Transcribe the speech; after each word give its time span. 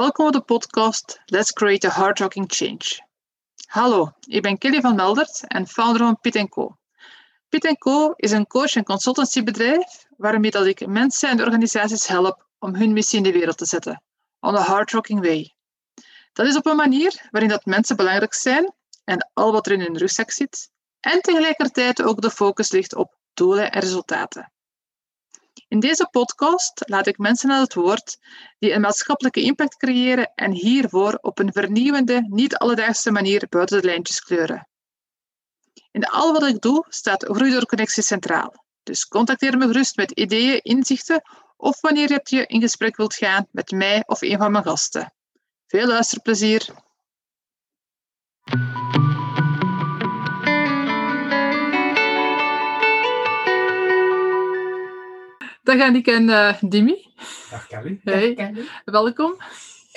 Welkom 0.00 0.26
op 0.26 0.32
de 0.32 0.40
podcast 0.40 1.20
Let's 1.24 1.52
Create 1.52 1.86
a 1.86 1.90
Hard 1.90 2.18
Rocking 2.18 2.52
Change. 2.52 3.06
Hallo, 3.66 4.12
ik 4.20 4.42
ben 4.42 4.58
Kelly 4.58 4.80
van 4.80 4.94
Meldert 4.94 5.44
en 5.46 5.66
founder 5.66 6.02
van 6.02 6.20
Pit 6.20 6.48
Co. 6.48 6.76
Pit 7.48 7.78
Co 7.78 8.12
is 8.16 8.30
een 8.30 8.46
coach- 8.46 8.74
en 8.74 8.84
consultancybedrijf 8.84 10.06
waarmee 10.16 10.50
dat 10.50 10.66
ik 10.66 10.86
mensen 10.86 11.28
en 11.28 11.40
organisaties 11.40 12.06
help 12.06 12.46
om 12.58 12.74
hun 12.74 12.92
missie 12.92 13.18
in 13.18 13.24
de 13.24 13.32
wereld 13.32 13.58
te 13.58 13.64
zetten, 13.64 14.02
on 14.40 14.56
a 14.56 14.60
hard 14.60 14.90
rocking 14.90 15.20
way. 15.20 15.54
Dat 16.32 16.46
is 16.46 16.56
op 16.56 16.66
een 16.66 16.76
manier 16.76 17.28
waarin 17.30 17.50
dat 17.50 17.64
mensen 17.64 17.96
belangrijk 17.96 18.34
zijn 18.34 18.72
en 19.04 19.30
al 19.32 19.52
wat 19.52 19.66
er 19.66 19.72
in 19.72 19.80
hun 19.80 19.98
rugzak 19.98 20.30
zit, 20.30 20.70
en 21.00 21.20
tegelijkertijd 21.20 22.02
ook 22.02 22.20
de 22.20 22.30
focus 22.30 22.70
ligt 22.70 22.94
op 22.94 23.14
doelen 23.34 23.72
en 23.72 23.80
resultaten. 23.80 24.52
In 25.68 25.80
deze 25.80 26.08
podcast 26.10 26.82
laat 26.88 27.06
ik 27.06 27.18
mensen 27.18 27.50
aan 27.50 27.60
het 27.60 27.74
woord 27.74 28.18
die 28.58 28.72
een 28.72 28.80
maatschappelijke 28.80 29.42
impact 29.42 29.76
creëren 29.76 30.32
en 30.34 30.52
hiervoor 30.52 31.18
op 31.20 31.38
een 31.38 31.52
vernieuwende, 31.52 32.26
niet 32.28 32.56
alledaagse 32.56 33.10
manier 33.10 33.46
buiten 33.48 33.80
de 33.80 33.86
lijntjes 33.86 34.20
kleuren. 34.20 34.68
In 35.90 36.04
al 36.04 36.32
wat 36.32 36.46
ik 36.46 36.60
doe 36.60 36.86
staat 36.88 37.24
Groei 37.24 37.64
Connectie 37.64 38.02
centraal. 38.02 38.64
Dus 38.82 39.08
contacteer 39.08 39.58
me 39.58 39.66
gerust 39.66 39.96
met 39.96 40.10
ideeën, 40.10 40.60
inzichten 40.62 41.22
of 41.56 41.80
wanneer 41.80 42.20
je 42.22 42.46
in 42.46 42.60
gesprek 42.60 42.96
wilt 42.96 43.14
gaan 43.14 43.46
met 43.50 43.70
mij 43.70 44.02
of 44.06 44.22
een 44.22 44.38
van 44.38 44.52
mijn 44.52 44.64
gasten. 44.64 45.12
Veel 45.66 45.86
luisterplezier! 45.86 46.68
Dag 55.70 55.80
Annick 55.80 56.06
en 56.06 56.28
uh, 56.28 56.54
Dimi. 56.60 57.06
Dag 57.50 57.66
Kelly. 57.66 58.00
Hey, 58.04 58.34
Dag, 58.34 58.46
Kelly. 58.46 58.66
welkom. 58.84 59.36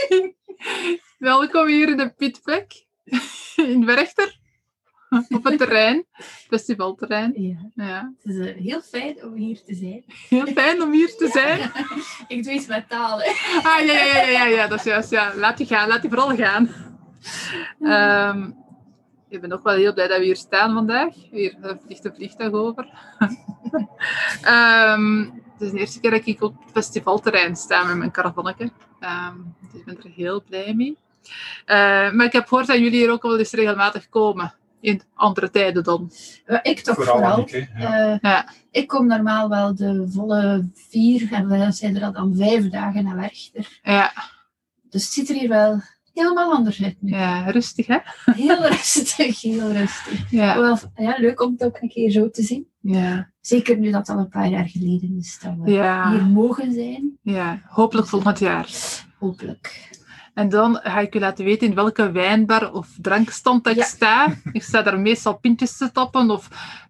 welkom 1.18 1.68
hier 1.68 1.90
in 1.90 1.98
de 1.98 2.14
pitplek 2.18 2.86
in 3.56 3.86
Werchter. 3.86 4.38
Op 5.30 5.44
het 5.44 5.58
terrein, 5.58 6.06
festivalterrein. 6.48 7.34
Ja, 7.36 7.86
Ja. 7.86 8.14
het 8.24 8.36
is 8.36 8.48
eh, 8.48 8.56
heel 8.56 8.82
fijn 8.82 9.24
om 9.24 9.34
hier 9.34 9.64
te 9.64 9.76
zijn. 9.76 10.04
Heel 10.30 10.46
fijn 10.46 10.82
om 10.82 10.92
hier 10.92 11.16
te 11.16 11.28
zijn. 11.28 11.72
Ik 12.38 12.44
doe 12.44 12.54
iets 12.54 12.68
met 12.68 12.90
talen. 12.90 13.28
Ah, 13.64 13.80
ja, 13.86 13.94
ja, 13.94 14.06
ja, 14.06 14.30
ja, 14.30 14.46
ja, 14.46 14.68
dat 14.68 14.80
is 14.80 14.86
juist. 14.86 15.10
Ja. 15.10 15.36
Laat 15.36 15.58
die 15.58 15.68
gaan, 15.68 15.88
laat 15.88 16.02
die 16.02 16.10
vooral 16.10 16.36
gaan. 16.36 16.70
Ehm, 17.82 18.52
ik 19.30 19.42
ben 19.42 19.54
ook 19.54 19.64
wel 19.64 19.76
heel 19.76 19.94
blij 19.94 20.08
dat 20.08 20.18
we 20.18 20.24
hier 20.24 20.36
staan 20.36 20.74
vandaag. 20.74 21.14
Hier 21.32 21.56
er 21.62 21.80
vliegt 21.86 22.06
een 22.06 22.16
vliegtuig 22.16 22.52
over. 22.52 22.88
Ehm, 24.42 25.26
is 25.64 25.72
de 25.72 25.80
eerste 25.80 26.00
keer 26.00 26.12
dat 26.12 26.22
ik 26.26 26.42
op 26.42 26.56
het 26.64 26.72
festivalterrein 26.72 27.56
sta 27.56 27.84
met 27.84 27.96
mijn 27.98 28.12
caravannetje. 28.12 28.72
Ehm, 29.00 29.36
dus 29.72 29.80
ik 29.80 29.86
ben 29.86 29.98
er 29.98 30.10
heel 30.16 30.44
blij 30.44 30.74
mee. 30.74 30.98
Eh, 31.66 32.12
maar 32.12 32.26
ik 32.26 32.32
heb 32.34 32.48
gehoord 32.48 32.68
dat 32.68 32.78
jullie 32.78 33.00
hier 33.00 33.12
ook 33.12 33.22
wel 33.22 33.38
eens 33.40 33.52
regelmatig 33.52 34.10
komen. 34.10 34.54
In 34.82 35.02
andere 35.14 35.50
tijden 35.50 35.84
dan. 35.84 36.12
Ik 36.62 36.80
toch 36.80 36.96
Vooral. 36.96 37.48
Ja. 37.50 38.12
Eh, 38.14 38.18
Ja. 38.22 38.50
Ik 38.72 38.88
kom 38.88 39.08
normaal 39.08 39.50
wel 39.50 39.76
de 39.76 40.06
volle 40.10 40.70
vier 40.74 41.28
en 41.32 41.48
wij 41.48 41.72
zijn 41.72 41.96
er 41.96 42.04
al 42.04 42.12
dan 42.12 42.36
vijf 42.36 42.70
dagen 42.70 43.04
naar 43.04 43.16
Werchter. 43.16 43.80
Ja, 43.84 44.12
Dus 44.90 45.04
het 45.04 45.14
ziet 45.14 45.30
er 45.30 45.36
hier 45.36 45.50
wel 45.50 45.82
helemaal 46.14 46.54
anders 46.54 46.84
uit 46.84 46.96
nu. 47.00 47.12
ja 47.12 47.50
rustig 47.50 47.88
hè? 47.88 47.98
Heel 48.26 48.68
rustig, 48.68 49.42
heel 49.42 49.72
rustig. 49.72 50.32
Ja. 50.32 50.60
Wel, 50.60 50.78
ja, 50.96 51.16
leuk 51.18 51.42
om 51.42 51.52
het 51.52 51.64
ook 51.64 51.82
een 51.82 51.90
keer 51.90 52.12
zo 52.12 52.30
te 52.30 52.42
zien. 52.44 52.68
Ja. 52.80 53.32
Zeker 53.46 53.78
nu 53.78 53.92
dat 53.92 54.08
het 54.08 54.16
al 54.18 54.24
een 54.24 54.30
paar 54.30 54.48
jaar 54.50 54.68
geleden 54.68 55.16
is 55.18 55.40
dat 55.40 55.54
we 55.62 55.72
Ja. 55.72 56.12
hier 56.12 56.26
mogen 56.26 56.74
zijn. 56.74 57.18
ja. 57.22 57.62
Hopelijk 57.68 58.08
volgend 58.08 58.40
jaar. 58.40 58.70
Hopelijk. 59.20 59.90
En 60.34 60.50
dan 60.50 60.80
ga 60.84 61.00
ik 61.00 61.16
u 61.16 61.20
laten 61.20 61.46
weten 61.46 61.68
in 61.68 61.76
welke 61.76 62.12
wijnbar 62.12 62.74
of 62.74 62.88
drankstand 63.02 63.64
dat 63.64 63.74
ik 63.74 63.80
Ja. 63.80 63.86
sta. 63.86 64.34
Ik 64.52 64.64
sta 64.64 64.82
daar 64.82 65.00
meestal 65.00 65.38
pintjes 65.38 65.78
te 65.78 65.92
tappen 65.92 66.30
of 66.32 66.48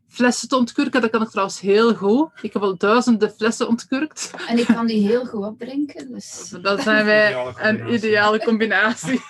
flessen 0.08 0.48
te 0.50 0.58
ontkurken. 0.58 1.02
Dat 1.02 1.10
kan 1.10 1.22
ik 1.22 1.30
trouwens 1.30 1.60
heel 1.60 1.96
goed. 1.96 2.30
Ik 2.42 2.54
heb 2.54 2.62
al 2.62 2.78
duizenden 2.78 3.32
flessen 3.32 3.68
ontkurkt. 3.68 4.32
En 4.48 4.58
ik 4.58 4.66
kan 4.66 4.86
die 4.86 5.08
heel 5.08 5.26
goed 5.26 5.46
opdrinken. 5.46 6.12
Dus 6.12 6.50
Dat 6.62 6.82
zijn 6.82 7.06
wij 7.06 7.30
Ideale 7.30 7.54
een 7.62 7.94
ideale 7.94 8.44
combinatie. 8.44 9.22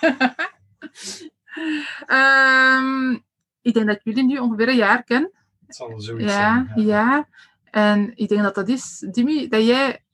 Ehm, 2.06 3.10
ik 3.62 3.74
denk 3.74 3.86
dat 3.86 3.96
ik 3.96 4.00
jullie 4.04 4.24
nu 4.24 4.38
ongeveer 4.38 4.68
een 4.68 4.76
jaar 4.76 5.02
ken. 5.04 5.30
Het 5.76 5.88
zal 5.88 6.00
zoiets 6.00 6.32
Ja, 6.32 6.66
zijn. 6.74 6.86
ja. 6.86 7.28
En 7.70 8.12
ik 8.14 8.28
denk 8.28 8.42
dat 8.42 8.54
dat 8.54 8.68
is, 8.68 9.06
Dimi, 9.10 9.48
dat 9.48 9.66
jij... 9.66 10.04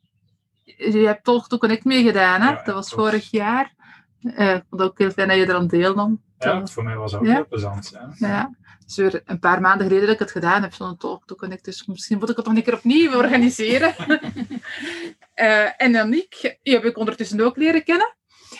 Je 0.64 0.98
hebt 1.06 1.24
toch 1.24 1.48
to 1.48 1.58
Connect 1.58 1.84
meegedaan, 1.84 2.40
hè? 2.40 2.48
Ja, 2.50 2.62
dat 2.62 2.74
was 2.74 2.90
vorig 2.90 3.30
jaar. 3.30 3.74
Eh, 4.22 4.54
ik 4.54 4.64
vond 4.68 4.80
het 4.80 4.90
ook 4.90 4.98
heel 4.98 5.10
fijn 5.10 5.28
dat 5.28 5.36
je 5.36 5.46
er 5.46 5.54
aan 5.54 5.66
deelnam. 5.66 6.22
Ja, 6.38 6.66
voor 6.66 6.84
mij 6.84 6.96
was 6.96 7.14
ook 7.14 7.24
Ja. 7.26 7.32
heel 7.34 7.46
plezant. 7.48 7.90
Ja. 7.92 8.10
Ja. 8.16 8.54
Dus 8.86 8.96
weer 8.96 9.22
een 9.24 9.38
paar 9.38 9.60
maanden 9.60 9.86
geleden 9.86 10.06
dat 10.06 10.14
ik 10.14 10.20
het 10.20 10.30
gedaan 10.30 10.62
heb, 10.62 10.74
zo'n 10.74 10.96
Talk 10.96 11.26
to 11.26 11.34
Connect. 11.34 11.64
Dus 11.64 11.86
misschien 11.86 12.18
moet 12.18 12.30
ik 12.30 12.36
het 12.36 12.46
nog 12.46 12.56
een 12.56 12.62
keer 12.62 12.74
opnieuw 12.74 13.14
organiseren. 13.14 13.94
Eh, 15.34 15.82
en 15.82 15.96
Aniek, 15.96 16.58
die 16.62 16.74
heb 16.74 16.84
ik 16.84 16.96
ondertussen 16.98 17.40
ook 17.40 17.56
leren 17.56 17.84
kennen. 17.84 18.16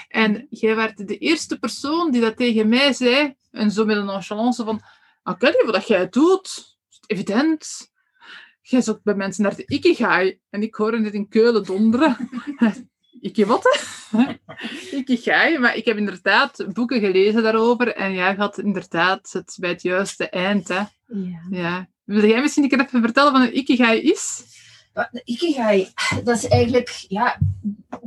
En 0.09 0.47
jij 0.51 0.77
werd 0.77 1.09
de 1.09 1.19
eerste 1.19 1.59
persoon 1.59 2.11
die 2.11 2.21
dat 2.21 2.37
tegen 2.37 2.69
mij 2.69 2.93
zei, 2.93 3.35
en 3.51 3.71
zo 3.71 3.85
met 3.85 3.97
een 3.97 4.05
nonchalance 4.05 4.65
van, 4.65 4.81
ah, 5.23 5.39
Kelly, 5.39 5.65
wat 5.65 5.75
dat 5.75 5.87
jij 5.87 6.09
doet, 6.09 6.47
is 6.47 6.70
evident. 7.11 7.91
Jij 8.63 8.83
zoekt 8.83 9.03
bij 9.03 9.15
mensen 9.15 9.43
naar 9.43 9.57
de 9.57 9.67
Ikigai. 9.67 10.41
En 10.51 10.63
ik 10.63 10.75
hoorde 10.75 11.03
het 11.05 11.15
in 11.15 11.29
Keulen 11.29 11.65
donderen. 11.65 12.17
Iki 13.21 13.45
wat? 13.45 13.79
Ikigai. 14.93 15.59
Maar 15.59 15.77
ik 15.77 15.85
heb 15.85 15.97
inderdaad 15.97 16.67
boeken 16.73 17.01
gelezen 17.01 17.43
daarover. 17.43 17.95
En 17.95 18.13
jij 18.13 18.35
had 18.35 18.59
inderdaad 18.59 19.33
het 19.33 19.57
bij 19.61 19.71
het 19.71 19.83
juiste 19.83 20.29
eind. 20.29 20.69
Hè? 20.69 20.83
ja. 21.07 21.47
Ja. 21.51 21.89
Wil 22.05 22.29
jij 22.29 22.41
misschien 22.41 22.63
een 22.63 22.69
keer 22.69 22.81
even 22.81 23.03
vertellen 23.03 23.33
wat 23.33 23.43
een 23.43 23.57
Ikigai 23.57 24.01
is? 24.01 24.45
De 24.93 25.23
Ikigai, 25.25 25.89
dat 26.25 26.37
is 26.37 26.49
eigenlijk 26.49 27.05
ja, 27.09 27.39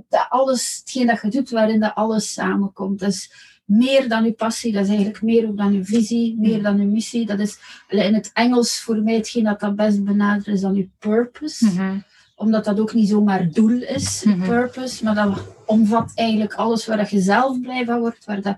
dat 0.10 0.26
alles, 0.30 0.78
hetgeen 0.80 1.08
dat 1.08 1.22
je 1.22 1.30
doet, 1.30 1.50
waarin 1.50 1.80
dat 1.80 1.96
alles 1.96 2.34
samenkomt. 2.34 3.02
Is 3.02 3.34
meer 3.66 4.10
dan 4.10 4.24
je 4.24 4.34
passie, 4.34 4.72
dat 4.72 4.82
is 4.84 4.88
eigenlijk 4.88 5.22
meer 5.22 5.48
ook 5.48 5.58
dan 5.58 5.74
je 5.74 5.84
visie, 5.86 6.36
meer 6.40 6.62
dan 6.62 6.78
je 6.80 6.86
missie. 6.86 7.26
Dat 7.26 7.40
is 7.40 7.58
in 7.90 8.14
het 8.14 8.30
Engels 8.34 8.80
voor 8.80 8.98
mij 9.02 9.14
hetgeen 9.16 9.44
dat 9.44 9.60
dat 9.60 9.76
best 9.76 10.04
benadert, 10.04 10.48
is 10.48 10.62
dan 10.62 10.76
je 10.76 10.90
purpose. 11.00 11.66
Omdat 12.36 12.66
dat 12.66 12.80
ook 12.80 12.94
niet 12.94 13.08
zomaar 13.10 13.50
doel 13.52 13.82
is, 13.82 14.24
Mhm. 14.24 14.44
purpose, 14.48 15.04
maar 15.04 15.16
dat 15.16 15.44
omvat 15.66 16.12
eigenlijk 16.16 16.54
alles 16.54 16.86
waar 16.86 16.98
dat 16.98 17.10
je 17.10 17.20
zelf 17.22 17.60
blij 17.62 17.86
van 17.86 18.00
wordt, 18.00 18.26
waar 18.26 18.42
dat 18.42 18.58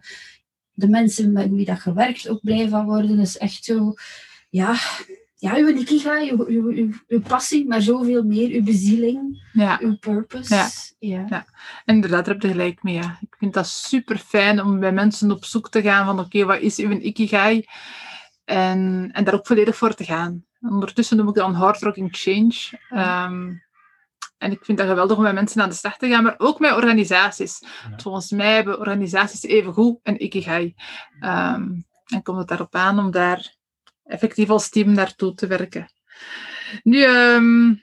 de 0.74 0.88
mensen 0.88 1.32
met 1.32 1.50
wie 1.50 1.66
dat 1.66 1.84
je 1.84 1.94
werkt 1.94 2.30
ook 2.30 2.40
blij 2.42 2.70
van 2.70 2.86
worden. 2.86 3.18
Dat 3.18 3.26
is 3.26 3.38
echt 3.38 3.64
zo, 3.64 3.94
ja, 4.50 4.76
ja 5.46 5.56
uw 5.58 5.68
ikigai, 5.68 6.32
uw, 6.32 6.46
uw, 6.48 6.70
uw, 6.72 6.90
uw 7.08 7.22
passie, 7.22 7.68
maar 7.68 7.82
zoveel 7.82 8.24
meer, 8.24 8.50
uw 8.50 8.64
bezieling, 8.64 9.48
Ja. 9.54 9.78
uw 9.82 9.98
purpose. 9.98 10.56
Ja. 11.00 11.26
ja. 11.30 11.46
En 11.86 11.96
inderdaad, 11.96 12.26
daar 12.26 12.34
heb 12.34 12.44
je 12.44 12.50
gelijk 12.50 12.84
mee. 12.84 12.94
Ja. 12.96 13.18
Ik 13.22 13.36
vind 13.38 13.54
dat 13.54 13.68
super 13.68 14.18
fijn 14.18 14.62
om 14.62 14.80
bij 14.80 14.92
mensen 14.92 15.32
op 15.32 15.46
zoek 15.46 15.70
te 15.70 15.82
gaan 15.82 16.06
van 16.06 16.20
oké, 16.20 16.46
wat 16.46 16.60
is 16.60 16.78
uw 16.78 16.92
Ikigai? 16.92 17.66
En, 18.46 19.10
en 19.14 19.24
daar 19.24 19.34
ook 19.34 19.48
volledig 19.48 19.76
voor 19.76 19.94
te 19.94 20.04
gaan. 20.04 20.46
Ondertussen 20.62 21.18
noem 21.18 21.28
ik 21.28 21.36
dat 21.36 21.48
een 21.48 21.56
hard 21.56 21.82
rocking 21.82 22.10
change. 22.12 22.80
Ehm, 22.90 23.54
en 24.38 24.52
ik 24.52 24.66
vind 24.66 24.78
dat 24.78 24.88
geweldig 24.88 25.18
om 25.18 25.24
met 25.24 25.34
mensen 25.34 25.62
aan 25.62 25.70
de 25.70 25.76
slag 25.76 25.98
te 25.98 26.08
gaan, 26.10 26.24
maar 26.24 26.36
ook 26.38 26.60
met 26.60 26.76
organisaties. 26.76 27.62
Volgens 27.98 28.32
mij 28.32 28.56
hebben 28.56 28.80
organisaties 28.80 29.44
even 29.44 29.74
goed 29.74 30.00
een 30.04 30.24
Ikigai. 30.24 30.76
Ehm, 31.20 31.64
en 32.06 32.24
komt 32.24 32.38
het 32.38 32.48
daarop 32.48 32.76
aan 32.76 33.00
om 33.00 33.12
daar 33.12 33.55
effectief 34.06 34.50
als 34.50 34.70
team 34.70 34.92
naartoe 34.92 35.34
te 35.34 35.48
werken. 35.48 35.92
Nu, 36.84 37.04
ehm, 37.04 37.74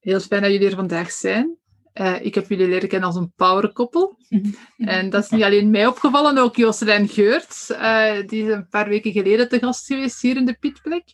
heel 0.00 0.20
fijn 0.20 0.42
dat 0.42 0.50
jullie 0.50 0.68
er 0.68 0.76
vandaag 0.76 1.10
zijn. 1.10 1.58
Eh, 1.92 2.24
ik 2.24 2.34
heb 2.34 2.48
jullie 2.48 2.68
leren 2.68 2.88
kennen 2.88 3.08
als 3.08 3.16
een 3.18 3.32
powerkoppel. 3.36 4.18
En 4.76 5.10
dat 5.10 5.24
is 5.24 5.30
niet 5.30 5.42
alleen 5.42 5.70
mij 5.70 5.86
opgevallen, 5.86 6.38
ook 6.38 6.56
Jocelyn 6.56 7.08
Geurt. 7.08 7.70
eh, 7.70 8.26
die 8.26 8.44
is 8.44 8.52
een 8.52 8.68
paar 8.68 8.88
weken 8.88 9.12
geleden 9.12 9.48
te 9.48 9.58
gast 9.58 9.86
geweest 9.86 10.20
hier 10.20 10.36
in 10.36 10.44
de 10.44 10.56
Pietplek. 10.58 11.04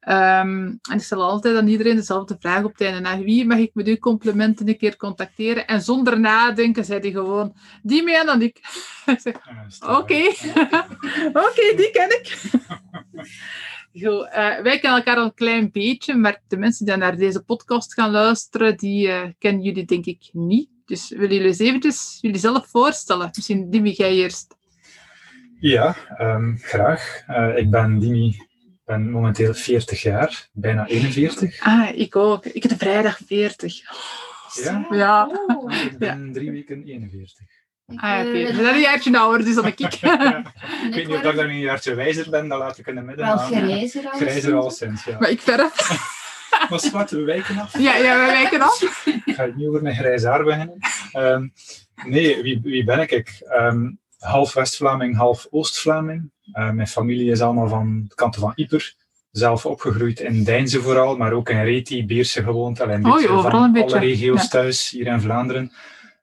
Ehm, 0.00 0.66
en 0.66 0.96
ik 0.96 1.02
stel 1.02 1.22
altijd 1.22 1.56
aan 1.56 1.68
iedereen 1.68 1.96
dezelfde 1.96 2.36
vraag 2.40 2.64
op 2.64 2.72
het 2.72 2.80
einde. 2.80 3.00
Naar 3.00 3.18
wie 3.18 3.46
mag 3.46 3.58
ik 3.58 3.74
met 3.74 3.86
uw 3.86 3.98
complimenten 3.98 4.68
een 4.68 4.78
keer 4.78 4.96
contacteren? 4.96 5.66
En 5.66 5.82
zonder 5.82 6.20
nadenken 6.20 6.84
zei 6.84 7.00
hij 7.00 7.10
gewoon, 7.10 7.56
die 7.82 8.02
mee 8.02 8.18
en 8.18 8.26
dan 8.26 8.42
ik. 8.42 8.60
Oké, 9.98 10.22
oké, 11.46 11.74
die 11.76 11.90
ken 11.92 12.10
ik. 12.10 12.36
Goed, 13.92 14.28
eh, 14.30 14.60
wij 14.60 14.78
kennen 14.78 14.98
elkaar 14.98 15.16
al 15.16 15.24
een 15.24 15.34
klein 15.34 15.70
beetje, 15.70 16.14
maar 16.14 16.42
de 16.48 16.56
mensen 16.56 16.86
die 16.86 16.96
naar 16.96 17.16
deze 17.16 17.42
podcast 17.42 17.94
gaan 17.94 18.10
luisteren, 18.10 18.76
die 18.76 19.08
eh, 19.08 19.28
kennen 19.38 19.62
jullie 19.62 19.84
denk 19.84 20.04
ik 20.04 20.28
niet. 20.32 20.68
Dus 20.84 21.08
willen 21.08 21.32
jullie 21.32 21.46
eens 21.46 21.58
eventjes 21.58 22.18
jullie 22.20 22.38
zelf 22.38 22.66
voorstellen? 22.66 23.30
Misschien 23.34 23.70
Dimi, 23.70 23.90
jij 23.90 24.14
eerst. 24.14 24.56
Ja, 25.60 25.96
ehm, 26.16 26.56
graag. 26.56 27.22
Eh, 27.26 27.56
ik 27.56 27.70
ben 27.70 27.98
Dimi, 27.98 28.26
ik 28.26 28.80
ben 28.84 29.10
momenteel 29.10 29.54
40 29.54 30.02
jaar, 30.02 30.48
bijna 30.52 30.86
41. 30.86 31.60
Ah, 31.60 31.98
ik 31.98 32.16
ook. 32.16 32.46
Ik 32.46 32.62
heb 32.62 32.78
vrijdag 32.78 33.20
40. 33.26 33.80
Ja? 34.64 34.86
Ja. 34.90 35.26
Oh. 35.46 35.72
Ik 35.72 35.98
ben 35.98 36.32
drie 36.32 36.50
weken 36.50 36.84
41. 36.84 37.59
Ah, 37.96 38.20
oké. 38.20 38.30
eh, 38.32 38.48
Je 38.48 38.54
bent 38.56 38.68
een 38.68 38.80
jaartje 38.80 39.18
ouder, 39.18 39.44
dus 39.44 39.54
dan 39.54 39.66
ik. 39.66 39.80
Ik 39.80 39.98
weet 40.00 40.94
niet 40.94 41.08
of 41.08 41.14
ik 41.16 41.22
dan 41.22 41.38
een 41.38 41.58
jaartje 41.58 41.94
wijzer 41.94 42.30
ben, 42.30 42.48
dat 42.48 42.58
laat 42.58 42.78
ik 42.78 42.86
in 42.86 42.94
de 42.94 43.00
midden. 43.00 43.26
wel 43.26 43.34
aan. 43.34 43.52
grijzer 43.52 44.04
al. 44.10 44.18
Grijzer 44.18 44.54
al 44.54 44.70
sinds, 44.70 45.04
ja. 45.04 45.16
maar 45.18 45.30
ik 45.30 45.40
verf. 45.40 45.72
Maar 46.70 46.80
zwart, 46.80 47.10
we 47.10 47.22
wijken 47.22 47.58
af. 47.58 47.78
Ja, 47.78 47.96
ja, 47.96 48.16
wij 48.16 48.26
wijken 48.26 48.60
af. 48.60 48.82
Ik 49.24 49.34
ga 49.34 49.48
niet 49.56 49.66
over 49.68 49.82
mijn 49.82 49.94
grijs 49.96 50.24
haar 50.24 50.44
beginnen. 50.44 50.78
Ehm, 51.12 51.46
nee, 52.04 52.42
wie, 52.42 52.60
wie 52.62 52.84
ben 52.84 53.00
ik? 53.00 53.40
ehm, 53.40 53.90
half 54.18 54.52
West-Vlaming, 54.52 55.16
half 55.16 55.46
Oost-Vlaming. 55.50 56.30
Eh, 56.52 56.70
mijn 56.70 56.88
familie 56.88 57.30
is 57.30 57.40
allemaal 57.40 57.68
van 57.68 58.04
de 58.08 58.14
kanten 58.14 58.40
van 58.40 58.52
Ieper. 58.54 58.94
Zelf 59.30 59.66
opgegroeid 59.66 60.20
in 60.20 60.44
Deinze 60.44 60.80
vooral, 60.82 61.16
maar 61.16 61.32
ook 61.32 61.48
in 61.48 61.62
Reti, 61.64 62.06
Beerse 62.06 62.42
gewoond. 62.42 62.80
Alleen 62.80 62.96
een 63.04 63.06
Oh, 63.06 63.12
beetje 63.14 63.28
overal 63.28 63.50
van 63.50 63.62
een 63.62 63.72
beetje. 63.72 63.96
alle 63.96 64.06
regio's 64.06 64.42
Ja. 64.42 64.48
thuis 64.48 64.90
hier 64.90 65.06
in 65.06 65.20
Vlaanderen. 65.20 65.72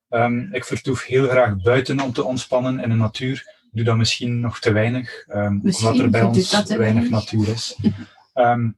Ehm, 0.09 0.39
ik 0.51 0.65
vertoef 0.65 1.05
heel 1.05 1.27
graag 1.27 1.61
buiten 1.61 1.99
om 1.99 2.13
te 2.13 2.23
ontspannen 2.23 2.79
in 2.79 2.89
de 2.89 2.95
natuur. 2.95 3.55
Ik 3.63 3.69
doe 3.71 3.83
dat 3.83 3.97
misschien 3.97 4.39
nog 4.39 4.59
te 4.59 4.71
weinig, 4.71 5.23
ehm, 5.27 5.59
omdat 5.63 5.99
er 5.99 6.09
bij 6.09 6.21
ons 6.21 6.51
weinig 6.51 6.77
weinig. 6.77 7.09
natuur 7.09 7.47
is. 7.47 7.77
Ehm, 8.33 8.69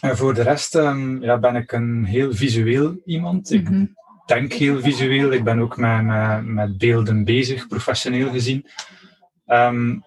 en 0.00 0.16
voor 0.16 0.34
de 0.34 0.42
rest 0.42 0.72
ja, 1.20 1.38
ben 1.38 1.56
ik 1.56 1.72
een 1.72 2.04
heel 2.04 2.34
visueel 2.34 3.00
iemand. 3.04 3.50
Ik 3.52 3.70
Mhm. 3.70 3.84
denk 4.26 4.52
heel 4.52 4.80
visueel. 4.80 5.30
Ik 5.32 5.44
ben 5.44 5.58
ook 5.60 5.76
met, 5.76 6.02
met, 6.02 6.44
met 6.44 6.78
beelden 6.78 7.24
bezig, 7.24 7.66
professioneel 7.68 8.30
gezien. 8.30 8.66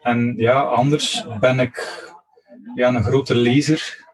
En 0.02 0.34
ja, 0.38 0.60
anders 0.60 1.26
ben 1.40 1.60
ik 1.60 2.04
ja, 2.76 2.88
een 2.96 3.04
grote 3.04 3.36
lezer. 3.36 4.06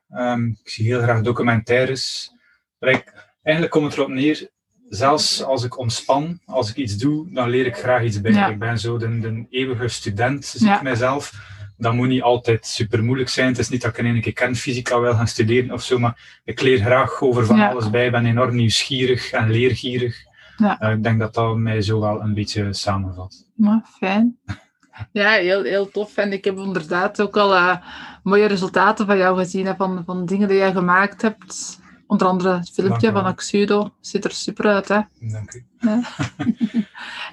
Ik 0.63 0.69
zie 0.69 0.85
heel 0.85 1.01
graag 1.01 1.21
documentaires. 1.21 2.31
Eigenlijk 2.79 3.69
komt 3.69 3.85
het 3.85 3.93
erop 3.97 4.09
neer, 4.09 4.49
zelfs 4.95 5.43
als 5.43 5.63
ik 5.63 5.77
ontspan, 5.77 6.39
als 6.45 6.69
ik 6.69 6.75
iets 6.75 6.97
doe, 6.97 7.27
dan 7.33 7.49
leer 7.49 7.65
ik 7.65 7.75
graag 7.75 8.03
iets 8.03 8.21
bij. 8.21 8.31
Ja. 8.31 8.47
Ik 8.47 8.59
ben 8.59 8.79
zo 8.79 8.97
de, 8.97 9.19
de 9.19 9.45
eeuwige 9.49 9.87
student, 9.87 10.45
zie 10.45 10.67
Ja. 10.67 10.75
ik 10.75 10.81
mijzelf. 10.81 11.33
Dat 11.77 11.93
moet 11.93 12.07
niet 12.07 12.21
altijd 12.21 12.65
super 12.65 13.03
moeilijk 13.03 13.29
zijn. 13.29 13.47
Het 13.47 13.57
is 13.57 13.69
niet 13.69 13.81
dat 13.81 13.91
ik 13.91 13.97
in 13.97 14.05
één 14.05 14.21
keer 14.21 14.33
kernfysica 14.33 14.99
wil 14.99 15.13
gaan 15.13 15.27
studeren 15.27 15.71
of 15.71 15.81
zo, 15.83 15.99
maar 15.99 16.41
ik 16.43 16.61
leer 16.61 16.79
graag 16.79 17.21
over 17.21 17.45
van 17.45 17.57
Ja. 17.57 17.69
alles 17.69 17.89
bij. 17.89 18.05
Ik 18.05 18.11
ben 18.11 18.25
enorm 18.25 18.55
nieuwsgierig 18.55 19.31
en 19.31 19.51
leergierig. 19.51 20.15
Ja. 20.57 20.79
Eh, 20.79 20.91
ik 20.91 21.03
denk 21.03 21.19
dat 21.19 21.33
dat 21.33 21.55
mij 21.55 21.81
zo 21.81 21.99
wel 21.99 22.21
een 22.21 22.33
beetje 22.33 22.73
samenvat. 22.73 23.45
Maar 23.55 23.81
fijn. 23.99 24.37
Ja, 25.11 25.31
heel, 25.31 25.63
heel 25.63 25.89
tof. 25.91 26.17
En 26.17 26.31
ik 26.33 26.45
heb 26.45 26.57
inderdaad 26.57 27.21
ook 27.21 27.37
al 27.37 27.55
eh, 27.55 27.75
mooie 28.23 28.45
resultaten 28.45 29.05
van 29.05 29.17
jou 29.17 29.37
gezien, 29.37 29.65
hè, 29.65 29.75
van, 29.75 30.03
van 30.05 30.25
dingen 30.25 30.47
die 30.47 30.57
jij 30.57 30.71
gemaakt 30.71 31.21
hebt. 31.21 31.79
Onder 32.11 32.27
andere 32.27 32.57
het 32.57 32.69
filmpje 32.69 33.11
van 33.11 33.23
Axudo. 33.23 33.93
Ziet 33.99 34.25
er 34.25 34.31
super 34.31 34.65
uit, 34.65 34.87
hè? 34.87 34.99
Dank 35.19 35.53
u. 35.53 35.65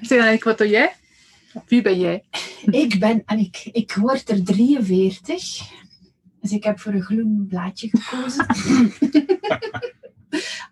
Zeg 0.00 0.10
eigenlijk, 0.10 0.44
wat 0.44 0.58
doe 0.58 0.68
jij? 0.68 0.94
Wie 1.66 1.82
ben 1.82 1.98
jij? 1.98 2.24
Ik 2.64 2.98
ben, 2.98 3.22
en 3.26 3.38
ik, 3.38 3.68
ik 3.72 3.94
word 3.94 4.30
er 4.30 4.44
43. 4.44 5.62
Dus 6.40 6.52
ik 6.52 6.64
heb 6.64 6.80
voor 6.80 6.92
een 6.92 7.02
groen 7.02 7.46
blaadje 7.48 7.90
gekozen. 7.92 8.46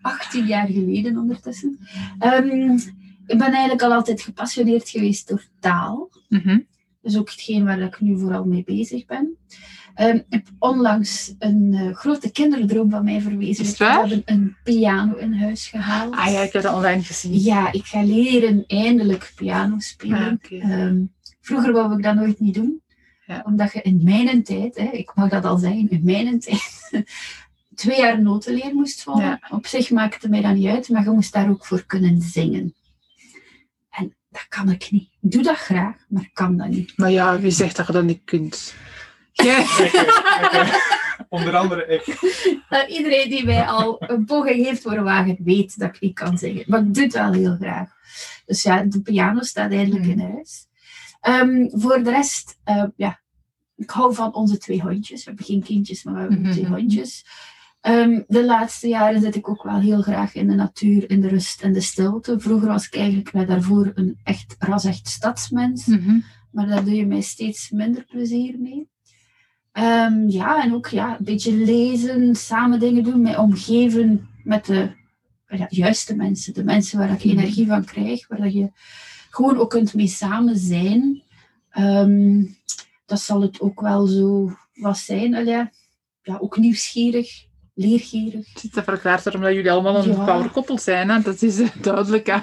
18 0.01 0.45
jaar 0.45 0.67
geleden 0.67 1.17
ondertussen. 1.17 1.87
Ehm, 2.19 2.77
ik 3.25 3.37
ben 3.37 3.51
eigenlijk 3.51 3.81
al 3.81 3.93
altijd 3.93 4.21
gepassioneerd 4.21 4.89
geweest 4.89 5.27
door 5.27 5.43
taal. 5.59 6.09
Mhm. 6.29 6.59
Dat 7.01 7.11
is 7.11 7.17
ook 7.17 7.29
hetgeen 7.29 7.65
waar 7.65 7.79
ik 7.79 8.01
nu 8.01 8.19
vooral 8.19 8.45
mee 8.45 8.63
bezig 8.63 9.05
ben. 9.05 9.37
Ehm, 9.97 10.15
ik 10.15 10.25
heb 10.29 10.47
onlangs 10.59 11.35
een 11.39 11.73
eh, 11.73 11.95
grote 11.95 12.31
kinderdroom 12.31 12.89
van 12.89 13.03
mij 13.03 13.15
Is 13.39 13.57
het 13.57 13.77
We 13.77 13.85
hebben 13.85 14.21
een 14.25 14.55
piano 14.63 15.15
in 15.15 15.33
huis 15.33 15.67
gehaald. 15.67 16.15
Ah 16.15 16.31
ja, 16.31 16.41
ik 16.41 16.53
heb 16.53 16.61
dat 16.61 16.73
online 16.73 17.03
gezien. 17.03 17.39
Ja, 17.39 17.71
ik 17.71 17.85
ga 17.85 18.03
leren 18.03 18.63
eindelijk 18.67 19.31
piano 19.35 19.79
spelen. 19.79 20.39
Ah. 20.51 20.71
Ehm, 20.71 21.03
vroeger 21.41 21.71
wou 21.71 21.97
ik 21.97 22.03
dat 22.03 22.15
nooit 22.15 22.39
niet 22.39 22.53
doen. 22.53 22.81
Ja. 23.25 23.41
Omdat 23.45 23.73
je 23.73 23.81
in 23.81 24.01
mijn 24.03 24.43
tijd, 24.43 24.75
hè, 24.75 24.89
ik 24.91 25.11
mag 25.15 25.29
dat 25.29 25.45
al 25.45 25.57
zeggen, 25.57 25.89
in 25.89 26.01
mijn 26.03 26.39
tijd, 26.39 26.91
twee 27.75 27.99
jaar 27.99 28.21
notenleer 28.21 28.73
moest 28.73 29.03
volgen. 29.03 29.23
Ja. 29.23 29.39
Op 29.49 29.67
zich 29.67 29.89
maakte 29.89 30.29
mij 30.29 30.41
dat 30.41 30.55
niet 30.55 30.67
uit, 30.67 30.89
maar 30.89 31.03
je 31.03 31.09
moest 31.09 31.33
daar 31.33 31.49
ook 31.49 31.65
voor 31.65 31.85
kunnen 31.85 32.21
zingen. 32.21 32.73
En 33.89 34.15
dat 34.29 34.45
kan 34.47 34.71
ik 34.71 34.91
niet. 34.91 35.09
Ik 35.21 35.31
doe 35.31 35.43
dat 35.43 35.57
graag, 35.57 35.95
maar 36.07 36.23
ik 36.23 36.33
kan 36.33 36.57
dat 36.57 36.67
niet. 36.67 36.97
Maar 36.97 37.11
ja, 37.11 37.39
wie 37.39 37.51
zegt 37.51 37.75
dat 37.75 37.87
je 37.87 37.93
dat 37.93 38.03
niet 38.03 38.21
kunt? 38.25 38.73
Jij? 39.43 39.61
Ik, 39.61 39.93
eh, 39.93 40.01
ik, 40.41 40.51
eh, 40.51 40.73
onder 41.29 41.55
andere 41.55 41.85
ik. 41.87 42.05
Nou, 42.69 42.87
iedereen 42.87 43.29
die 43.29 43.45
mij 43.45 43.65
al 43.65 43.95
een 43.99 44.25
poging 44.25 44.65
heeft 44.65 44.81
voor 44.81 45.03
wagen, 45.03 45.37
weet 45.43 45.79
dat 45.79 45.89
ik 45.95 46.01
niet 46.01 46.13
kan 46.19 46.37
zingen. 46.37 46.63
Maar 46.67 46.79
ik 46.79 46.93
doe 46.93 47.03
het 47.03 47.13
wel 47.13 47.33
heel 47.33 47.55
graag. 47.55 47.89
Dus 48.45 48.63
ja, 48.63 48.83
de 48.83 49.01
piano 49.01 49.41
staat 49.41 49.71
eindelijk 49.71 50.05
Mhm. 50.05 50.11
in 50.11 50.19
huis. 50.19 50.65
Ehm, 51.21 51.67
voor 51.71 52.03
de 52.03 52.09
rest, 52.09 52.57
eh, 52.63 52.83
ja, 52.95 53.19
ik 53.75 53.89
hou 53.89 54.13
van 54.15 54.33
onze 54.33 54.57
twee 54.57 54.81
hondjes. 54.81 55.19
We 55.23 55.29
hebben 55.29 55.45
geen 55.45 55.63
kindjes, 55.63 56.03
maar 56.03 56.13
we 56.13 56.19
hebben 56.19 56.41
Mhm. 56.41 56.51
twee 56.51 56.65
hondjes. 56.67 57.25
Ehm, 57.81 58.21
de 58.27 58.45
laatste 58.45 58.87
jaren 58.87 59.21
zit 59.21 59.35
ik 59.35 59.49
ook 59.49 59.63
wel 59.63 59.79
heel 59.79 60.01
graag 60.01 60.33
in 60.35 60.47
de 60.47 60.55
natuur, 60.55 61.09
in 61.09 61.21
de 61.21 61.27
rust 61.27 61.61
en 61.61 61.73
de 61.73 61.81
stilte. 61.81 62.39
Vroeger 62.39 62.67
was 62.67 62.85
ik 62.85 62.95
eigenlijk 62.95 63.31
bij 63.31 63.45
daarvoor 63.45 63.91
een 63.95 64.19
echt 64.23 64.55
ras-echt 64.59 65.07
stadsmens. 65.07 65.87
Maar 66.51 66.67
daar 66.67 66.83
doe 66.83 66.95
je 66.95 67.05
mij 67.05 67.21
steeds 67.21 67.69
minder 67.69 68.05
plezier 68.05 68.59
mee. 68.59 68.89
Ehm, 69.77 70.27
ja, 70.29 70.63
en 70.63 70.73
ook 70.73 70.87
ja, 70.87 71.09
een 71.19 71.25
beetje 71.25 71.51
lezen, 71.53 72.35
samen 72.35 72.79
dingen 72.79 73.03
doen, 73.03 73.21
mij 73.21 73.37
omgeven 73.37 74.29
met 74.43 74.65
de 74.65 74.89
ja, 75.47 75.65
juiste 75.69 76.15
mensen. 76.15 76.53
De 76.53 76.63
mensen 76.63 76.99
waar 76.99 77.11
ik 77.11 77.23
Mhm. 77.25 77.29
energie 77.37 77.67
van 77.67 77.85
krijg, 77.85 78.27
waar 78.27 78.41
dat 78.41 78.53
je 78.53 78.71
gewoon 79.29 79.57
ook 79.57 79.69
kunt 79.69 79.93
mee 79.93 80.07
samen 80.07 80.57
zijn. 80.57 81.21
Ehm, 81.69 82.43
dat 83.05 83.19
zal 83.21 83.41
het 83.41 83.61
ook 83.61 83.81
wel 83.81 84.05
zo 84.07 84.57
wat 84.73 84.97
zijn. 84.97 85.35
Allee, 85.35 85.53
ja, 85.53 85.71
ja, 86.21 86.37
ook 86.39 86.57
nieuwsgierig, 86.57 87.45
leergierig. 87.73 88.53
Het 88.61 88.73
te 88.73 88.83
verklaard 88.83 89.23
waarom 89.23 89.41
dat 89.41 89.53
jullie 89.53 89.71
allemaal 89.71 90.05
een 90.05 90.09
Ja. 90.11 90.25
power 90.25 90.49
koppel 90.49 90.77
zijn. 90.77 91.09
Hè? 91.09 91.21
Dat 91.21 91.41
is 91.41 91.59
eh, 91.59 91.69
duidelijk. 91.81 92.27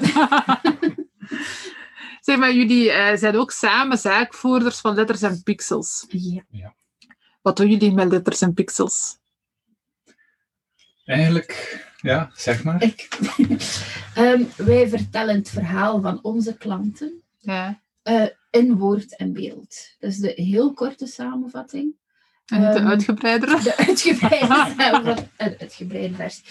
Zeg 2.21 2.37
maar, 2.39 2.55
jullie 2.55 2.91
eh, 2.91 3.17
zijn 3.19 3.37
ook 3.37 3.51
samen 3.51 3.99
zaakvoerders 3.99 4.81
van 4.81 4.95
Letters 4.95 5.23
en 5.23 5.43
Pixels. 5.43 6.07
Ja. 6.09 6.75
Wat 7.45 7.57
doen 7.57 7.69
jullie 7.69 7.93
met 7.93 8.11
Letters 8.11 8.41
en 8.41 8.55
Pixels? 8.55 9.19
Eigenlijk, 11.05 11.81
ja, 12.01 12.31
zeg 12.35 12.65
maar. 12.65 12.83
Ik, 12.83 13.09
Ehm, 14.15 14.43
wij 14.57 14.89
vertellen 14.89 15.35
het 15.35 15.51
verhaal 15.51 16.01
van 16.01 16.19
onze 16.23 16.57
klanten 16.57 17.23
Ja. 17.39 17.81
in 18.51 18.77
woord 18.77 19.17
en 19.17 19.33
beeld. 19.33 19.77
Dat 19.99 20.11
is 20.11 20.19
de 20.19 20.33
heel 20.37 20.73
korte 20.75 21.07
samenvatting. 21.07 21.95
En 22.47 22.61
de 22.61 22.67
Ehm, 22.67 22.87
uitgebreidere? 22.87 23.63
De 23.63 23.77
uitgebreide, 23.77 25.27
een 25.37 25.55
uitgebreide 25.59 26.15
versie. 26.15 26.45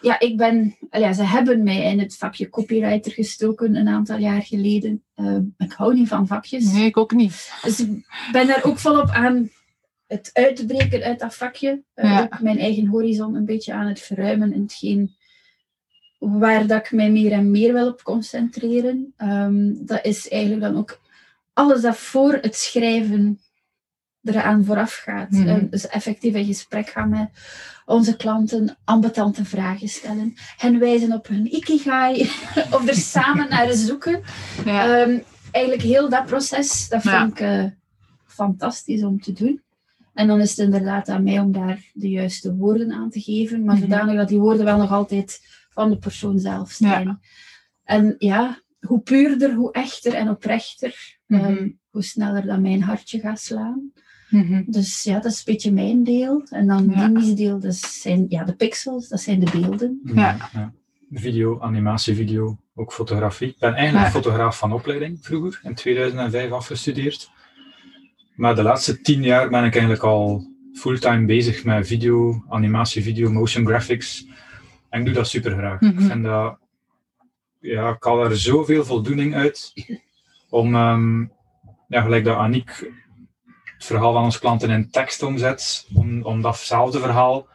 Ja, 0.00 0.20
ik 0.20 0.36
ben, 0.36 0.76
al 0.90 1.00
ja, 1.00 1.12
ze 1.12 1.22
hebben 1.22 1.62
mij 1.62 1.82
in 1.92 1.98
het 1.98 2.16
vakje 2.16 2.48
copywriter 2.48 3.12
gestoken 3.12 3.74
een 3.76 3.88
aantal 3.88 4.18
jaar 4.18 4.42
geleden. 4.42 5.02
Ehm, 5.14 5.42
ik 5.58 5.72
hou 5.72 5.94
niet 5.94 6.08
van 6.08 6.26
vakjes. 6.26 6.72
Nee, 6.72 6.84
ik 6.86 6.96
ook 6.96 7.12
niet. 7.12 7.52
Dus 7.62 7.80
ik 7.80 8.06
ben 8.32 8.46
daar 8.46 8.64
ook 8.64 8.78
volop 8.78 9.08
aan 9.08 9.50
het 10.14 10.30
uit 10.32 10.56
te 10.56 10.66
breken 10.66 11.02
uit 11.02 11.18
dat 11.20 11.34
vakje. 11.34 11.82
Eh, 11.94 12.10
Ja. 12.10 12.28
Mijn 12.40 12.58
eigen 12.58 12.86
horizon 12.86 13.34
een 13.34 13.44
beetje 13.44 13.72
aan 13.72 13.86
het 13.86 14.00
verruimen 14.00 14.52
in 14.52 14.62
hetgeen 14.62 15.16
waar 16.18 16.66
dat 16.66 16.80
ik 16.84 16.92
mij 16.92 17.10
meer 17.10 17.32
en 17.32 17.50
meer 17.50 17.72
wil 17.72 17.88
op 17.88 18.02
concentreren. 18.02 19.12
Ehm, 19.16 19.72
dat 19.74 20.04
is 20.04 20.28
eigenlijk 20.28 20.62
dan 20.62 20.76
ook 20.76 21.00
alles 21.52 21.80
dat 21.80 21.96
voor 21.96 22.32
het 22.40 22.54
schrijven 22.56 23.40
eraan 24.22 24.64
vooraf 24.64 24.94
gaat. 24.94 25.32
Eh, 25.32 25.56
dus 25.70 25.86
effectief 25.88 26.34
in 26.34 26.44
gesprek 26.44 26.88
gaan 26.88 27.08
met 27.08 27.28
onze 27.84 28.16
klanten, 28.16 28.76
ambetante 28.84 29.44
vragen 29.44 29.88
stellen, 29.88 30.34
hen 30.56 30.78
wijzen 30.78 31.12
op 31.12 31.26
hun 31.28 31.54
ikigai, 31.54 32.20
of 32.76 32.88
er 32.88 32.94
samen 32.94 33.48
naar 33.48 33.72
zoeken. 33.72 34.22
Ja. 34.64 35.02
Ehm, 35.02 35.18
eigenlijk 35.50 35.84
heel 35.84 36.08
dat 36.08 36.26
proces, 36.26 36.88
dat 36.88 37.02
Ja. 37.02 37.18
vind 37.20 37.30
ik 37.32 37.40
eh, 37.40 37.64
fantastisch 38.26 39.02
om 39.02 39.20
te 39.20 39.32
doen. 39.32 39.62
En 40.14 40.26
dan 40.26 40.40
is 40.40 40.50
het 40.50 40.58
inderdaad 40.58 41.08
aan 41.08 41.22
mij 41.22 41.38
om 41.40 41.52
daar 41.52 41.90
de 41.92 42.08
juiste 42.08 42.54
woorden 42.56 42.92
aan 42.92 43.10
te 43.10 43.20
geven, 43.20 43.64
maar 43.64 43.74
Mhm. 43.74 43.84
zodanig 43.84 44.16
dat 44.16 44.28
die 44.28 44.38
woorden 44.38 44.64
wel 44.64 44.78
nog 44.78 44.92
altijd 44.92 45.40
van 45.70 45.90
de 45.90 45.98
persoon 45.98 46.38
zelf 46.38 46.78
Ja. 46.78 46.88
zijn. 46.88 47.20
En 47.84 48.14
ja, 48.18 48.62
hoe 48.80 49.00
puurder, 49.00 49.54
hoe 49.54 49.72
echter 49.72 50.14
en 50.14 50.28
oprechter, 50.28 51.18
Mhm. 51.26 51.44
ehm, 51.44 51.68
hoe 51.90 52.02
sneller 52.02 52.46
dat 52.46 52.60
mijn 52.60 52.82
hartje 52.82 53.20
gaat 53.20 53.40
slaan. 53.40 53.92
Mhm. 54.30 54.62
Dus 54.66 55.02
ja, 55.02 55.14
dat 55.20 55.32
is 55.32 55.38
een 55.38 55.52
beetje 55.52 55.72
mijn 55.72 56.04
deel. 56.04 56.42
En 56.50 56.66
dan 56.66 56.90
Ja. 56.90 57.06
Dimi's 57.06 57.34
deel, 57.34 57.58
dat 57.60 57.74
zijn 57.74 58.26
ja, 58.28 58.44
de 58.44 58.54
pixels, 58.54 59.08
dat 59.08 59.20
zijn 59.20 59.40
de 59.40 59.50
beelden. 59.60 60.00
Ja. 60.14 60.50
Video, 61.10 61.60
animatievideo, 61.60 62.58
ook 62.74 62.92
fotografie. 62.92 63.48
Ik 63.48 63.58
ben 63.58 63.74
eigenlijk 63.74 64.06
Ja. 64.06 64.12
fotograaf 64.12 64.58
van 64.58 64.72
opleiding 64.72 65.18
vroeger, 65.22 65.60
in 65.62 65.74
2005 65.74 66.50
afgestudeerd. 66.50 67.30
Maar 68.34 68.54
de 68.54 68.62
laatste 68.62 69.00
tien 69.00 69.22
jaar 69.22 69.48
ben 69.48 69.64
ik 69.64 69.72
eigenlijk 69.72 70.02
al 70.02 70.46
fulltime 70.74 71.26
bezig 71.26 71.64
met 71.64 71.86
video, 71.86 72.44
animatie, 72.48 73.02
video, 73.02 73.30
motion 73.30 73.66
graphics. 73.66 74.26
En 74.88 74.98
ik 75.00 75.04
doe 75.06 75.14
dat 75.14 75.28
super 75.28 75.52
graag. 75.52 75.80
Mhm. 75.80 75.98
Ik 75.98 76.00
vind 76.10 76.24
dat, 76.24 76.58
ja, 77.60 77.88
ik 77.88 78.04
haal 78.04 78.24
er 78.24 78.36
zoveel 78.36 78.84
voldoening 78.84 79.34
uit 79.34 79.72
om, 80.48 80.74
ehm, 80.74 81.20
ja, 81.88 82.02
gelijk 82.02 82.24
dat 82.24 82.36
Aniek 82.36 82.90
het 83.64 83.84
verhaal 83.84 84.12
van 84.12 84.22
onze 84.24 84.38
klanten 84.38 84.70
in 84.70 84.90
tekst 84.90 85.22
omzet, 85.22 85.88
om, 85.94 86.22
om 86.22 86.42
datzelfde 86.42 87.00
verhaal 87.00 87.48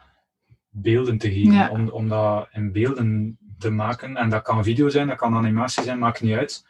beelden 0.70 1.18
te 1.18 1.32
geven, 1.32 1.52
Ja. 1.52 1.68
om, 1.70 1.88
om 1.88 2.08
dat 2.08 2.48
in 2.52 2.72
beelden 2.72 3.38
te 3.58 3.70
maken. 3.70 4.16
En 4.16 4.28
dat 4.30 4.42
kan 4.42 4.64
video 4.64 4.88
zijn, 4.88 5.06
dat 5.08 5.16
kan 5.16 5.34
animatie 5.34 5.82
zijn, 5.82 5.98
maakt 5.98 6.20
niet 6.20 6.36
uit. 6.36 6.66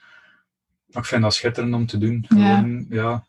Maar 0.86 1.02
ik 1.02 1.08
vind 1.08 1.22
dat 1.22 1.34
schitterend 1.34 1.74
om 1.74 1.86
te 1.86 1.98
doen. 1.98 2.24
Ja, 2.90 3.24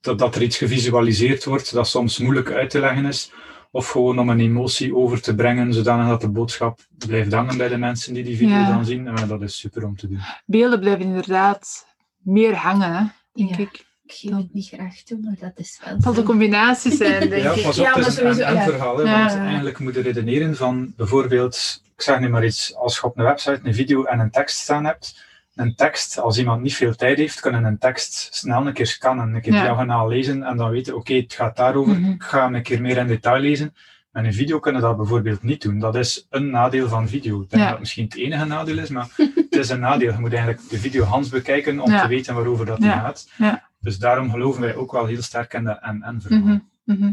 dat, 0.00 0.18
dat 0.18 0.34
er 0.34 0.42
iets 0.42 0.56
gevisualiseerd 0.56 1.44
wordt 1.44 1.72
dat 1.72 1.88
soms 1.88 2.18
moeilijk 2.18 2.50
uit 2.50 2.70
te 2.70 2.80
leggen 2.80 3.04
is. 3.04 3.32
Of 3.70 3.88
gewoon 3.90 4.18
om 4.18 4.28
een 4.28 4.40
emotie 4.40 4.96
over 4.96 5.20
te 5.22 5.34
brengen, 5.34 5.72
zodanig 5.74 6.08
dat 6.08 6.20
de 6.20 6.28
boodschap 6.30 6.80
blijft 7.06 7.32
hangen 7.32 7.56
bij 7.56 7.68
de 7.68 7.76
mensen 7.76 8.14
die 8.14 8.24
die 8.24 8.36
video 8.36 8.54
Ja. 8.56 8.68
dan 8.72 8.84
zien. 8.84 9.06
Eh, 9.08 9.28
dat 9.28 9.42
is 9.42 9.58
super 9.58 9.84
om 9.84 9.96
te 9.96 10.08
doen. 10.08 10.20
Beelden 10.46 10.80
blijven 10.80 11.04
inderdaad 11.04 11.86
meer 12.18 12.54
hangen, 12.54 12.92
hè, 12.94 13.04
denk 13.32 13.50
Ja. 13.50 13.58
ik. 13.58 13.86
Ik 14.04 14.14
geef 14.14 14.30
het 14.36 14.52
niet 14.54 14.68
graag 14.68 15.02
toe, 15.02 15.18
maar 15.22 15.36
dat 15.40 15.52
is 15.54 15.80
wel 15.84 15.94
Het 15.94 16.02
zal 16.02 16.12
de 16.12 16.22
combinatie 16.22 16.92
zijn, 16.96 17.28
denk 17.28 17.42
Ja, 17.42 17.52
ik. 17.52 17.62
pas 17.62 17.78
op, 17.78 17.84
Ja, 17.84 17.90
het 17.92 17.98
maar 18.00 18.06
is 18.08 18.16
een 18.16 18.20
sowieso, 18.20 18.40
en-en 18.42 18.54
ja. 18.54 18.62
verhaal. 18.62 18.96
Hè, 18.98 19.02
Ja. 19.02 19.18
Want 19.26 19.34
eigenlijk 19.40 19.78
moet 19.78 19.94
je 19.94 20.00
redeneren 20.00 20.56
van 20.56 20.92
bijvoorbeeld, 20.96 21.82
ik 21.96 22.02
zeg 22.02 22.20
nu 22.20 22.28
maar 22.28 22.44
iets, 22.44 22.74
als 22.76 22.94
je 22.96 23.02
op 23.02 23.18
een 23.18 23.24
website 23.24 23.60
een 23.62 23.74
video 23.74 24.04
en 24.04 24.18
een 24.18 24.30
tekst 24.30 24.58
staan 24.58 24.84
hebt, 24.84 25.24
een 25.58 25.74
tekst, 25.74 26.18
als 26.18 26.38
iemand 26.38 26.62
niet 26.62 26.74
veel 26.74 26.94
tijd 26.94 27.18
heeft, 27.18 27.40
kunnen 27.40 27.64
een 27.64 27.78
tekst 27.78 28.28
snel 28.34 28.66
een 28.66 28.72
keer 28.72 28.86
scannen, 28.86 29.34
een 29.34 29.40
keer 29.40 29.52
Ja. 29.52 29.62
diagonaal 29.62 30.08
lezen 30.08 30.42
en 30.42 30.56
dan 30.56 30.70
weten, 30.70 30.96
oké, 30.96 31.14
het 31.14 31.32
gaat 31.32 31.56
daarover, 31.56 32.00
Mhm. 32.00 32.10
ik 32.10 32.22
ga 32.22 32.42
hem 32.44 32.54
een 32.54 32.62
keer 32.62 32.80
meer 32.80 32.96
in 32.96 33.06
detail 33.06 33.40
lezen. 33.40 33.74
Met 34.10 34.24
een 34.24 34.32
video 34.34 34.58
kunnen 34.58 34.82
dat 34.82 34.96
bijvoorbeeld 34.96 35.42
niet 35.42 35.62
doen. 35.62 35.78
Dat 35.78 35.94
is 35.94 36.26
een 36.30 36.50
nadeel 36.50 36.88
van 36.88 37.08
video. 37.08 37.40
Ik 37.42 37.50
denk 37.50 37.52
Ja. 37.52 37.58
dat 37.62 37.70
het 37.70 37.78
misschien 37.80 38.04
het 38.04 38.14
enige 38.16 38.44
nadeel 38.44 38.78
is, 38.78 38.88
maar 38.88 39.08
het 39.16 39.54
is 39.56 39.68
een 39.68 39.80
nadeel. 39.80 40.12
Je 40.12 40.18
moet 40.18 40.32
eigenlijk 40.32 40.68
de 40.68 40.78
video 40.78 41.04
Hans 41.04 41.28
bekijken 41.28 41.80
om 41.80 41.90
Ja. 41.90 42.02
te 42.02 42.08
weten 42.08 42.34
waarover 42.34 42.66
dat 42.66 42.84
gaat. 42.84 43.28
Ja. 43.36 43.68
Dus 43.80 43.98
daarom 43.98 44.30
geloven 44.30 44.60
wij 44.60 44.74
ook 44.74 44.92
wel 44.92 45.06
heel 45.06 45.22
sterk 45.22 45.52
in 45.54 45.64
dat 45.64 45.78
en-en 45.80 46.20
verhaal. 46.20 46.40
Mhm, 46.42 46.58
mhm. 46.84 47.12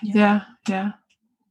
Ja. 0.00 0.12
Ja, 0.12 0.58
ja. 0.62 1.00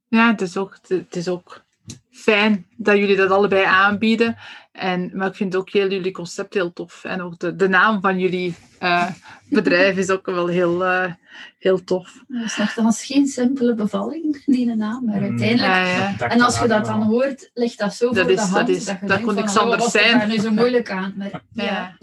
Ja, 0.07 0.31
het 0.31 0.41
is, 0.41 0.57
ook, 0.57 0.77
het 0.87 1.15
is 1.15 1.27
ook 1.27 1.63
fijn 2.11 2.65
dat 2.77 2.97
jullie 2.97 3.15
dat 3.15 3.29
allebei 3.31 3.63
aanbieden. 3.65 4.37
En, 4.73 5.11
maar 5.13 5.27
ik 5.27 5.35
vind 5.35 5.55
ook 5.55 5.69
heel 5.69 5.89
jullie 5.89 6.11
concept 6.11 6.53
heel 6.53 6.73
tof. 6.73 7.03
En 7.03 7.21
ook 7.21 7.39
de, 7.39 7.55
de 7.55 7.67
naam 7.67 8.01
van 8.01 8.19
jullie 8.19 8.55
eh, 8.79 9.07
bedrijf 9.49 9.97
is 9.97 10.09
ook 10.09 10.25
wel 10.25 10.47
heel, 10.47 10.85
eh, 10.85 11.11
heel 11.59 11.83
tof. 11.83 12.23
Dat 12.27 12.43
is 12.45 12.57
nogthans 12.57 13.03
geen 13.05 13.27
simpele 13.27 13.73
bevalling, 13.75 14.43
die 14.45 14.75
naam, 14.75 15.05
maar 15.05 15.15
Mm. 15.15 15.21
uiteindelijk... 15.21 15.73
Ja, 15.73 15.85
ja. 15.87 16.17
En 16.29 16.41
als 16.41 16.59
je 16.59 16.67
dat 16.67 16.85
dan 16.85 17.01
hoort, 17.03 17.51
ligt 17.53 17.77
dat 17.79 17.93
zo 17.93 18.05
Dat 18.13 18.17
voor 18.23 18.31
is- 18.31 18.35
de 18.39 18.41
dat 18.45 18.49
hand, 18.55 18.69
is- 18.69 18.85
dat 18.85 18.93
je 18.93 18.99
dat 18.99 19.09
denkt 19.09 19.23
kon 19.23 19.33
van, 19.33 19.43
niks 19.43 19.55
oh, 19.57 19.63
anders 19.63 19.85
is 19.85 19.93
er 19.93 19.99
zijn. 20.01 20.17
daar 20.17 20.27
nu 20.27 20.39
zo 20.39 20.51
moeilijk 20.51 20.91
aan? 20.91 21.13
Maar, 21.17 21.29
ja. 21.51 21.63
Ja. 21.63 21.95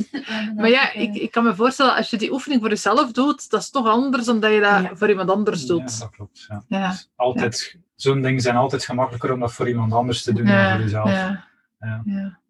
Maar 0.57 0.69
ja, 0.77 0.85
dat, 0.85 0.93
eh, 0.95 1.03
ik, 1.03 1.15
ik 1.15 1.31
kan 1.31 1.45
me 1.45 1.55
voorstellen, 1.55 1.95
als 1.97 2.11
je 2.11 2.17
die 2.17 2.33
oefening 2.33 2.61
voor 2.61 2.71
jezelf 2.71 3.13
doet, 3.13 3.51
dat 3.51 3.61
is 3.61 3.71
toch 3.71 3.87
anders 3.87 4.25
dan 4.25 4.41
dat 4.41 4.53
je 4.53 4.61
dat 4.61 4.83
Ja. 4.83 4.91
voor 4.95 5.09
iemand 5.09 5.31
anders 5.31 5.61
Ja, 5.61 5.67
doet. 5.67 5.99
dat 6.01 6.11
klopt. 6.11 6.47
Ja. 6.49 6.65
Ja, 6.69 6.89
Dus 6.91 7.11
altijd, 7.17 7.77
Zo'n 7.97 8.23
dingen 8.23 8.41
zijn 8.41 8.57
altijd 8.57 8.85
gemakkelijker 8.85 9.33
om 9.33 9.41
dat 9.41 9.53
voor 9.53 9.69
iemand 9.69 9.93
anders 9.93 10.23
te 10.23 10.33
doen 10.33 10.45
dan 10.47 10.55
ja, 10.55 10.73
voor 10.73 10.81
jezelf. 10.83 11.11
Ja. 11.81 12.03
Ja. 12.05 12.41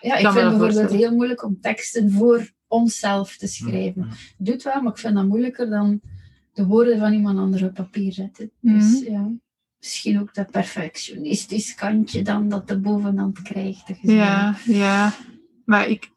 ja. 0.00 0.16
Ik 0.16 0.30
vind 0.30 0.34
het 0.34 0.58
bijvoorbeeld 0.58 0.90
heel 0.90 1.14
moeilijk 1.14 1.44
om 1.44 1.60
teksten 1.60 2.10
voor 2.10 2.50
onszelf 2.68 3.36
te 3.36 3.46
schrijven. 3.46 4.06
Ja. 4.08 4.16
Doet 4.38 4.62
wel, 4.62 4.82
maar 4.82 4.92
ik 4.92 4.98
vind 4.98 5.14
dat 5.14 5.26
moeilijker 5.26 5.70
dan 5.70 6.00
de 6.52 6.66
woorden 6.66 6.98
van 6.98 7.12
iemand 7.12 7.38
anders 7.38 7.62
op 7.62 7.74
papier 7.74 8.12
zetten. 8.12 8.50
Dus 8.60 9.00
Mhm. 9.00 9.12
ja, 9.12 9.30
misschien 9.78 10.20
ook 10.20 10.34
dat 10.34 10.50
perfectionistisch 10.50 11.74
kantje 11.74 12.22
dan 12.22 12.48
dat 12.48 12.68
de 12.68 12.78
bovenhand 12.80 13.42
krijgt. 13.42 13.92
Ja, 14.00 14.56
ja. 14.64 15.12
Maar 15.64 15.88
ik... 15.88 16.12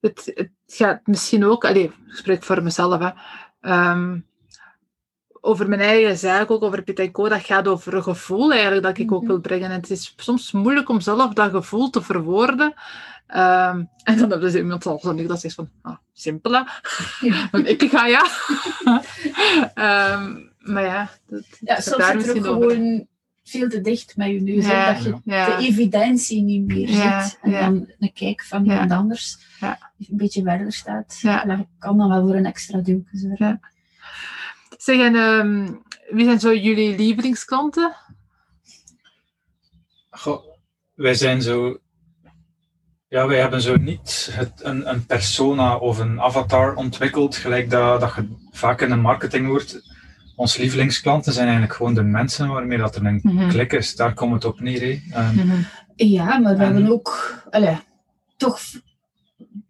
Het, 0.00 0.30
het 0.34 0.50
gaat 0.66 1.06
misschien 1.06 1.44
ook... 1.44 1.64
Allee, 1.64 1.84
ik 1.84 1.94
spreek 2.08 2.44
voor 2.44 2.62
mezelf, 2.62 3.00
hè. 3.00 3.10
Ehm, 3.60 4.18
over 5.40 5.68
mijn 5.68 5.80
eigen 5.80 6.18
zaak, 6.18 6.50
ook 6.50 6.62
over 6.62 7.10
Co, 7.12 7.28
dat 7.28 7.40
gaat 7.44 7.68
over 7.68 7.94
een 7.94 8.02
gevoel 8.02 8.52
eigenlijk 8.52 8.82
dat 8.82 8.98
ik 8.98 9.12
ook 9.12 9.20
Mhm. 9.22 9.30
wil 9.30 9.40
brengen. 9.40 9.70
En 9.70 9.80
het 9.80 9.90
is 9.90 10.14
soms 10.16 10.52
moeilijk 10.52 10.88
om 10.88 11.00
zelf 11.00 11.32
dat 11.32 11.50
gevoel 11.50 11.90
te 11.90 12.02
verwoorden. 12.02 12.74
Ehm, 13.26 13.84
en 14.02 14.18
dan 14.18 14.30
heb 14.30 14.42
je 14.42 14.58
iemand 14.58 14.82
zoals 14.82 15.04
ik 15.04 15.28
dat 15.28 15.40
zegt 15.40 15.54
van, 15.54 15.68
ah, 15.82 15.96
simpel 16.12 16.52
hè. 16.52 16.62
Ja. 17.20 17.48
Ik 17.64 17.82
ga 17.90 18.06
ja. 18.06 18.26
Ehm, 19.74 20.36
maar 20.58 20.84
ja, 20.84 21.08
dat, 21.28 21.42
Ja, 21.60 21.80
soms 21.80 21.96
daar 21.96 22.20
zit 22.20 22.36
er 22.36 22.48
over. 22.50 22.70
gewoon 22.70 23.06
veel 23.44 23.68
te 23.68 23.80
dicht 23.80 24.16
met 24.16 24.28
je 24.28 24.40
neus. 24.40 24.66
Ja, 24.66 24.92
dat 24.92 25.02
je 25.04 25.16
ja. 25.24 25.56
de 25.56 25.64
evidentie 25.66 26.42
niet 26.42 26.66
meer 26.66 26.88
ziet. 26.88 27.38
En 27.42 27.50
dan 27.52 27.86
een 27.98 28.12
kijk 28.12 28.44
van 28.44 28.64
iemand 28.64 28.90
anders 28.92 29.38
Ja. 29.60 29.78
die 29.96 30.08
een 30.10 30.16
beetje 30.16 30.42
verder 30.42 30.72
staat. 30.72 31.18
Dat 31.22 31.58
kan 31.78 31.98
dan 31.98 32.08
wel 32.08 32.26
voor 32.26 32.34
een 32.34 32.46
extra 32.46 32.78
duwtje 32.78 33.18
zorgen. 33.18 33.60
Zeg, 34.80 34.98
en 35.00 35.14
ehm, 35.14 35.72
wie 36.10 36.24
zijn 36.24 36.40
zo 36.40 36.54
jullie 36.54 36.96
lievelingsklanten? 36.96 37.94
Goh, 40.10 40.44
wij 40.94 41.14
zijn 41.14 41.42
zo. 41.42 41.78
Ja, 43.08 43.26
wij 43.26 43.40
hebben 43.40 43.60
zo 43.62 43.76
niet 43.76 44.28
het, 44.32 44.52
een, 44.64 44.88
een 44.90 45.06
persona 45.06 45.76
of 45.76 45.98
een 45.98 46.20
avatar 46.20 46.74
ontwikkeld, 46.74 47.36
gelijk 47.36 47.70
dat, 47.70 48.00
dat 48.00 48.14
je 48.14 48.28
vaak 48.50 48.80
in 48.80 48.88
de 48.88 48.96
marketing 48.96 49.46
hoort. 49.46 49.82
Onze 50.36 50.60
lievelingsklanten 50.60 51.32
zijn 51.32 51.44
eigenlijk 51.46 51.76
gewoon 51.76 51.94
de 51.94 52.02
mensen 52.02 52.48
waarmee 52.48 52.78
dat 52.78 52.96
er 52.96 53.04
een 53.06 53.20
Mhm. 53.22 53.48
klik 53.48 53.72
is. 53.72 53.96
Daar 53.96 54.14
komt 54.14 54.32
het 54.32 54.44
op 54.44 54.60
neer. 54.60 54.80
hè. 54.80 55.00
Ehm, 55.16 55.62
Ja, 55.96 56.38
maar 56.38 56.56
we 56.56 56.64
En- 56.64 56.72
hebben 56.74 56.92
ook 56.92 57.34
allee, 57.50 57.78
toch 58.36 58.58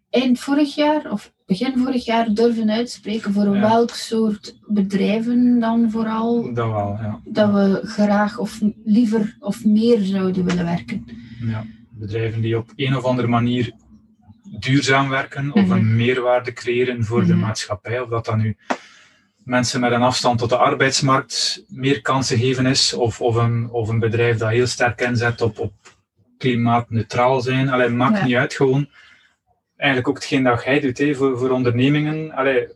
eind 0.09 0.39
vorig 0.39 0.75
jaar 0.75 1.11
of 1.11 1.33
begin 1.51 1.77
vorig 1.77 2.05
jaar 2.05 2.33
durven 2.33 2.69
uitspreken 2.71 3.33
voor 3.33 3.55
Ja. 3.55 3.59
welk 3.61 3.89
soort 3.89 4.57
bedrijven 4.67 5.59
dan 5.59 5.91
vooral 5.91 6.53
dat 6.53 6.67
wel, 6.67 6.97
ja. 7.01 7.19
dat 7.25 7.51
we 7.53 7.79
graag 7.83 8.37
of 8.37 8.59
liever 8.85 9.35
of 9.39 9.65
meer 9.65 9.99
zouden 9.99 10.45
willen 10.45 10.65
werken. 10.65 11.05
ja. 11.41 11.63
Bedrijven 11.89 12.41
die 12.41 12.57
op 12.57 12.71
een 12.75 12.95
of 12.95 13.03
andere 13.03 13.27
manier 13.27 13.71
duurzaam 14.59 15.09
werken 15.09 15.53
of 15.53 15.61
Mhm. 15.65 15.71
een 15.71 15.95
meerwaarde 15.95 16.53
creëren 16.53 17.03
voor 17.05 17.25
de 17.25 17.33
Mhm. 17.33 17.41
maatschappij. 17.45 17.99
Of 18.01 18.09
dat 18.09 18.25
dan 18.25 18.39
nu 18.41 18.57
mensen 19.43 19.79
met 19.79 19.91
een 19.91 20.01
afstand 20.01 20.39
tot 20.39 20.49
de 20.49 20.57
arbeidsmarkt 20.57 21.63
meer 21.67 22.01
kansen 22.01 22.37
geven 22.37 22.65
is, 22.65 22.93
of, 22.93 23.21
of, 23.21 23.35
een, 23.35 23.69
of 23.71 23.89
een 23.89 23.99
bedrijf 23.99 24.37
dat 24.37 24.49
heel 24.49 24.67
sterk 24.67 25.01
inzet 25.01 25.41
op, 25.41 25.59
op 25.59 25.73
klimaatneutraal 26.37 27.41
zijn. 27.41 27.69
Allee, 27.69 27.89
maakt 27.89 28.17
Ja. 28.17 28.25
niet 28.25 28.35
uit, 28.35 28.53
gewoon 28.53 28.87
eigenlijk 29.81 30.07
ook 30.07 30.15
hetgeen 30.15 30.43
dat 30.43 30.63
jij 30.63 30.79
doet 30.79 30.97
hè, 30.97 31.15
voor, 31.15 31.37
voor 31.37 31.49
ondernemingen. 31.49 32.31
Allee, 32.31 32.67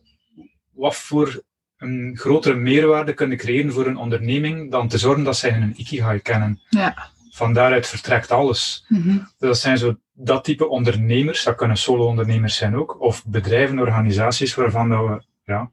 wat 0.72 0.96
voor 0.96 1.44
een 1.78 2.18
grotere 2.18 2.56
meerwaarde 2.56 3.14
kunnen 3.14 3.38
creëren 3.38 3.72
voor 3.74 3.86
een 3.86 3.98
onderneming 3.98 4.72
dan 4.72 4.88
te 4.88 4.98
zorgen 4.98 5.24
dat 5.24 5.38
zij 5.38 5.52
hun 5.52 5.74
ikigai 5.80 6.20
kennen. 6.20 6.60
Ja. 6.70 7.10
Van 7.32 7.54
daaruit 7.54 7.88
vertrekt 7.88 8.32
alles. 8.32 8.86
Mhm. 8.88 9.08
Dus 9.18 9.24
dat 9.38 9.58
zijn 9.58 9.78
zo 9.78 9.96
dat 10.14 10.44
type 10.44 10.68
ondernemers, 10.68 11.44
dat 11.44 11.56
kunnen 11.56 11.78
solo-ondernemers 11.78 12.56
zijn 12.56 12.76
ook, 12.76 13.02
of 13.02 13.26
bedrijven, 13.26 13.80
organisaties 13.80 14.56
waarvan 14.56 14.90
dat 14.90 15.08
we, 15.08 15.24
ja, 15.44 15.72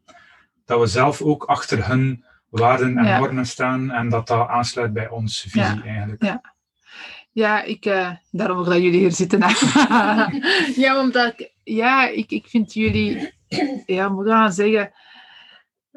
dat 0.64 0.80
we 0.80 0.86
zelf 0.86 1.22
ook 1.22 1.44
achter 1.44 1.88
hun 1.88 2.24
waarden 2.48 2.98
en 2.98 3.04
Ja. 3.04 3.18
normen 3.18 3.46
staan 3.46 3.90
en 3.90 4.08
dat 4.08 4.26
dat 4.26 4.48
aansluit 4.48 4.92
bij 4.92 5.08
onze 5.08 5.50
visie 5.50 5.76
Ja. 5.76 5.84
eigenlijk. 5.84 6.22
Ja. 6.22 6.54
Ja, 7.32 7.62
ik, 7.62 7.84
eh, 7.84 8.10
daarom 8.30 8.58
ook 8.58 8.64
dat 8.64 8.74
jullie 8.74 8.98
hier 8.98 9.12
zitten. 9.12 9.38
ja, 10.82 11.00
omdat 11.00 11.32
ik, 11.36 11.52
ja, 11.64 12.08
ik, 12.08 12.30
ik 12.30 12.46
vind 12.46 12.72
jullie, 12.72 13.32
ja, 13.86 14.08
moet 14.08 14.26
ik 14.26 14.32
gaan 14.32 14.52
zeggen, 14.52 14.92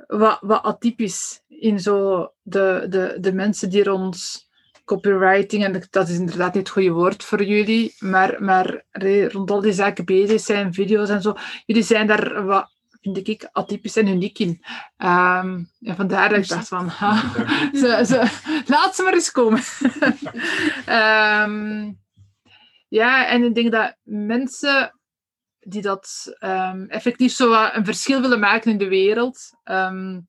wat, 0.07 0.37
wat 0.41 0.63
atypisch 0.63 1.41
in 1.47 1.79
zo 1.79 2.29
de, 2.41 2.85
de, 2.89 3.17
de 3.19 3.33
mensen 3.33 3.69
die 3.69 3.83
rond 3.83 4.47
copywriting, 4.85 5.63
en 5.63 5.87
dat 5.89 6.09
is 6.09 6.17
inderdaad 6.17 6.53
niet 6.53 6.63
het 6.63 6.71
goede 6.71 6.91
woord 6.91 7.23
voor 7.23 7.43
jullie, 7.43 7.95
maar, 7.99 8.43
maar 8.43 8.85
rond 9.27 9.51
al 9.51 9.61
die 9.61 9.73
zaken 9.73 10.05
bezig 10.05 10.41
zijn, 10.41 10.73
video's 10.73 11.09
en 11.09 11.21
zo, 11.21 11.35
jullie 11.65 11.83
zijn 11.83 12.07
daar 12.07 12.45
wat, 12.45 12.74
vind 13.13 13.27
ik, 13.27 13.49
atypisch 13.51 13.95
en 13.95 14.07
uniek 14.07 14.39
in. 14.39 14.63
Ehm, 14.97 15.63
en 15.81 15.95
vandaar 15.95 16.29
dat 16.29 16.37
ik 16.37 16.47
dacht 16.47 16.67
van, 16.67 16.87
ha, 16.87 17.15
ze, 17.81 18.03
ze, 18.05 18.63
laat 18.67 18.95
ze 18.95 19.03
maar 19.03 19.13
eens 19.13 19.31
komen. 19.31 19.61
Ehm, 20.85 21.93
ja, 22.87 23.27
en 23.27 23.43
ik 23.43 23.55
denk 23.55 23.71
dat 23.71 23.97
mensen 24.03 24.99
die 25.59 25.81
dat 25.81 26.35
ehm, 26.39 26.83
effectief 26.83 27.33
zo 27.33 27.69
een 27.73 27.85
verschil 27.85 28.21
willen 28.21 28.39
maken 28.39 28.71
in 28.71 28.77
de 28.77 28.87
wereld, 28.87 29.57
ehm, 29.63 30.19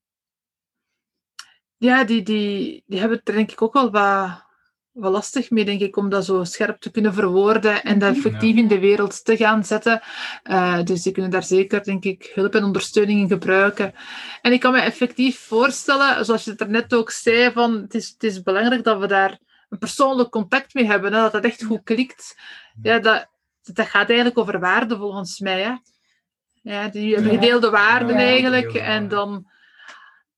ja, 1.77 2.05
die, 2.05 2.23
die, 2.23 2.83
die 2.87 3.01
hebben 3.01 3.21
er 3.25 3.33
denk 3.33 3.53
ik 3.53 3.63
ook 3.63 3.73
wel 3.73 3.91
wat, 3.91 4.46
wat 4.97 5.13
lastig 5.13 5.51
mee, 5.51 5.65
denk 5.65 5.81
ik, 5.81 5.97
om 5.97 6.09
dat 6.09 6.25
zo 6.25 6.45
scherp 6.45 6.81
te 6.81 6.91
kunnen 6.91 7.15
verwoorden 7.15 7.83
en 7.83 7.99
dat 7.99 8.17
effectief 8.17 8.57
in 8.57 8.69
de 8.69 8.79
wereld 8.79 9.25
te 9.25 9.37
gaan 9.37 9.65
zetten. 9.65 10.03
Eh, 10.43 10.83
dus 10.83 11.03
die 11.03 11.13
kunnen 11.13 11.31
daar 11.31 11.43
zeker, 11.43 11.83
denk 11.83 12.05
ik, 12.05 12.31
hulp 12.35 12.55
en 12.55 12.65
ondersteuning 12.65 13.21
in 13.21 13.29
gebruiken. 13.29 13.95
En 14.43 14.53
ik 14.53 14.61
kan 14.61 14.73
me 14.73 14.81
effectief 14.81 15.39
voorstellen, 15.39 16.25
zoals 16.25 16.45
je 16.45 16.51
het 16.51 16.61
er 16.61 16.71
net 16.71 16.95
ook 16.95 17.11
zei, 17.11 17.53
van 17.53 17.73
het 17.73 17.95
is, 17.95 18.09
het 18.09 18.23
is 18.23 18.43
belangrijk 18.43 18.85
dat 18.85 18.99
we 18.99 19.07
daar 19.07 19.39
een 19.69 19.79
persoonlijk 19.79 20.31
contact 20.31 20.75
mee 20.75 20.87
hebben, 20.87 21.13
hè, 21.13 21.21
dat 21.21 21.33
dat 21.33 21.45
echt 21.45 21.65
goed 21.65 21.83
klikt. 21.85 22.37
Ja, 22.83 22.99
dat, 22.99 23.27
dat 23.63 23.87
gaat 23.87 24.09
eigenlijk 24.09 24.39
over 24.39 24.61
waarde 24.61 24.97
volgens 24.97 25.41
mij. 25.41 25.63
Hè. 25.63 25.75
Ja, 26.63 26.89
die 26.89 27.23
gedeelde 27.23 27.71
waarden 27.71 28.17
eigenlijk. 28.17 28.75
En 28.75 28.83
waarden. 28.83 29.09
dan 29.09 29.47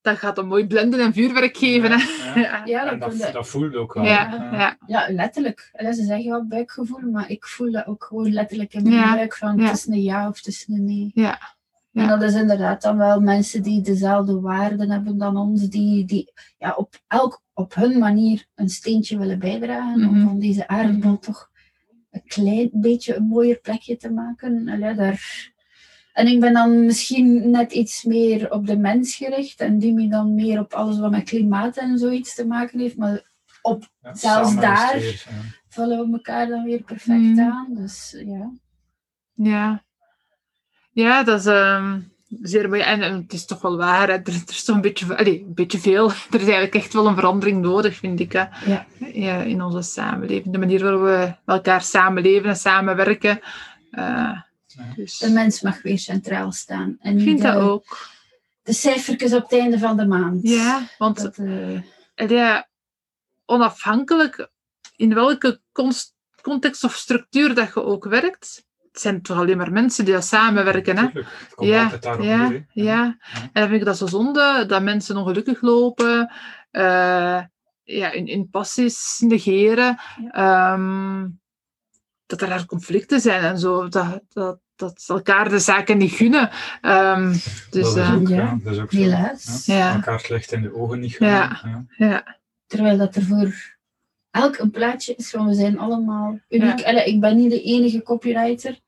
dat 0.00 0.16
gaat 0.18 0.38
een 0.38 0.46
mooi 0.46 0.66
blenden 0.66 1.00
en 1.00 1.12
vuurwerk 1.12 1.56
geven. 1.56 1.90
Hè? 1.92 2.40
Ja, 2.40 2.62
Ja, 2.74 2.90
en 2.90 2.98
dat, 2.98 3.18
dat, 3.18 3.32
dat 3.32 3.48
voelde 3.48 3.78
ook 3.78 3.94
wel. 3.94 4.04
Ja, 4.04 4.48
ja. 4.52 4.76
ja, 4.86 5.12
letterlijk. 5.12 5.70
En 5.72 5.94
ze 5.94 6.04
zeggen 6.04 6.30
wel 6.30 6.46
buikgevoel, 6.46 7.10
maar 7.10 7.30
ik 7.30 7.44
voel 7.46 7.72
dat 7.72 7.86
ook 7.86 8.04
gewoon 8.04 8.32
letterlijk 8.32 8.74
in 8.74 8.82
mijn 8.82 8.94
Ja, 8.94 9.14
buik 9.14 9.36
van 9.36 9.56
ja. 9.56 9.64
het 9.64 9.76
is 9.76 9.86
een 9.86 10.02
ja 10.02 10.28
of 10.28 10.36
het 10.36 10.46
is 10.46 10.64
een 10.68 10.84
nee. 10.84 11.10
Ja, 11.14 11.38
ja. 11.90 12.02
En 12.02 12.08
dat 12.08 12.22
is 12.22 12.34
inderdaad 12.34 12.82
dan 12.82 12.96
wel 12.96 13.20
mensen 13.20 13.62
die 13.62 13.80
dezelfde 13.82 14.40
waarden 14.40 14.90
hebben 14.90 15.18
dan 15.18 15.36
ons, 15.36 15.68
die, 15.68 16.04
die 16.04 16.32
ja, 16.58 16.74
op, 16.76 16.94
elk, 17.06 17.42
op 17.54 17.74
hun 17.74 17.98
manier 17.98 18.46
een 18.54 18.68
steentje 18.70 19.18
willen 19.18 19.38
bijdragen 19.38 20.08
om 20.08 20.14
Mhm. 20.16 20.26
van 20.26 20.38
deze 20.38 20.68
aardbol 20.68 21.18
toch 21.18 21.50
een 22.10 22.22
klein 22.26 22.70
beetje 22.72 23.14
een 23.16 23.26
mooier 23.26 23.58
plekje 23.60 23.96
te 23.96 24.10
maken. 24.12 24.68
Allee, 24.68 24.94
daar... 24.94 25.46
En 26.18 26.26
ik 26.26 26.40
ben 26.40 26.52
dan 26.52 26.84
misschien 26.84 27.50
net 27.50 27.72
iets 27.72 28.02
meer 28.04 28.50
op 28.52 28.66
de 28.66 28.76
mens 28.76 29.14
gericht 29.16 29.60
en 29.60 29.78
Dimi 29.78 30.08
dan 30.08 30.34
meer 30.34 30.58
op 30.60 30.72
alles 30.72 30.98
wat 30.98 31.10
met 31.10 31.24
klimaat 31.24 31.76
en 31.76 31.98
zoiets 31.98 32.34
te 32.34 32.46
maken 32.46 32.78
heeft. 32.78 32.96
Maar 32.96 33.26
Ja, 34.02 34.14
Zelfs 34.14 34.56
daar- 34.56 34.96
is 34.96 35.24
ja. 35.24 35.30
vullen 35.68 36.06
we 36.06 36.12
elkaar 36.12 36.46
dan 36.46 36.64
weer 36.64 36.82
perfect 36.82 37.20
Mhm. 37.20 37.40
aan. 37.40 37.66
Dus 37.74 38.16
ja. 38.26 38.50
Ja, 39.34 39.84
ja 40.92 41.22
dat 41.22 41.38
is 41.40 41.46
ehm, 41.46 42.00
zeer 42.42 42.68
mooi. 42.68 42.80
En, 42.80 43.02
en 43.02 43.14
het 43.14 43.32
is 43.32 43.44
toch 43.46 43.60
wel 43.60 43.76
waar, 43.76 44.06
hè. 44.08 44.12
Er, 44.12 44.22
er 44.24 44.42
is 44.48 44.64
toch 44.64 44.76
een 44.76 44.82
beetje, 44.82 45.16
allee, 45.16 45.40
een 45.46 45.54
beetje 45.54 45.78
veel. 45.78 46.08
Er 46.30 46.34
is 46.34 46.40
eigenlijk 46.40 46.74
echt 46.74 46.92
wel 46.92 47.06
een 47.06 47.14
verandering 47.14 47.60
nodig, 47.62 47.96
vind 47.96 48.20
ik, 48.20 48.32
hè. 48.32 48.44
Ja. 48.66 48.86
Ja, 49.12 49.36
in 49.42 49.62
onze 49.62 49.82
samenleving. 49.82 50.52
De 50.52 50.58
manier 50.58 50.82
waarop 50.82 51.00
we 51.02 51.34
elkaar 51.52 51.82
samenleven 51.82 52.48
en 52.48 52.56
samenwerken. 52.56 53.40
Eh, 53.90 54.04
Ja. 54.04 54.46
Dus, 54.96 55.18
De 55.18 55.30
mens 55.30 55.60
mag 55.60 55.82
weer 55.82 55.98
centraal 55.98 56.52
staan. 56.52 56.96
En 57.00 57.16
ik 57.18 57.22
vind 57.24 57.38
de, 57.42 57.44
dat 57.44 57.56
ook. 57.62 58.08
de 58.62 58.72
cijfertjes 58.72 59.34
op 59.34 59.42
het 59.42 59.60
einde 59.60 59.78
van 59.78 59.96
de 59.96 60.06
maand. 60.06 60.42
Ja, 60.42 60.88
want 60.98 61.22
Dat, 61.22 61.36
eh, 61.36 61.74
En 62.14 62.28
ja, 62.28 62.68
onafhankelijk 63.44 64.50
in 64.96 65.14
welke 65.14 65.60
context 66.42 66.84
of 66.84 66.94
structuur 66.94 67.54
dat 67.54 67.74
je 67.74 67.82
ook 67.82 68.04
werkt, 68.04 68.66
het 68.92 69.00
zijn 69.00 69.22
toch 69.22 69.38
alleen 69.38 69.56
maar 69.56 69.72
mensen 69.72 70.04
die 70.04 70.14
dat 70.14 70.24
samenwerken. 70.24 70.96
Hè? 70.96 71.02
Het 71.12 71.54
komt 71.54 71.70
Ja, 71.70 71.82
altijd 71.82 72.02
daarop 72.02 72.24
ja, 72.24 72.48
neer, 72.48 72.66
ja. 72.72 73.16
En 73.30 73.50
dan 73.52 73.68
vind 73.68 73.80
ik 73.80 73.84
dat 73.86 73.96
zo 73.98 74.06
zonde, 74.06 74.64
dat 74.66 74.82
mensen 74.82 75.16
ongelukkig 75.16 75.60
lopen, 75.60 76.32
eh, 76.70 77.42
ja, 77.82 78.10
in, 78.10 78.26
in 78.26 78.50
passies 78.50 79.18
negeren, 79.18 79.98
ehm, 80.30 81.26
dat 82.26 82.40
er 82.40 82.48
daar 82.48 82.66
conflicten 82.66 83.20
zijn 83.20 83.42
en 83.42 83.58
zo, 83.58 83.88
dat, 83.88 84.20
dat, 84.28 84.58
dat 84.78 85.00
ze 85.02 85.12
elkaar 85.12 85.48
de 85.48 85.58
zaken 85.58 85.98
niet 85.98 86.12
gunnen. 86.12 86.50
Ehm, 86.80 87.32
dus 87.70 87.70
dat, 87.70 87.96
is 87.96 88.02
eh, 88.02 88.14
ook, 88.14 88.28
ja. 88.28 88.36
ja, 88.36 88.58
dat 88.62 88.72
is 88.74 88.80
ook 88.80 88.90
zo. 88.92 88.98
helaas. 88.98 89.66
Ja. 89.66 89.76
ja, 89.76 89.94
Elkaar 89.94 90.16
het 90.16 90.28
licht 90.28 90.52
in 90.52 90.62
de 90.62 90.74
ogen 90.74 91.00
niet 91.00 91.16
Ja. 91.18 91.48
gunnen, 91.48 91.88
ja. 91.96 92.06
ja, 92.06 92.36
Terwijl 92.66 92.96
dat 92.98 93.16
er 93.16 93.22
voor 93.22 93.76
elk 94.30 94.58
een 94.58 94.70
plaatje 94.70 95.14
is, 95.16 95.32
want 95.32 95.48
we 95.48 95.54
zijn 95.54 95.78
allemaal 95.78 96.38
uniek. 96.48 96.82
Allee, 96.84 97.04
ik 97.04 97.20
ben 97.20 97.36
niet 97.36 97.50
de 97.50 97.62
enige 97.62 98.02
copywriter, 98.02 98.78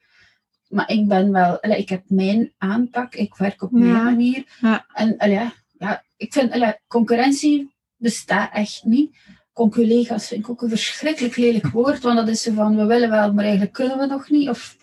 maar 0.68 0.90
ik 0.90 1.08
ben 1.08 1.32
wel, 1.32 1.60
allee, 1.62 1.78
ik 1.78 1.88
heb 1.88 2.02
mijn 2.06 2.52
aanpak, 2.58 3.14
ik 3.14 3.34
werk 3.36 3.62
op 3.62 3.70
Ja. 3.72 3.78
mijn 3.78 4.04
manier. 4.04 4.44
Ja. 4.60 4.86
En 4.92 5.14
allee, 5.18 5.34
ja, 5.34 5.52
ja, 5.78 6.04
ik 6.16 6.32
vind, 6.32 6.76
concurrentie 6.88 7.74
bestaat 7.96 8.50
echt 8.52 8.84
niet. 8.84 9.16
Conculega's 9.52 10.28
vind 10.28 10.40
ik 10.44 10.50
ook 10.50 10.62
een 10.62 10.68
verschrikkelijk 10.68 11.36
lelijk 11.36 11.66
woord, 11.66 12.02
want 12.02 12.16
dat 12.16 12.28
is 12.28 12.42
zo 12.42 12.52
van, 12.52 12.76
we 12.76 12.84
willen 12.84 13.10
wel, 13.10 13.32
maar 13.32 13.44
eigenlijk 13.44 13.72
kunnen 13.72 13.98
we 13.98 14.06
nog 14.06 14.30
niet. 14.30 14.48
Of, 14.48 14.76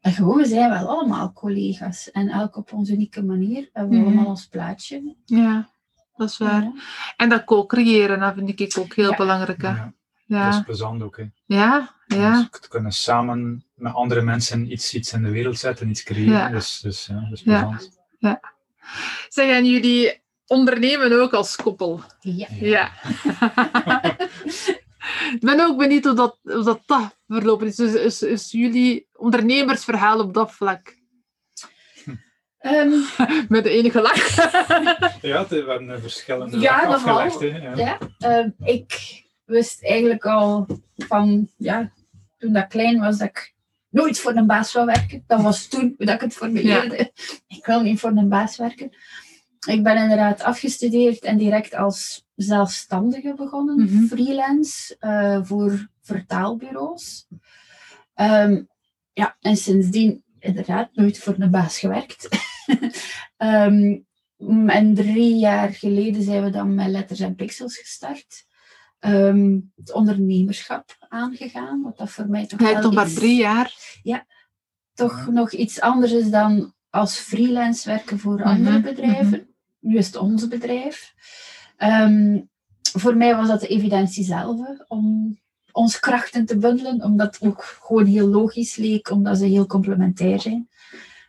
en 0.00 0.12
gewoon, 0.12 0.36
we 0.36 0.46
zijn 0.46 0.70
wel 0.70 0.88
allemaal 0.88 1.32
collega's 1.32 2.10
en 2.10 2.28
elk 2.28 2.56
op 2.56 2.72
onze 2.72 2.92
unieke 2.92 3.22
manier. 3.24 3.68
En 3.72 3.88
we 3.88 3.96
Mhm. 3.96 4.04
allemaal 4.06 4.26
ons 4.26 4.46
plaatje. 4.46 5.14
ja, 5.24 5.68
dat 6.16 6.28
is 6.30 6.38
waar. 6.38 6.62
Ja. 6.62 6.72
En 7.16 7.28
dat 7.28 7.44
co-creëren, 7.44 8.18
dat 8.20 8.34
vind 8.34 8.60
ik 8.60 8.74
ook 8.78 8.94
heel 8.94 9.10
Ja. 9.10 9.16
belangrijk. 9.16 9.62
hè. 9.62 9.68
Ja, 9.68 9.92
Dat 10.44 10.48
is 10.48 10.56
Ja, 10.58 10.62
plezant 10.62 11.02
ook. 11.02 11.16
Hè. 11.16 11.24
ja, 11.46 11.94
ja. 12.06 12.48
Dus 12.50 12.60
te 12.60 12.68
kunnen 12.68 12.92
samen 12.92 13.64
met 13.74 13.94
andere 13.94 14.22
mensen 14.22 14.72
iets, 14.72 14.94
iets 14.94 15.12
in 15.12 15.22
de 15.22 15.30
wereld 15.30 15.58
zetten, 15.58 15.88
iets 15.88 16.02
creëren. 16.02 16.32
Ja. 16.32 16.48
Dus, 16.48 16.80
dus 16.80 17.06
ja, 17.06 17.14
dat 17.20 17.32
is 17.32 17.42
Ja. 17.44 17.64
plezant. 17.66 17.96
Zeg, 19.28 19.50
en 19.50 19.64
jullie 19.66 20.20
ondernemen 20.46 21.20
ook 21.20 21.32
als 21.32 21.56
koppel? 21.56 22.00
Ja. 22.20 22.46
Ja. 22.50 22.90
Ik 25.34 25.40
ben 25.40 25.60
ook 25.60 25.78
benieuwd 25.78 26.04
hoe 26.04 26.14
dat, 26.14 26.38
hoe 26.42 26.64
dat, 26.64 26.82
dat 26.86 27.16
verlopen 27.26 27.66
is. 27.66 27.76
Dus 27.76 27.94
is, 27.94 28.22
is 28.22 28.50
jullie 28.50 29.08
ondernemersverhaal 29.12 30.20
op 30.20 30.34
dat 30.34 30.52
vlak? 30.52 30.96
Ehm, 32.58 32.90
Met 33.48 33.64
de 33.64 33.70
enige 33.70 34.00
lach. 34.00 34.36
Ja, 35.22 35.48
we 35.48 35.56
hebben 35.56 35.88
een 35.88 36.00
verschillende 36.00 36.58
Ja, 36.58 36.80
afgelegd. 36.80 37.40
Ja. 37.40 37.74
Ja, 37.76 37.98
ehm, 38.18 38.50
ik 38.58 39.22
wist 39.44 39.84
eigenlijk 39.84 40.26
al 40.26 40.66
van, 40.96 41.48
ja, 41.56 41.92
toen 42.38 42.52
dat 42.52 42.62
ik 42.62 42.68
klein 42.68 42.98
was, 43.00 43.18
dat 43.18 43.28
ik 43.28 43.54
nooit 43.88 44.18
voor 44.18 44.32
een 44.32 44.46
baas 44.46 44.70
zou 44.70 44.86
werken. 44.86 45.24
Dat 45.26 45.42
was 45.42 45.66
toen 45.66 45.94
dat 45.98 46.14
ik 46.14 46.20
het 46.20 46.34
formuleerde. 46.34 47.12
Ik 47.46 47.66
wil 47.66 47.80
niet 47.80 48.00
voor 48.00 48.10
een 48.10 48.28
baas 48.28 48.56
werken. 48.56 48.90
Ik 49.66 49.82
ben 49.82 49.96
inderdaad 49.96 50.42
afgestudeerd 50.42 51.20
en 51.20 51.36
direct 51.36 51.74
als 51.74 52.26
zelfstandige 52.42 53.34
begonnen, 53.36 53.82
Mhm. 53.82 54.04
freelance, 54.06 54.96
eh, 54.98 55.38
voor 55.44 55.88
vertaalbureaus. 56.02 57.26
Ehm, 58.14 58.62
ja, 59.12 59.36
en 59.40 59.56
sindsdien 59.56 60.22
inderdaad 60.38 60.88
nooit 60.94 61.18
voor 61.18 61.34
een 61.38 61.50
baas 61.50 61.78
gewerkt. 61.78 62.28
Ehm, 63.36 63.98
Mm, 64.40 64.68
En 64.68 64.94
drie 64.94 65.36
jaar 65.36 65.68
geleden 65.74 66.22
zijn 66.22 66.44
we 66.44 66.50
dan 66.50 66.74
met 66.74 66.86
Letters 66.88 67.20
en 67.20 67.34
Pixels 67.34 67.76
gestart. 67.78 68.44
Ehm, 68.98 69.60
het 69.76 69.92
ondernemerschap 69.92 70.96
aangegaan, 71.08 71.82
wat 71.82 71.96
dat 71.98 72.10
voor 72.10 72.28
mij 72.28 72.46
toch 72.46 72.60
Jij 72.60 72.72
wel 72.72 72.82
nog 72.82 72.94
maar 72.94 73.06
iets- 73.06 73.14
drie 73.14 73.36
jaar. 73.36 73.74
toch 74.94 75.26
nog 75.30 75.52
iets 75.52 75.80
anders 75.80 76.12
is 76.12 76.30
dan 76.30 76.74
als 76.90 77.16
freelance 77.18 77.88
werken 77.88 78.18
voor 78.18 78.42
andere 78.42 78.78
Mhm, 78.78 78.82
bedrijven. 78.82 79.54
Nu 79.80 79.96
is 79.96 80.06
het 80.06 80.16
ons 80.16 80.48
bedrijf. 80.48 81.14
Ehm, 81.78 82.38
voor 82.92 83.16
mij 83.16 83.36
was 83.36 83.48
dat 83.48 83.60
de 83.60 83.66
evidentie 83.66 84.24
zelf, 84.24 84.58
om 84.88 85.38
ons 85.72 85.98
krachten 86.00 86.46
te 86.46 86.58
bundelen, 86.58 87.02
omdat 87.02 87.34
het 87.38 87.48
ook 87.48 87.64
gewoon 87.82 88.06
heel 88.06 88.28
logisch 88.28 88.76
leek, 88.76 89.10
omdat 89.10 89.38
ze 89.38 89.44
heel 89.44 89.66
complementair 89.66 90.40
zijn. 90.40 90.68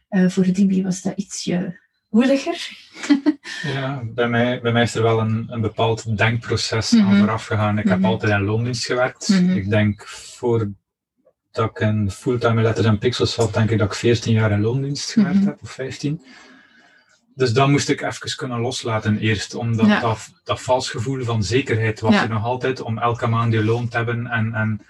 Eh, 0.07 0.29
voor 0.29 0.43
Dibi 0.51 0.83
was 0.83 1.01
dat 1.01 1.13
ietsje 1.15 1.79
moeilijker. 2.09 2.57
Ja, 3.63 4.03
bij 4.05 4.27
mij, 4.29 4.61
bij 4.61 4.71
mij 4.71 4.81
is 4.83 4.95
er 4.95 5.01
wel 5.03 5.19
een, 5.19 5.45
een 5.49 5.61
bepaald 5.61 6.17
denkproces 6.17 6.93
aan 6.93 6.99
Mhm. 7.05 7.17
vooraf 7.17 7.45
gegaan. 7.45 7.77
Ik 7.77 7.87
heb 7.87 7.97
Mhm. 7.97 8.07
altijd 8.07 8.31
in 8.33 8.43
loondienst 8.43 8.85
gewerkt. 8.85 9.29
Mhm. 9.29 9.49
Ik 9.49 9.69
denk 9.69 10.07
voordat 10.07 10.69
ik 11.55 11.79
in 11.79 12.11
fulltime 12.11 12.61
letters 12.61 12.87
en 12.87 12.97
pixels 12.97 13.33
zat, 13.33 13.53
denk 13.53 13.69
ik 13.69 13.77
dat 13.77 13.87
ik 13.87 13.93
14 13.93 14.33
jaar 14.33 14.51
in 14.51 14.61
loondienst 14.61 15.11
gewerkt 15.11 15.45
heb, 15.45 15.59
of 15.61 15.71
15. 15.71 16.21
Dus 17.39 17.53
dan 17.53 17.71
moest 17.71 17.89
ik 17.89 18.01
even 18.01 18.35
kunnen 18.35 18.59
loslaten 18.59 19.17
eerst, 19.17 19.53
omdat 19.55 19.87
Ja. 19.87 19.99
dat, 19.99 20.29
dat 20.43 20.61
vals 20.61 20.89
gevoel 20.89 21.23
van 21.23 21.43
zekerheid 21.43 21.99
was 21.99 22.13
Ja. 22.13 22.21
er 22.23 22.29
nog 22.29 22.43
altijd, 22.43 22.81
om 22.81 22.97
elke 22.97 23.27
maand 23.27 23.53
je 23.53 23.63
loon 23.63 23.87
te 23.87 23.97
hebben. 23.97 24.27
En, 24.27 24.53
en 24.53 24.81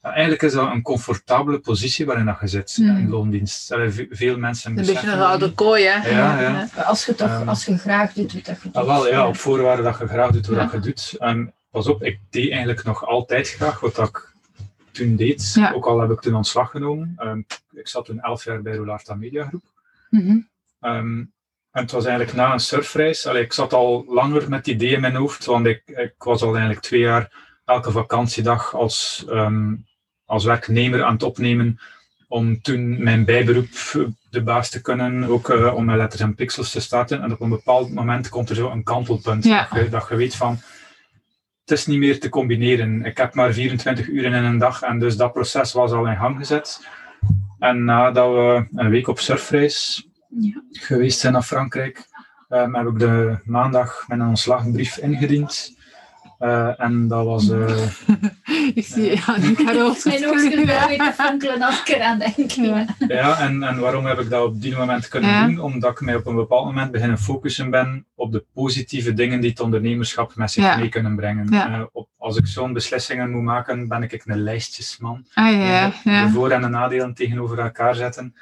eigenlijk 0.00 0.42
is 0.42 0.52
dat 0.52 0.70
een 0.72 0.82
comfortabele 0.82 1.58
positie 1.58 2.06
waarin 2.06 2.24
dat 2.24 2.36
je 2.40 2.46
zit, 2.46 2.76
in 2.78 3.08
loondienst. 3.08 3.72
Allee, 3.72 3.90
ve- 3.90 4.06
Veel 4.10 4.38
mensen 4.38 4.70
Een 4.70 4.76
beetje 4.76 4.92
een 5.00 5.06
dat 5.06 5.14
gouden 5.26 5.48
niet. 5.48 5.56
kooi, 5.56 5.84
hè? 5.84 6.08
Ja, 6.10 6.40
ja. 6.40 6.68
Als 6.82 7.06
je, 7.06 7.14
toch, 7.14 7.28
Ehm, 7.28 7.48
als 7.48 7.64
je 7.64 7.78
graag 7.78 8.12
doet 8.12 8.32
wat 8.32 8.46
je 8.46 8.54
doet. 8.62 8.74
Ah, 8.76 8.86
wel, 8.86 9.08
ja, 9.08 9.26
op 9.28 9.36
voorwaarde 9.36 9.82
dat 9.82 9.98
je 9.98 10.06
graag 10.06 10.30
doet 10.30 10.46
wat 10.46 10.56
Ja. 10.56 10.68
je 10.72 10.80
doet. 10.80 11.14
En 11.18 11.52
pas 11.70 11.86
op, 11.86 12.02
ik 12.02 12.18
deed 12.30 12.48
eigenlijk 12.50 12.84
nog 12.84 13.06
altijd 13.06 13.48
graag 13.48 13.80
wat 13.80 13.94
dat 13.94 14.08
ik 14.08 14.32
toen 14.92 15.16
deed. 15.16 15.52
Ja. 15.54 15.72
Ook 15.72 15.86
al 15.86 16.00
heb 16.00 16.10
ik 16.10 16.20
toen 16.20 16.34
ontslag 16.34 16.70
genomen. 16.70 17.12
Ehm, 17.16 17.40
ik 17.72 17.88
zat 17.88 18.04
toen 18.04 18.20
elf 18.20 18.44
jaar 18.44 18.62
bij 18.62 18.76
Rolarta 18.76 19.14
Media 19.14 19.46
Groep. 19.46 19.64
Mhm. 20.10 20.36
Ehm, 20.80 21.22
en 21.76 21.82
het 21.82 21.90
was 21.90 22.04
eigenlijk 22.04 22.36
na 22.36 22.52
een 22.52 22.60
surfreis. 22.60 23.26
Allee, 23.26 23.42
ik 23.42 23.52
zat 23.52 23.72
al 23.72 24.04
langer 24.08 24.48
met 24.48 24.64
die 24.64 24.74
idee 24.74 24.90
in 24.90 25.00
mijn 25.00 25.14
hoofd, 25.14 25.44
want 25.44 25.66
ik, 25.66 25.82
ik 25.86 26.14
was 26.18 26.42
al 26.42 26.48
eigenlijk 26.48 26.80
twee 26.80 27.00
jaar 27.00 27.32
elke 27.64 27.90
vakantiedag 27.90 28.74
als, 28.74 29.24
ehm, 29.28 29.74
als 30.24 30.44
werknemer 30.44 31.02
aan 31.02 31.12
het 31.12 31.22
opnemen 31.22 31.78
om 32.28 32.60
toen 32.60 33.02
mijn 33.02 33.24
bijberoep 33.24 33.68
eh, 33.92 34.02
de 34.30 34.42
baas 34.42 34.70
te 34.70 34.80
kunnen, 34.80 35.24
ook 35.24 35.48
eh, 35.48 35.74
om 35.74 35.84
mijn 35.84 35.98
letters 35.98 36.22
en 36.22 36.34
pixels 36.34 36.70
te 36.70 36.80
starten. 36.80 37.22
En 37.22 37.32
op 37.32 37.40
een 37.40 37.48
bepaald 37.48 37.94
moment 37.94 38.28
komt 38.28 38.50
er 38.50 38.56
zo 38.56 38.70
een 38.70 38.82
kantelpunt 38.82 39.44
Ja. 39.44 39.68
dat, 39.70 39.82
je, 39.82 39.88
dat 39.88 40.06
je 40.08 40.16
weet 40.16 40.34
van, 40.34 40.60
het 41.60 41.78
is 41.78 41.86
niet 41.86 41.98
meer 41.98 42.20
te 42.20 42.28
combineren. 42.28 43.04
Ik 43.04 43.16
heb 43.16 43.34
maar 43.34 43.52
24 43.52 44.06
uur 44.08 44.24
in 44.24 44.32
een 44.32 44.58
dag 44.58 44.82
en 44.82 44.98
dus 44.98 45.16
dat 45.16 45.32
proces 45.32 45.72
was 45.72 45.92
al 45.92 46.06
in 46.06 46.16
gang 46.16 46.36
gezet. 46.36 46.86
En 47.58 47.84
nadat 47.84 48.32
we 48.32 48.66
een 48.74 48.90
week 48.90 49.08
op 49.08 49.18
surfreis 49.18 50.06
Ja. 50.40 50.62
geweest 50.70 51.18
zijn 51.20 51.32
naar 51.32 51.42
Frankrijk, 51.42 52.06
ehm, 52.48 52.74
heb 52.74 52.86
ik 52.86 52.98
de 52.98 53.38
maandag 53.44 54.04
mijn 54.08 54.22
ontslagbrief 54.22 54.96
ingediend. 54.96 55.74
Eh, 56.38 56.80
en 56.80 57.08
dat 57.08 57.24
was... 57.24 57.50
eh, 57.50 57.86
Ik 58.74 58.84
zie 58.86 59.02
ja, 59.04 59.36
nu 59.38 59.54
gaat 59.54 59.78
ook 59.80 60.04
Mijn 60.04 60.98
te 60.98 61.12
fonkelen 61.14 61.62
als 61.62 61.80
ik 61.80 61.88
eraan 61.88 62.18
denk. 62.18 62.50
Ja. 62.50 62.84
Ja, 63.08 63.38
en, 63.38 63.62
en 63.62 63.78
waarom 63.78 64.06
heb 64.06 64.18
ik 64.20 64.30
dat 64.30 64.44
op 64.44 64.60
die 64.62 64.76
moment 64.76 65.08
kunnen 65.08 65.30
Ja. 65.30 65.46
doen? 65.46 65.58
Omdat 65.60 65.90
ik 65.90 66.00
mij 66.00 66.14
op 66.14 66.26
een 66.26 66.34
bepaald 66.34 66.64
moment 66.64 66.90
beginnen 66.90 67.18
focussen 67.18 67.70
ben 67.70 68.06
op 68.14 68.32
de 68.32 68.44
positieve 68.54 69.12
dingen 69.14 69.40
die 69.40 69.50
het 69.50 69.60
ondernemerschap 69.60 70.34
met 70.34 70.50
zich 70.50 70.64
Ja. 70.64 70.76
mee 70.76 70.88
kunnen 70.88 71.16
brengen. 71.16 71.46
Ja. 71.50 71.72
Eh, 71.74 71.82
op, 71.92 72.08
als 72.18 72.36
ik 72.36 72.46
zo'n 72.46 72.72
beslissingen 72.72 73.30
moet 73.30 73.42
maken, 73.42 73.88
ben 73.88 74.02
ik 74.02 74.22
een 74.24 74.42
lijstjesman. 74.42 75.24
Ah 75.34 75.52
ja, 75.52 75.92
De 76.04 76.10
ja. 76.10 76.28
voor- 76.28 76.50
en 76.50 76.60
de 76.60 76.68
nadelen 76.68 77.14
tegenover 77.14 77.58
elkaar 77.58 77.94
zetten. 77.94 78.34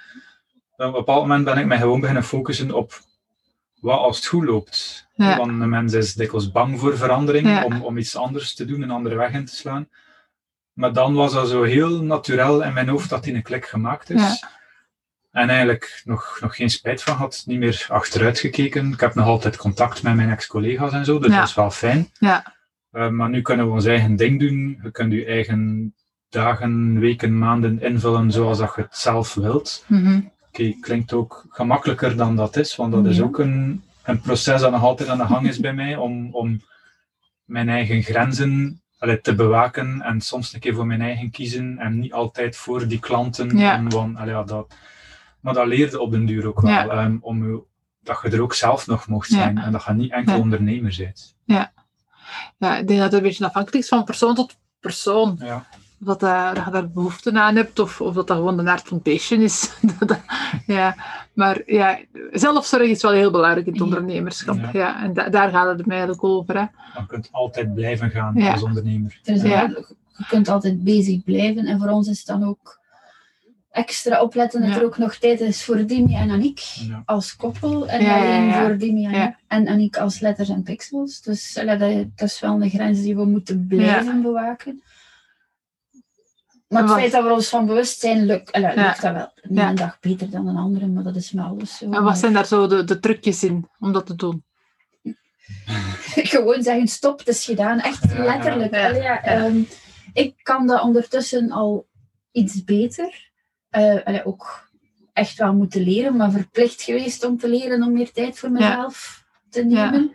Op 0.76 0.84
een 0.86 0.92
bepaald 0.92 1.20
moment 1.20 1.44
ben 1.44 1.58
ik 1.58 1.66
mij 1.66 1.78
gewoon 1.78 2.00
beginnen 2.00 2.24
focussen 2.24 2.70
op 2.72 3.00
wat 3.80 3.98
als 3.98 4.16
het 4.16 4.26
goed 4.26 4.44
loopt. 4.44 5.06
Ja. 5.14 5.36
Want 5.36 5.48
een 5.50 5.68
mens 5.68 5.92
is 5.92 6.14
dikwijls 6.14 6.50
bang 6.50 6.78
voor 6.80 6.96
verandering, 6.96 7.46
Ja. 7.46 7.64
om, 7.64 7.82
om 7.82 7.98
iets 7.98 8.16
anders 8.16 8.54
te 8.54 8.64
doen, 8.64 8.82
een 8.82 8.90
andere 8.90 9.14
weg 9.16 9.32
in 9.32 9.44
te 9.44 9.56
slaan. 9.56 9.88
Maar 10.72 10.92
dan 10.92 11.14
was 11.14 11.32
dat 11.32 11.48
zo 11.48 11.62
heel 11.62 12.02
natuurlijk 12.02 12.64
in 12.64 12.72
mijn 12.72 12.88
hoofd 12.88 13.10
dat 13.10 13.24
die 13.24 13.34
een 13.34 13.42
klik 13.42 13.66
gemaakt 13.66 14.10
is. 14.10 14.20
Ja. 14.40 14.50
En 15.30 15.48
eigenlijk 15.48 16.02
nog, 16.04 16.38
nog 16.40 16.56
geen 16.56 16.70
spijt 16.70 17.02
van 17.02 17.16
had, 17.16 17.42
niet 17.46 17.58
meer 17.58 17.86
achteruit 17.88 18.38
gekeken. 18.38 18.92
Ik 18.92 19.00
heb 19.00 19.14
nog 19.14 19.26
altijd 19.26 19.56
contact 19.56 20.02
met 20.02 20.14
mijn 20.14 20.30
ex-collega's 20.30 20.92
en 20.92 21.04
zo, 21.04 21.18
dus 21.18 21.34
dat 21.34 21.44
is 21.48 21.54
wel 21.54 21.70
fijn. 21.70 22.10
Ja. 22.18 22.54
Eh, 22.90 23.08
maar 23.08 23.28
nu 23.28 23.42
kunnen 23.42 23.66
we 23.66 23.72
ons 23.72 23.84
eigen 23.84 24.16
ding 24.16 24.40
doen. 24.40 24.80
Je 24.82 24.90
kunt 24.90 25.12
je 25.12 25.24
eigen 25.24 25.94
dagen, 26.28 26.98
weken, 26.98 27.38
maanden 27.38 27.82
invullen 27.82 28.30
zoals 28.32 28.58
dat 28.58 28.72
je 28.76 28.82
het 28.82 28.96
zelf 28.96 29.34
wilt. 29.34 29.84
Mhm. 29.86 30.20
Oké, 30.54 30.74
klinkt 30.80 31.12
ook 31.12 31.44
gemakkelijker 31.48 32.16
dan 32.16 32.36
dat 32.36 32.56
is, 32.56 32.76
want 32.76 32.92
dat 32.92 33.06
is 33.06 33.16
Ja. 33.16 33.22
ook 33.22 33.38
een, 33.38 33.82
een 34.02 34.20
proces 34.20 34.60
dat 34.60 34.70
nog 34.70 34.82
altijd 34.82 35.08
aan 35.08 35.18
de 35.18 35.26
gang 35.26 35.48
is 35.48 35.58
bij 35.60 35.72
mij, 35.74 35.96
om, 35.96 36.34
om 36.34 36.60
mijn 37.44 37.68
eigen 37.68 38.02
grenzen 38.02 38.80
allee, 38.98 39.20
te 39.20 39.34
bewaken 39.34 40.02
en 40.02 40.20
soms 40.20 40.52
een 40.54 40.60
keer 40.60 40.74
voor 40.74 40.86
mijn 40.86 41.00
eigen 41.00 41.30
kiezen 41.30 41.78
en 41.78 41.98
niet 41.98 42.12
altijd 42.12 42.56
voor 42.56 42.86
die 42.88 42.98
klanten. 42.98 43.58
Ja. 43.58 43.76
Om, 43.78 43.88
want, 43.90 44.16
allee, 44.16 44.34
ja, 44.34 44.42
dat, 44.42 44.74
maar 45.40 45.54
dat 45.54 45.66
leerde 45.66 46.00
op 46.00 46.10
den 46.10 46.26
duur 46.26 46.46
ook 46.46 46.60
wel, 46.60 46.70
Ja. 46.70 46.88
ehm, 46.88 47.16
om 47.20 47.64
dat 48.00 48.18
je 48.22 48.28
er 48.30 48.42
ook 48.42 48.54
zelf 48.54 48.86
nog 48.86 49.06
mocht 49.08 49.28
Ja. 49.30 49.36
zijn 49.36 49.58
en 49.58 49.72
dat 49.72 49.84
je 49.84 49.92
niet 49.92 50.12
enkel 50.12 50.34
Ja. 50.34 50.40
ondernemer 50.40 50.94
bent. 50.98 51.36
ja, 51.44 51.72
ik 52.78 52.86
denk 52.86 53.00
dat 53.00 53.00
het 53.00 53.12
een 53.12 53.22
beetje 53.22 53.44
afhankelijk 53.46 53.82
is 53.82 53.88
van 53.88 54.04
persoon 54.04 54.34
tot 54.34 54.56
persoon. 54.80 55.36
Ja. 55.40 55.66
Of 56.06 56.18
dat, 56.18 56.22
eh, 56.22 56.54
dat 56.54 56.64
je 56.64 56.70
daar 56.70 56.90
behoefte 56.90 57.32
aan 57.32 57.56
hebt, 57.56 57.78
of, 57.78 58.00
of 58.00 58.14
dat 58.14 58.26
dat 58.26 58.36
gewoon 58.36 58.56
de 58.56 58.70
aard 58.70 58.88
van 58.88 58.94
het 58.96 59.02
beestje 59.06 59.36
is. 59.36 59.72
Ja. 60.66 60.96
Maar 61.32 61.62
ja, 61.66 61.98
zelfzorg 62.32 62.82
is 62.88 63.02
wel 63.02 63.12
heel 63.12 63.30
belangrijk 63.30 63.66
in 63.66 63.72
het 63.72 63.82
ondernemerschap. 63.82 64.56
Ja. 64.56 64.70
Ja. 64.72 65.02
En 65.02 65.12
da- 65.12 65.28
daar 65.28 65.50
gaat 65.50 65.78
het 65.78 65.86
mij 65.86 65.96
eigenlijk 65.96 66.24
over. 66.24 66.54
Hè. 66.54 66.60
Je 66.60 67.06
kunt 67.06 67.28
altijd 67.32 67.74
blijven 67.74 68.10
gaan 68.10 68.34
Ja. 68.36 68.52
als 68.52 68.62
ondernemer. 68.62 69.18
Dus 69.22 69.42
Ja. 69.42 69.48
ja, 69.48 69.68
je 70.16 70.24
kunt 70.28 70.48
altijd 70.48 70.84
bezig 70.84 71.24
blijven. 71.24 71.66
En 71.66 71.78
voor 71.78 71.88
ons 71.88 72.08
is 72.08 72.18
het 72.18 72.26
dan 72.26 72.44
ook 72.44 72.80
extra 73.70 74.22
opletten 74.22 74.60
dat 74.60 74.70
Ja. 74.70 74.76
er 74.76 74.84
ook 74.84 74.98
nog 74.98 75.14
tijd 75.14 75.40
is 75.40 75.64
voor 75.64 75.86
Dimi 75.86 76.14
en 76.14 76.30
Aniek 76.30 76.58
Ja. 76.58 77.02
als 77.04 77.36
koppel. 77.36 77.88
En 77.88 78.06
alleen 78.06 78.44
ja. 78.44 78.60
voor 78.66 78.76
Dimi 78.78 79.04
en, 79.04 79.12
Ja. 79.12 79.36
en 79.48 79.68
Aniek 79.68 79.96
als 79.96 80.20
letters 80.20 80.48
en 80.48 80.62
pixels. 80.62 81.22
Dus 81.22 81.52
dat 81.54 81.80
is 82.16 82.40
wel 82.40 82.62
een 82.62 82.70
grens 82.70 83.00
die 83.00 83.16
we 83.16 83.24
moeten 83.24 83.66
blijven 83.66 84.22
bewaken. 84.22 84.82
Maar 86.68 86.82
het 86.82 86.92
feit 86.92 87.12
dat 87.12 87.24
we 87.24 87.32
ons 87.32 87.48
van 87.48 87.66
bewust 87.66 88.00
zijn, 88.00 88.24
lukt, 88.26 88.56
Ja. 88.56 88.74
lukt 88.74 89.02
dat 89.02 89.12
wel. 89.12 89.32
Niet 89.42 89.58
Ja. 89.58 89.68
een 89.68 89.74
dag 89.74 90.00
beter 90.00 90.30
dan 90.30 90.46
een 90.48 90.56
andere, 90.56 90.86
maar 90.86 91.02
dat 91.02 91.16
is 91.16 91.32
met 91.32 91.44
alles 91.44 91.76
zo. 91.76 91.90
En 91.90 92.02
wat 92.02 92.18
zijn 92.18 92.32
daar 92.32 92.46
zo 92.46 92.66
de, 92.66 92.84
de 92.84 92.98
trucjes 92.98 93.44
in 93.44 93.68
om 93.78 93.92
dat 93.92 94.06
te 94.06 94.14
doen? 94.14 94.44
Gewoon 96.32 96.62
zeggen 96.62 96.88
stop, 96.88 97.18
het 97.18 97.28
is 97.28 97.44
gedaan. 97.44 97.80
Echt 97.80 98.18
letterlijk. 98.18 98.74
ja. 98.74 98.88
Allee, 98.88 99.02
ja, 99.02 99.22
ehm, 99.22 99.58
ik 100.12 100.34
kan 100.42 100.66
dat 100.66 100.82
ondertussen 100.82 101.50
al 101.50 101.86
iets 102.32 102.64
beter. 102.64 103.30
Eh, 103.70 104.04
allee, 104.04 104.24
ook 104.26 104.68
echt 105.12 105.38
wel 105.38 105.54
moeten 105.54 105.82
leren, 105.82 106.16
maar 106.16 106.30
verplicht 106.30 106.82
geweest 106.82 107.24
om 107.24 107.38
te 107.38 107.48
leren 107.48 107.82
om 107.82 107.92
meer 107.92 108.12
tijd 108.12 108.38
voor 108.38 108.50
mezelf 108.50 109.24
te 109.50 109.68
Ja. 109.68 109.90
nemen. 109.90 110.12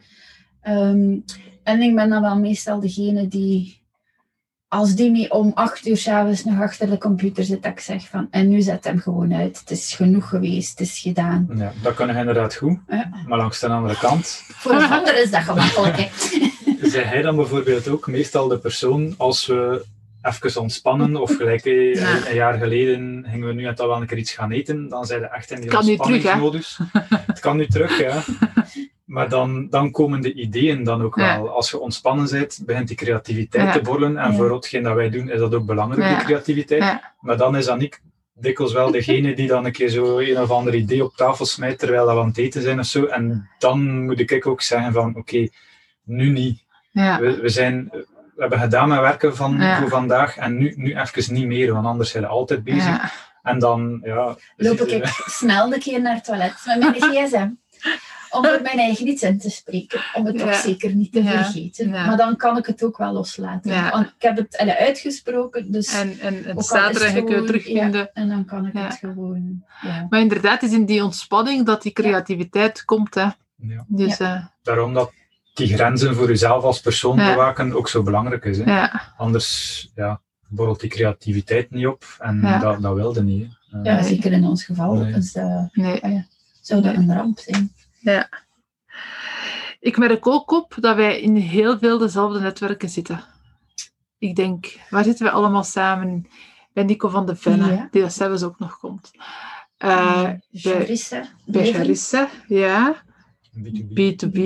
Ehm, 0.61 1.19
en 1.63 1.81
ik 1.81 1.95
ben 1.95 2.09
dan 2.09 2.21
wel 2.21 2.37
meestal 2.39 2.79
degene 2.79 3.27
die, 3.27 3.78
als 4.69 4.95
die 4.95 5.31
om 5.31 5.51
acht 5.55 5.87
uur 5.87 5.97
s'avonds 5.97 6.43
nog 6.45 6.61
achter 6.61 6.89
de 6.89 6.97
computer 6.97 7.43
zit, 7.43 7.63
dat 7.63 7.71
ik 7.71 7.79
zeg 7.79 8.07
van, 8.07 8.27
en 8.31 8.47
nu 8.49 8.61
zet 8.61 8.83
hem 8.83 8.99
gewoon 8.99 9.33
uit. 9.33 9.59
Het 9.59 9.71
is 9.71 9.93
genoeg 9.95 10.29
geweest, 10.29 10.69
het 10.79 10.87
is 10.87 10.99
gedaan. 10.99 11.47
Ja, 11.55 11.71
dat 11.81 11.93
kan 11.93 12.09
inderdaad 12.09 12.55
goed. 12.55 12.77
Ja. 12.87 13.09
Maar 13.27 13.37
langs 13.37 13.59
de 13.59 13.67
andere 13.67 13.97
kant, 13.97 14.43
Voor 14.47 14.71
een 14.73 14.89
ander 14.91 15.21
is 15.21 15.31
dat 15.31 15.41
gemakkelijk. 15.41 15.95
Hè. 15.97 16.07
Zei 16.89 17.05
hij 17.05 17.21
dan 17.21 17.35
bijvoorbeeld 17.35 17.87
ook 17.87 18.07
meestal 18.07 18.47
de 18.47 18.57
persoon 18.59 19.13
als 19.17 19.45
we 19.45 19.85
even 20.21 20.61
ontspannen 20.61 21.21
of 21.21 21.35
gelijk 21.35 21.63
Ja. 21.63 22.27
een 22.27 22.35
jaar 22.35 22.57
geleden 22.57 23.25
gingen 23.29 23.47
we 23.47 23.53
nu 23.53 23.61
net 23.63 23.79
al 23.79 23.87
wel 23.87 24.01
een 24.01 24.07
keer 24.07 24.17
iets 24.17 24.31
gaan 24.31 24.51
eten, 24.51 24.89
dan 24.89 25.05
zijn 25.05 25.21
we 25.21 25.27
echt 25.27 25.51
in 25.51 25.61
die 25.61 25.69
Kan 25.69 25.85
nu 25.85 25.95
terug, 25.97 26.23
hè? 26.23 26.41
ontspanningsmodus. 26.41 26.79
het 27.25 27.39
kan 27.39 27.57
nu 27.57 27.67
terug, 27.67 27.99
ja. 27.99 28.21
Maar 29.09 29.29
dan, 29.29 29.67
dan 29.69 29.91
komen 29.91 30.21
de 30.21 30.33
ideeën 30.33 30.83
dan 30.83 31.01
ook 31.01 31.15
Ja. 31.15 31.37
wel. 31.41 31.49
Als 31.49 31.69
je 31.71 31.79
ontspannen 31.79 32.29
bent, 32.31 32.59
begint 32.65 32.87
die 32.87 32.97
creativiteit 32.97 33.65
Ja. 33.65 33.71
te 33.71 33.81
borrelen. 33.81 34.17
En 34.17 34.31
Ja. 34.31 34.37
voor 34.37 34.53
hetgeen 34.53 34.83
dat 34.83 34.95
wij 34.95 35.09
doen, 35.09 35.29
is 35.29 35.39
dat 35.39 35.53
ook 35.55 35.65
belangrijk, 35.65 36.09
Ja. 36.09 36.15
die 36.15 36.25
creativiteit. 36.25 36.81
Ja. 36.83 37.13
Maar 37.19 37.37
dan 37.37 37.55
is 37.55 37.67
Aniek 37.69 38.01
dikwijls 38.33 38.73
wel 38.73 38.91
degene 38.91 39.35
die 39.35 39.47
dan 39.47 39.65
een 39.65 39.71
keer 39.71 39.89
zo 39.89 40.19
een 40.19 40.39
of 40.39 40.51
ander 40.51 40.75
idee 40.75 41.03
op 41.03 41.15
tafel 41.15 41.45
smijt 41.45 41.79
terwijl 41.79 42.05
we 42.05 42.11
aan 42.11 42.27
het 42.27 42.37
eten 42.37 42.61
zijn 42.61 42.79
of 42.79 42.85
zo. 42.85 43.05
En 43.05 43.49
dan 43.59 44.05
moet 44.05 44.19
ik 44.19 44.47
ook 44.47 44.61
zeggen 44.61 44.93
van, 44.93 45.15
oké, 45.15 45.47
nu 46.03 46.29
niet. 46.29 46.63
Ja. 46.91 47.19
We, 47.19 47.39
we, 47.41 47.49
zijn, 47.49 47.87
we 47.91 48.05
hebben 48.37 48.59
gedaan 48.59 48.89
met 48.89 48.99
werken 48.99 49.35
van 49.35 49.55
Ja. 49.59 49.79
voor 49.79 49.89
vandaag 49.89 50.37
en 50.37 50.57
nu, 50.57 50.73
nu 50.75 50.95
even 50.95 51.33
niet 51.33 51.45
meer, 51.47 51.73
want 51.73 51.85
anders 51.85 52.09
zijn 52.11 52.23
we 52.23 52.29
altijd 52.29 52.63
bezig. 52.63 52.83
Ja. 52.83 53.11
En 53.43 53.59
dan, 53.59 53.99
ja... 54.03 54.35
loop 54.57 54.79
ik 54.79 55.05
snel 55.41 55.73
een 55.73 55.79
keer 55.79 56.01
naar 56.01 56.15
het 56.15 56.23
toilet 56.23 56.53
met 56.65 56.79
mijn 56.79 56.93
gsm. 57.27 57.47
Om 58.31 58.45
er 58.45 58.61
mijn 58.61 58.79
eigen 58.79 59.07
iets 59.07 59.21
in 59.21 59.39
te 59.39 59.49
spreken. 59.49 60.01
Om 60.13 60.25
het 60.25 60.37
toch 60.37 60.53
zeker 60.55 60.95
niet 60.95 61.11
te 61.11 61.23
Ja. 61.23 61.29
vergeten. 61.43 61.89
Ja. 61.89 62.05
Maar 62.05 62.17
dan 62.17 62.35
kan 62.35 62.57
ik 62.57 62.65
het 62.65 62.83
ook 62.83 62.97
wel 62.97 63.13
loslaten. 63.13 63.71
Ja. 63.71 63.89
Want 63.91 64.05
ik 64.05 64.21
heb 64.21 64.37
het 64.37 64.57
uitgesproken, 64.57 65.71
dus... 65.71 65.93
En, 65.93 66.19
en, 66.19 66.43
en 66.43 66.49
ook 66.51 66.55
al 66.57 66.61
staat 66.63 66.95
er 66.95 67.13
het 67.13 67.29
het 67.29 67.45
terugvinden. 67.47 68.13
En 68.13 68.29
dan 68.29 68.45
kan 68.45 68.65
ik 68.65 68.73
Ja. 68.73 68.83
het 68.87 68.93
gewoon... 68.95 69.63
Ja. 69.81 70.05
Maar 70.09 70.19
inderdaad, 70.19 70.61
het 70.61 70.69
is 70.71 70.77
in 70.77 70.85
die 70.85 71.03
ontspanning 71.03 71.65
dat 71.65 71.81
die 71.81 71.91
creativiteit 71.91 72.85
komt. 72.85 73.15
Hè. 73.15 73.27
Ja. 73.55 73.85
Dus 73.87 74.17
eh, 74.19 74.45
Daarom 74.63 74.93
dat 74.93 75.11
die 75.53 75.67
grenzen 75.73 76.15
voor 76.15 76.27
jezelf 76.27 76.63
als 76.63 76.79
persoon 76.81 77.17
Ja. 77.17 77.29
bewaken 77.31 77.73
ook 77.73 77.89
zo 77.89 78.03
belangrijk 78.03 78.45
is. 78.45 78.57
Hè? 78.57 78.63
ja. 78.63 79.13
Anders 79.17 79.89
ja, 79.95 80.21
borrelt 80.47 80.79
die 80.79 80.89
creativiteit 80.89 81.71
niet 81.71 81.87
op 81.87 82.03
en 82.19 82.39
Ja. 82.41 82.59
dat, 82.59 82.81
dat 82.81 82.95
wilde 82.95 83.23
niet. 83.23 83.47
hè. 83.69 83.77
Eh, 83.77 83.83
ja, 83.85 83.93
Nee. 83.93 84.03
zeker 84.03 84.31
in 84.31 84.43
ons 84.45 84.63
geval 84.63 84.93
Nee. 84.93 85.13
is 85.13 85.31
dat, 85.33 85.69
Nee. 85.71 86.25
zou 86.61 86.81
dat 86.81 86.95
een 86.95 87.13
ramp 87.13 87.39
zijn. 87.39 87.71
Ik 89.79 89.97
merk 89.97 90.27
ook 90.27 90.51
op 90.51 90.75
dat 90.79 90.95
wij 90.95 91.21
in 91.21 91.35
heel 91.35 91.77
veel 91.79 91.97
dezelfde 91.97 92.39
netwerken 92.39 92.89
zitten. 92.89 93.23
Ik 94.17 94.35
denk, 94.35 94.77
waar 94.89 95.03
zitten 95.03 95.25
we 95.25 95.31
allemaal 95.31 95.63
samen? 95.63 96.27
Bij 96.73 96.83
Nico 96.83 97.09
van 97.09 97.25
de 97.25 97.35
Venne, 97.35 97.71
Ja. 97.73 97.87
die 97.91 98.01
dat 98.01 98.13
zelfs 98.13 98.43
ook 98.43 98.59
nog 98.59 98.79
komt. 98.79 99.11
Eh, 99.77 100.21
bij 100.23 100.41
Charisse, 100.51 101.23
bij. 101.45 101.71
Charisse, 101.73 102.27
ja. 102.47 102.95
B2B. 103.59 103.93
B2B, 103.93 104.37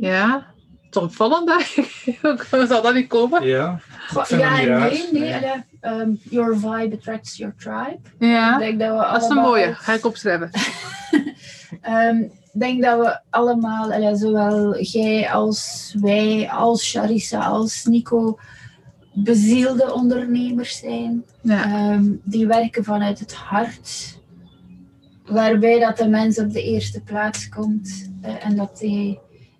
ja. 0.00 0.54
Toch 0.90 1.02
opvallend 1.02 1.50
eigenlijk. 1.50 2.46
Hoe 2.50 2.66
zou 2.66 2.82
dat 2.82 2.94
niet 2.94 3.08
komen? 3.08 3.46
Ja, 3.46 3.80
Goh, 4.08 4.20
ik 4.22 4.26
vind 4.26 4.40
Ja 4.40 4.58
en 4.60 4.66
raar. 4.66 4.90
nee, 4.90 5.12
nee. 5.12 5.64
ehm, 5.80 6.10
your 6.22 6.56
vibe 6.58 6.96
attracts 6.96 7.36
your 7.36 7.54
tribe. 7.56 7.98
Ja, 8.18 8.52
Ik 8.52 8.58
denk 8.58 8.78
dat 8.80 8.98
we 9.06 9.12
dat 9.12 9.22
is 9.22 9.28
een 9.28 9.36
mooie. 9.36 9.74
Ga 9.74 9.92
ik 9.92 10.04
opschrijven. 10.06 10.50
Ehm, 11.80 12.22
denk 12.60 12.82
dat 12.82 12.98
we 12.98 13.20
allemaal, 13.30 14.16
zowel 14.16 14.80
jij 14.80 15.30
als 15.30 15.94
wij, 16.00 16.50
als 16.50 16.90
Charissa, 16.90 17.46
als 17.46 17.84
Nico, 17.84 18.38
bezielde 19.24 19.92
ondernemers 19.94 20.78
zijn. 20.78 21.24
Ja. 21.40 21.64
Ehm, 21.64 22.04
die 22.24 22.46
werken 22.46 22.84
vanuit 22.84 23.18
het 23.18 23.34
hart. 23.34 24.18
Waarbij 25.26 25.78
dat 25.78 25.96
de 25.96 26.08
mens 26.08 26.38
op 26.38 26.52
de 26.52 26.62
eerste 26.62 27.00
plaats 27.00 27.48
komt. 27.48 28.10
eh, 28.22 28.46
en 28.46 28.56
dat 28.56 28.78
die, 28.78 29.18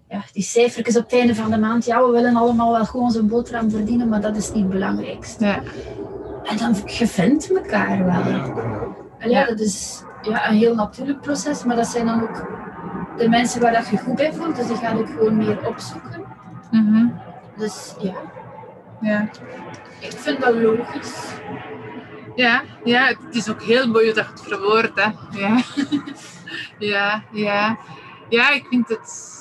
ja, 0.09 0.25
die 0.33 0.43
cijfertjes 0.43 0.97
op 0.97 1.03
het 1.03 1.13
einde 1.13 1.35
van 1.35 1.51
de 1.51 1.59
maand, 1.59 1.85
ja, 1.85 2.05
we 2.05 2.11
willen 2.11 2.37
allemaal 2.37 2.73
wel 2.73 2.85
gewoon 2.85 3.11
zo'n 3.11 3.29
boterham 3.29 3.71
verdienen, 3.71 4.09
maar 4.09 4.21
dat 4.21 4.37
is 4.37 4.53
niet 4.53 4.63
het 4.63 4.73
belangrijkste. 4.73 5.45
Ja. 5.45 5.63
En 6.43 6.57
dan, 6.57 6.77
je 6.87 7.07
vindt 7.07 7.57
elkaar 7.57 8.05
wel. 8.05 9.31
Ja. 9.31 9.47
dat 9.47 9.61
is 9.61 10.03
ja, 10.23 10.49
een 10.49 10.57
heel 10.57 10.75
natuurlijk 10.75 11.21
proces, 11.21 11.65
maar 11.65 11.77
dat 11.77 11.87
zijn 11.87 12.07
dan 12.07 12.23
ook 12.23 12.47
de 13.17 13.29
mensen 13.29 13.61
waar 13.61 13.73
dat 13.73 13.89
je 13.89 13.99
goed 13.99 14.15
bij 14.15 14.33
voelt, 14.33 14.57
dus 14.57 14.67
die 14.67 14.77
gaan 14.77 14.99
ook 14.99 15.07
gewoon 15.07 15.37
meer 15.37 15.67
opzoeken. 15.67 16.25
Mhm. 16.71 17.07
Dus 17.57 17.95
ja, 17.99 18.15
ja. 19.01 19.29
ik 20.01 20.13
vind 20.13 20.41
dat 20.41 20.55
logisch. 20.55 21.33
Ja, 22.35 22.63
ja, 22.85 23.07
het 23.07 23.35
is 23.35 23.51
ook 23.51 23.63
heel 23.63 23.89
mooi 23.89 24.13
dat 24.13 24.25
je 24.25 24.31
het 24.31 24.43
verwoordt. 24.43 25.01
Hè. 25.01 25.39
Ja. 25.39 25.63
ja, 26.93 27.23
ja. 27.33 27.79
Ja, 28.29 28.51
ik 28.51 28.67
vind 28.71 28.89
het... 28.89 29.35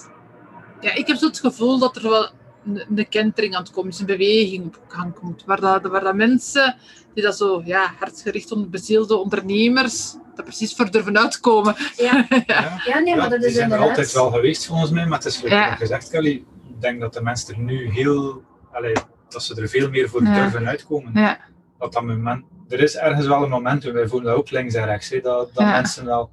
Ja, 0.79 0.93
ik 0.93 1.07
heb 1.07 1.17
zo 1.17 1.27
het 1.27 1.39
gevoel 1.39 1.79
dat 1.79 1.95
er 1.95 2.09
wel 2.09 2.29
een, 2.65 2.83
een 2.95 3.09
kentering 3.09 3.55
aan 3.55 3.61
het 3.63 3.71
komen 3.71 3.91
is, 3.91 3.99
een 3.99 4.05
beweging 4.05 4.65
op 4.65 4.79
gang 4.87 5.13
komt. 5.13 5.43
Waar, 5.45 5.59
dat, 5.59 5.81
waar 5.81 6.03
dat 6.03 6.15
mensen 6.15 6.75
die 7.13 7.23
dat 7.23 7.37
zo 7.37 7.61
ja, 7.65 7.93
hardgericht 7.99 8.51
onder 8.51 8.69
bezielde 8.69 9.15
ondernemers 9.15 10.15
dat 10.35 10.45
precies 10.45 10.75
voor 10.75 10.91
durven 10.91 11.17
uitkomen. 11.17 11.75
Ja, 11.97 12.25
Ja. 12.47 12.81
ja 12.85 12.99
nee, 12.99 13.15
maar 13.15 13.29
dat 13.29 13.43
is 13.43 13.53
zijn 13.53 13.55
er 13.55 13.61
inderdaad... 13.63 13.87
altijd 13.87 14.11
wel 14.13 14.31
geweest 14.31 14.65
volgens 14.65 14.91
mij, 14.91 15.05
maar 15.05 15.17
het 15.17 15.27
is 15.27 15.39
Ja. 15.39 15.75
gezegd, 15.75 16.09
Kelly, 16.09 16.31
ik 16.69 16.81
denk 16.81 16.99
dat 16.99 17.13
de 17.13 17.21
mensen 17.21 17.53
er 17.55 17.59
nu 17.61 17.89
heel, 17.91 18.43
allee, 18.71 18.93
dat 19.29 19.43
ze 19.43 19.61
er 19.61 19.69
veel 19.69 19.89
meer 19.89 20.09
voor 20.09 20.23
Ja. 20.23 20.33
durven 20.33 20.67
uitkomen. 20.67 21.11
Ja, 21.13 21.39
Dat 21.79 21.93
dat 21.93 22.03
moment, 22.03 22.43
er 22.69 22.79
is 22.79 22.95
ergens 22.95 23.27
wel 23.27 23.43
een 23.43 23.49
moment, 23.49 23.83
wij 23.83 24.07
voelen 24.07 24.29
dat 24.29 24.37
ook 24.37 24.49
links 24.51 24.73
en 24.73 24.85
rechts, 24.85 25.09
hè, 25.09 25.19
dat, 25.21 25.53
dat 25.53 25.63
Ja. 25.63 25.71
mensen 25.71 26.05
wel 26.05 26.29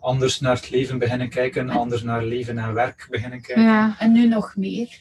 anders 0.00 0.40
naar 0.40 0.54
het 0.54 0.70
leven 0.70 0.98
beginnen 0.98 1.28
kijken, 1.28 1.70
anders 1.70 2.02
naar 2.02 2.24
leven 2.24 2.58
en 2.58 2.74
werk 2.74 3.06
beginnen 3.10 3.40
kijken. 3.42 3.64
ja, 3.64 3.94
En 3.98 4.12
nu 4.12 4.26
nog 4.28 4.56
meer, 4.56 5.00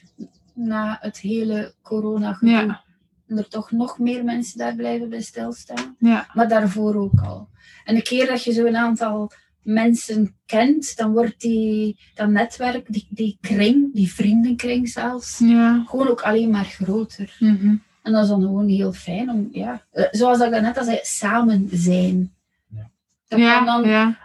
na 0.57 0.97
het 1.01 1.17
hele 1.19 1.73
corona 1.81 2.37
ja, 2.41 2.83
En 3.27 3.37
er 3.37 3.47
toch 3.47 3.71
nog 3.71 3.99
meer 3.99 4.23
mensen 4.23 4.57
daar 4.57 4.75
blijven 4.75 5.09
bij 5.09 5.21
stilstaan. 5.21 5.95
ja, 5.99 6.27
Maar 6.33 6.47
daarvoor 6.47 6.95
ook 6.95 7.21
al. 7.25 7.49
En 7.85 7.95
een 7.95 8.03
keer 8.03 8.27
dat 8.27 8.43
je 8.43 8.51
zo'n 8.51 8.77
aantal 8.77 9.31
mensen 9.61 10.35
kent, 10.45 10.97
dan 10.97 11.11
wordt 11.11 11.41
die, 11.41 11.99
dat 12.13 12.29
netwerk, 12.29 12.93
die, 12.93 13.07
die 13.09 13.37
kring, 13.41 13.93
die 13.93 14.13
vriendenkring 14.13 14.89
zelfs, 14.89 15.39
ja. 15.39 15.83
gewoon 15.87 16.07
ook 16.07 16.21
alleen 16.21 16.49
maar 16.49 16.65
groter. 16.65 17.35
Mhm. 17.39 17.75
En 18.01 18.11
dat 18.13 18.23
is 18.23 18.29
dan 18.29 18.41
gewoon 18.41 18.67
heel 18.67 18.93
fijn 18.93 19.29
om, 19.29 19.49
ja, 19.51 19.81
eh, 19.91 20.05
zoals 20.11 20.39
ik 20.39 20.49
net 20.49 20.77
al 20.77 20.83
zei, 20.83 20.99
samen 21.01 21.67
zijn. 21.71 22.33
Ja. 22.67 22.89
Dat 23.27 23.39
Ja, 23.39 23.55
kan 23.57 23.65
dan 23.65 23.89
ja, 23.89 24.17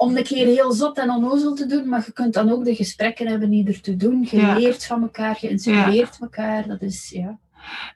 om 0.00 0.16
een 0.16 0.22
keer 0.22 0.46
heel 0.46 0.72
zot 0.72 0.98
en 0.98 1.10
onnozel 1.10 1.54
te 1.54 1.66
doen, 1.66 1.88
maar 1.88 2.02
je 2.06 2.12
kunt 2.12 2.34
dan 2.34 2.50
ook 2.50 2.64
de 2.64 2.74
gesprekken 2.74 3.26
hebben 3.26 3.50
die 3.50 3.66
er 3.68 3.80
te 3.80 3.96
doen. 3.96 4.26
Je 4.30 4.36
Ja. 4.36 4.54
leert 4.58 4.86
van 4.86 5.02
elkaar, 5.02 5.38
je 5.40 5.48
inspireert 5.48 6.18
elkaar. 6.20 6.66
Dat 6.68 6.82
is, 6.82 7.10
ja. 7.10 7.38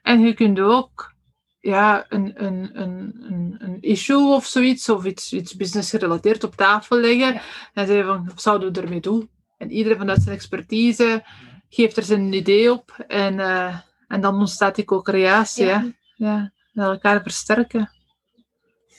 En 0.01 0.21
je 0.21 0.33
kunt 0.33 0.59
ook 0.59 1.13
ja, 1.59 2.05
een, 2.09 2.33
een, 2.45 2.69
een, 2.73 3.15
een, 3.29 3.55
een 3.59 3.77
issue 3.81 4.33
of 4.33 4.45
zoiets, 4.45 4.89
of 4.89 5.05
iets, 5.05 5.33
iets 5.33 5.55
business 5.55 5.89
gerelateerd 5.89 6.43
op 6.43 6.55
tafel 6.55 6.97
leggen. 6.97 7.33
Ja. 7.33 7.41
En 7.73 7.87
zeggen 7.87 8.05
van, 8.05 8.25
wat 8.25 8.41
zouden 8.41 8.73
we 8.73 8.81
ermee 8.81 8.99
doen? 9.01 9.29
En 9.57 9.71
iedereen 9.71 9.97
vanuit 9.97 10.21
zijn 10.21 10.35
expertise 10.35 11.23
geeft 11.69 11.97
er 11.97 12.03
zijn 12.03 12.33
idee 12.33 12.71
op. 12.71 13.03
En, 13.07 13.39
eh, 13.39 13.77
en 14.07 14.21
dan 14.21 14.35
ontstaat 14.39 14.75
die 14.75 14.85
co-creatie. 14.85 15.65
Ja. 15.65 15.79
hè. 15.79 15.87
Ja, 16.25 16.51
en 16.73 16.83
elkaar 16.83 17.21
versterken. 17.21 17.89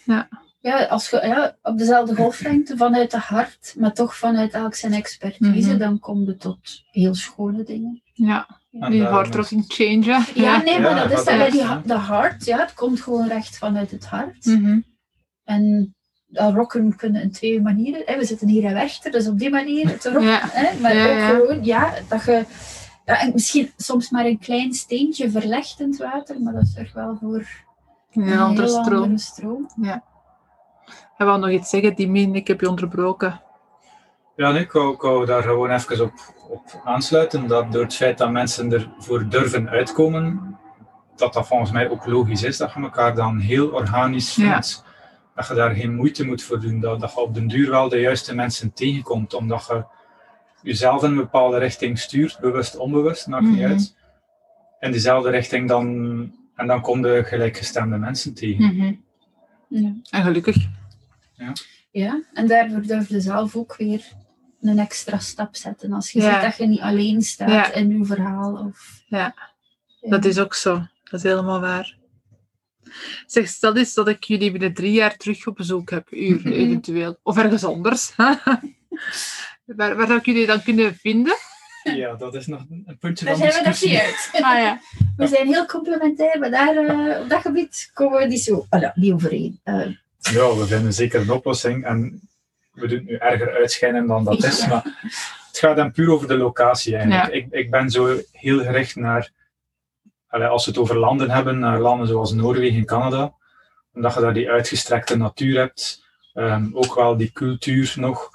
Ja, 0.04 0.28
als 0.74 1.10
je 1.10 1.20
ja, 1.26 1.56
op 1.62 1.78
dezelfde 1.78 2.14
golflengte 2.16 2.76
vanuit 2.76 3.12
het 3.12 3.22
hart, 3.22 3.74
maar 3.78 3.92
toch 3.92 4.16
vanuit 4.16 4.52
elk 4.52 4.74
zijn 4.74 4.92
expertise, 4.92 5.68
Mhm. 5.70 5.78
dan 5.78 5.98
kom 5.98 6.24
je 6.24 6.36
tot 6.36 6.58
heel 6.90 7.14
schone 7.14 7.62
dingen. 7.62 8.02
Ja, 8.12 8.60
En 8.80 8.90
die 8.90 9.02
is- 9.02 9.08
rocking 9.08 9.64
change. 9.68 10.04
hè. 10.04 10.40
Ja, 10.42 10.62
nee, 10.62 10.80
maar 10.80 10.90
Ja, 10.96 11.02
dat 11.06 11.18
is 11.18 11.24
dat 11.24 11.38
dat, 11.38 11.46
is, 11.46 11.52
die, 11.52 11.62
ja. 11.62 11.82
de 11.86 11.94
hart, 11.94 12.44
ja, 12.44 12.58
het 12.58 12.74
komt 12.74 13.00
gewoon 13.00 13.28
recht 13.28 13.58
vanuit 13.58 13.90
het 13.90 14.06
hart. 14.06 14.44
Mhm. 14.44 14.80
En 15.44 15.94
dat 16.26 16.54
rocken 16.54 16.96
kunnen 16.96 17.22
in 17.22 17.30
twee 17.32 17.60
manieren. 17.62 18.02
Hè. 18.04 18.18
We 18.18 18.24
zitten 18.24 18.48
hier 18.48 18.64
in 18.64 18.72
Werchter, 18.72 19.10
dus 19.10 19.28
op 19.28 19.38
die 19.38 19.50
manier 19.50 19.98
te 19.98 20.08
rocken. 20.10 20.28
Ja. 20.28 20.40
Hè. 20.42 20.80
Maar 20.80 20.94
Ja, 20.96 21.04
ook 21.04 21.18
ja. 21.18 21.28
gewoon, 21.28 21.64
ja, 21.64 21.94
dat 22.08 22.24
je 22.24 22.44
ja, 23.04 23.20
en 23.20 23.32
misschien 23.32 23.70
soms 23.76 24.10
maar 24.10 24.24
een 24.24 24.38
klein 24.38 24.72
steentje 24.72 25.30
verlegt 25.30 25.80
in 25.80 25.88
het 25.90 25.98
water, 25.98 26.40
maar 26.40 26.52
dat 26.52 26.66
zorgt 26.66 26.92
wel 26.92 27.16
voor 27.20 27.46
een 28.12 28.38
andere 28.38 28.66
heel 28.68 28.82
stroom. 28.84 29.02
andere 29.02 29.18
stroom. 29.18 29.68
Ik 31.18 31.24
wou 31.26 31.40
nog 31.40 31.50
iets 31.50 31.70
zeggen, 31.70 31.94
Dimin, 31.94 32.34
ik 32.34 32.46
heb 32.46 32.60
je 32.60 32.68
onderbroken. 32.68 33.40
Ja, 34.36 34.50
nee, 34.50 34.62
ik, 34.62 34.72
wou, 34.72 34.94
ik 34.94 35.00
wou 35.00 35.26
daar 35.26 35.42
gewoon 35.42 35.70
even 35.70 36.04
op, 36.04 36.12
op 36.48 36.80
aansluiten. 36.84 37.46
Dat 37.46 37.72
door 37.72 37.82
het 37.82 37.94
feit 37.94 38.18
dat 38.18 38.30
mensen 38.30 38.72
ervoor 38.72 39.28
durven 39.28 39.68
uitkomen, 39.68 40.56
dat 41.16 41.32
dat 41.32 41.46
volgens 41.46 41.70
mij 41.70 41.90
ook 41.90 42.06
logisch 42.06 42.42
is. 42.42 42.56
Dat 42.56 42.72
je 42.72 42.80
elkaar 42.80 43.14
dan 43.14 43.38
heel 43.38 43.68
organisch 43.68 44.34
Ja. 44.34 44.52
vindt. 44.52 44.84
Dat 45.34 45.46
je 45.48 45.54
daar 45.54 45.70
geen 45.74 45.94
moeite 45.94 46.26
moet 46.26 46.42
voor 46.42 46.60
doen. 46.60 46.80
Dat, 46.80 47.00
dat 47.00 47.12
je 47.12 47.20
op 47.20 47.34
den 47.34 47.46
duur 47.48 47.70
wel 47.70 47.88
de 47.88 48.00
juiste 48.00 48.34
mensen 48.34 48.72
tegenkomt. 48.72 49.34
Omdat 49.34 49.66
je 49.68 49.84
jezelf 50.62 51.02
in 51.02 51.10
een 51.10 51.16
bepaalde 51.16 51.58
richting 51.58 51.98
stuurt, 51.98 52.38
bewust, 52.40 52.76
onbewust, 52.76 53.26
maakt 53.26 53.44
niet 53.44 53.60
Mhm. 53.60 53.70
uit. 53.70 53.96
In 54.80 54.92
dezelfde 54.92 55.30
richting 55.30 55.68
dan, 55.68 55.86
en 56.54 56.66
dan 56.66 56.80
kom 56.80 57.06
je 57.06 57.24
gelijkgestemde 57.24 57.96
mensen 57.96 58.34
tegen. 58.34 58.64
Mhm. 58.76 58.92
Ja. 59.68 59.92
En 60.10 60.22
gelukkig. 60.22 60.56
Ja, 61.90 62.22
en 62.32 62.46
daardoor 62.46 62.82
durf 62.82 63.08
je 63.08 63.20
zelf 63.20 63.56
ook 63.56 63.76
weer 63.76 64.04
een 64.60 64.78
extra 64.78 65.18
stap 65.18 65.56
zetten. 65.56 65.92
Als 65.92 66.10
je 66.10 66.20
Ja. 66.20 66.32
ziet 66.32 66.42
dat 66.42 66.56
je 66.56 66.66
niet 66.66 66.80
alleen 66.80 67.22
staat 67.22 67.48
Ja. 67.50 67.72
in 67.72 67.98
je 67.98 68.04
verhaal. 68.04 68.52
Of, 68.66 69.02
Ja. 69.06 69.34
Ja. 70.00 70.10
Dat 70.10 70.24
is 70.24 70.38
ook 70.38 70.54
zo. 70.54 70.74
Dat 71.04 71.12
is 71.12 71.22
helemaal 71.22 71.60
waar. 71.60 71.96
Zeg, 73.26 73.48
stel 73.48 73.76
eens 73.76 73.94
dat 73.94 74.08
ik 74.08 74.24
jullie 74.24 74.50
binnen 74.50 74.74
drie 74.74 74.92
jaar 74.92 75.16
terug 75.16 75.46
op 75.46 75.56
bezoek 75.56 75.90
heb, 75.90 76.12
u 76.12 76.40
eventueel. 76.44 77.18
Of 77.22 77.36
ergens 77.38 77.64
anders. 77.64 78.14
waar, 79.64 79.96
waar 79.96 80.06
zou 80.06 80.18
ik 80.18 80.24
jullie 80.26 80.46
dan 80.46 80.62
kunnen 80.62 80.94
vinden? 80.94 81.36
Ja, 81.94 82.14
dat 82.14 82.34
is 82.34 82.46
nog 82.46 82.60
een 82.68 82.96
puntje 83.00 83.24
Daar 83.24 83.36
van 83.36 83.50
zijn 83.50 83.62
we 83.62 83.68
nog 83.68 83.78
discussie. 83.78 83.88
niet 84.06 84.30
uit. 84.32 84.42
Ah 84.44 84.58
ja. 84.58 84.80
We 85.16 85.26
zijn 85.26 85.46
heel 85.46 85.66
complementair, 85.66 86.38
maar 86.38 86.50
daar, 86.50 86.76
eh, 86.76 87.20
op 87.20 87.28
dat 87.28 87.40
gebied 87.40 87.90
komen 87.94 88.18
we 88.18 88.24
niet 88.24 88.40
zo 88.42 88.66
ja, 88.70 88.92
niet 88.94 89.12
overeen. 89.12 89.60
Eh, 89.62 89.86
Ja, 90.30 90.56
we 90.56 90.66
vinden 90.66 90.92
zeker 90.92 91.20
een 91.20 91.30
oplossing. 91.30 91.84
En 91.84 92.28
we 92.72 92.86
doen 92.86 92.98
het 92.98 93.06
nu 93.06 93.14
erger 93.14 93.54
uitschijnen 93.54 94.06
dan 94.06 94.24
dat 94.24 94.44
is. 94.44 94.66
Maar 94.66 94.82
het 95.46 95.58
gaat 95.58 95.76
dan 95.76 95.92
puur 95.92 96.12
over 96.12 96.28
de 96.28 96.36
locatie 96.36 96.96
eigenlijk. 96.96 97.26
Ja. 97.26 97.32
Ik, 97.32 97.46
ik 97.50 97.70
ben 97.70 97.90
zo 97.90 98.20
heel 98.32 98.62
gericht 98.62 98.96
naar, 98.96 99.30
als 100.28 100.64
we 100.64 100.70
het 100.70 100.80
over 100.80 100.98
landen 100.98 101.30
hebben, 101.30 101.58
naar 101.58 101.80
landen 101.80 102.06
zoals 102.06 102.32
Noorwegen 102.32 102.78
en 102.78 102.84
Canada. 102.84 103.32
Omdat 103.92 104.14
je 104.14 104.20
daar 104.20 104.34
die 104.34 104.50
uitgestrekte 104.50 105.16
natuur 105.16 105.58
hebt. 105.58 106.04
Ehm, 106.34 106.66
ook 106.72 106.94
wel 106.94 107.16
die 107.16 107.32
cultuur 107.32 107.92
nog. 107.96 108.30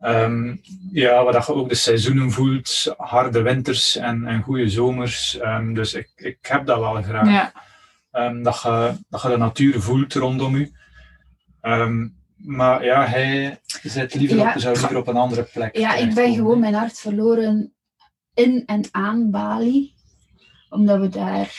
Ehm, 0.00 0.56
ja, 0.92 1.24
waar 1.24 1.34
je 1.34 1.54
ook 1.54 1.68
de 1.68 1.74
seizoenen 1.74 2.30
voelt. 2.30 2.94
Harde 2.96 3.42
winters 3.42 3.96
en, 3.96 4.26
en 4.26 4.42
goede 4.42 4.68
zomers. 4.68 5.38
Ehm, 5.38 5.74
dus 5.74 5.94
ik, 5.94 6.10
ik 6.16 6.38
heb 6.40 6.66
dat 6.66 6.78
wel 6.78 7.02
graag. 7.02 7.28
ja. 7.28 7.52
Dat, 8.42 8.62
je, 8.62 8.94
dat 9.08 9.22
je 9.22 9.28
de 9.28 9.36
natuur 9.36 9.80
voelt 9.80 10.14
rondom 10.14 10.56
je. 10.56 10.80
Ehm, 11.62 12.08
maar 12.36 12.84
ja, 12.84 13.06
hij 13.06 13.60
zit 13.82 14.14
liever 14.14 14.36
Ja. 14.36 14.52
op, 14.54 14.60
zou 14.60 14.78
liever 14.78 14.96
op 14.96 15.06
een 15.06 15.16
andere 15.16 15.42
plek. 15.42 15.76
ja, 15.76 15.94
ik 15.94 16.14
ben 16.14 16.34
gewoon 16.34 16.60
mijn 16.60 16.74
hart 16.74 16.98
verloren 16.98 17.72
in 18.34 18.62
en 18.66 18.84
aan 18.90 19.30
Bali. 19.30 19.92
Omdat 20.70 21.00
we 21.00 21.08
daar 21.08 21.54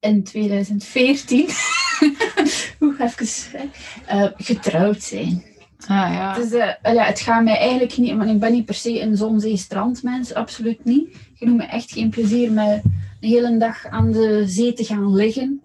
in 0.00 0.24
2014 0.24 1.48
Oeh, 2.80 3.00
even 3.00 3.70
eh, 4.06 4.26
getrouwd 4.36 5.02
zijn. 5.02 5.44
Ah 5.78 6.12
ja. 6.12 6.34
Dus, 6.34 6.52
eh, 6.52 6.94
ja, 6.94 7.04
het 7.04 7.20
gaat 7.20 7.44
mij 7.44 7.58
eigenlijk 7.58 7.96
niet, 7.96 8.16
want 8.16 8.30
ik 8.30 8.38
ben 8.38 8.52
niet 8.52 8.64
per 8.64 8.74
se 8.74 9.00
een 9.00 9.16
zon-zee-strandmens, 9.16 10.34
absoluut 10.34 10.84
niet. 10.84 11.08
Ik 11.38 11.46
doe 11.46 11.56
me 11.56 11.64
echt 11.64 11.92
geen 11.92 12.10
plezier 12.10 12.52
met 12.52 12.82
de 13.20 13.26
hele 13.26 13.56
dag 13.56 13.86
aan 13.86 14.12
de 14.12 14.42
zee 14.46 14.72
te 14.72 14.84
gaan 14.84 15.14
liggen, 15.14 15.62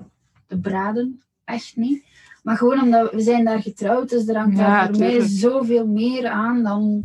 te 0.47 0.57
braden, 0.57 1.21
echt 1.45 1.75
niet. 1.75 2.03
Maar 2.43 2.57
gewoon 2.57 2.81
omdat 2.81 3.11
we 3.11 3.21
zijn 3.21 3.45
daar 3.45 3.61
getrouwd, 3.61 4.09
dus 4.09 4.27
er 4.27 4.37
hangt 4.37 4.57
Ja, 4.57 4.67
daar 4.67 4.87
voor 4.87 4.97
mij 4.97 5.27
zoveel 5.27 5.87
meer 5.87 6.27
aan 6.27 6.63
dan 6.63 7.03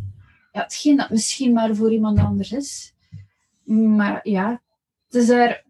ja, 0.51 0.61
hetgeen 0.61 0.97
dat 0.97 1.09
misschien 1.09 1.53
maar 1.53 1.75
voor 1.75 1.91
iemand 1.91 2.19
anders 2.19 2.51
is. 2.51 2.93
Maar 3.63 4.19
ja, 4.23 4.61
het 5.05 5.21
is 5.21 5.27
daar, 5.27 5.63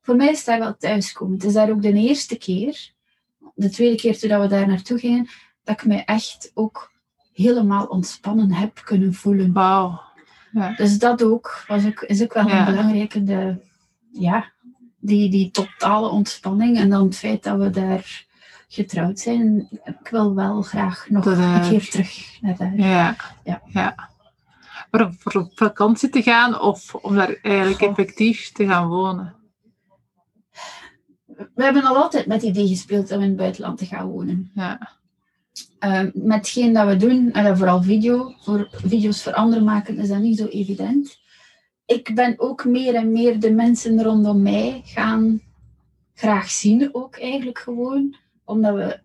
voor 0.00 0.16
mij 0.16 0.30
is 0.30 0.36
het 0.36 0.46
daar 0.46 0.58
wel 0.58 0.76
thuiskomen. 0.76 1.34
Het 1.34 1.44
is 1.44 1.52
daar 1.52 1.70
ook 1.70 1.82
de 1.82 1.92
eerste 1.92 2.38
keer, 2.38 2.92
de 3.54 3.70
tweede 3.70 3.96
keer 3.96 4.18
toen 4.18 4.40
we 4.40 4.46
daar 4.46 4.66
naartoe 4.68 4.98
gingen, 4.98 5.28
dat 5.64 5.74
ik 5.80 5.86
mij 5.86 6.04
echt 6.04 6.50
ook 6.54 6.92
helemaal 7.32 7.86
ontspannen 7.86 8.52
heb 8.52 8.80
kunnen 8.84 9.14
voelen. 9.14 9.52
Wauw. 9.52 10.00
Dus 10.76 10.98
dat 10.98 11.22
ook, 11.22 11.64
was 11.66 11.86
ook 11.86 12.00
is 12.00 12.22
ook 12.22 12.32
wel 12.34 12.48
Ja. 12.48 12.58
een 12.58 12.74
belangrijke, 12.74 13.22
de, 13.22 13.56
ja, 14.12 14.52
die, 14.98 15.30
die 15.30 15.50
totale 15.50 16.08
ontspanning. 16.08 16.76
En 16.78 16.90
dan 16.90 17.04
het 17.04 17.16
feit 17.16 17.42
dat 17.42 17.58
we 17.58 17.70
daar 17.70 18.26
getrouwd 18.72 19.18
zijn. 19.18 19.68
Ik 19.84 20.08
wil 20.10 20.34
wel 20.34 20.62
graag 20.62 21.08
nog 21.08 21.26
eh, 21.26 21.54
een 21.54 21.70
keer 21.70 21.90
terug 21.90 22.40
naar 22.40 22.56
daar. 22.56 22.76
Ja. 22.76 23.16
Ja. 23.44 23.62
ja. 23.66 24.08
Maar 24.90 25.06
om 25.06 25.16
voor 25.18 25.40
op 25.40 25.50
vakantie 25.54 26.08
te 26.08 26.22
gaan 26.22 26.60
of 26.60 26.94
om 26.94 27.14
daar 27.14 27.38
eigenlijk 27.42 27.82
effectief 27.82 28.52
te 28.52 28.66
gaan 28.66 28.88
wonen? 28.88 29.34
We 31.54 31.62
hebben 31.62 31.84
al 31.84 31.96
altijd 31.96 32.26
met 32.26 32.42
het 32.42 32.50
idee 32.50 32.68
gespeeld 32.68 33.12
om 33.12 33.20
in 33.20 33.28
het 33.28 33.36
buitenland 33.36 33.78
te 33.78 33.86
gaan 33.86 34.06
wonen. 34.06 34.50
Ja. 34.54 34.98
Ehm, 35.78 36.10
met 36.14 36.36
hetgeen 36.36 36.72
dat 36.72 36.86
we 36.86 36.96
doen, 36.96 37.32
en 37.32 37.56
vooral 37.56 37.82
video, 37.82 38.34
voor 38.40 38.68
video's 38.72 39.22
voor 39.22 39.34
anderen 39.34 39.64
maken, 39.64 39.98
is 39.98 40.08
dat 40.08 40.20
niet 40.20 40.38
zo 40.38 40.46
evident. 40.46 41.18
Ik 41.86 42.14
ben 42.14 42.34
ook 42.38 42.64
meer 42.64 42.94
en 42.94 43.12
meer 43.12 43.40
de 43.40 43.50
mensen 43.50 44.02
rondom 44.02 44.42
mij 44.42 44.82
gaan 44.84 45.40
graag 46.14 46.50
zien, 46.50 46.94
ook 46.94 47.18
eigenlijk 47.18 47.58
gewoon. 47.58 48.16
Omdat 48.50 48.74
we, 48.74 49.00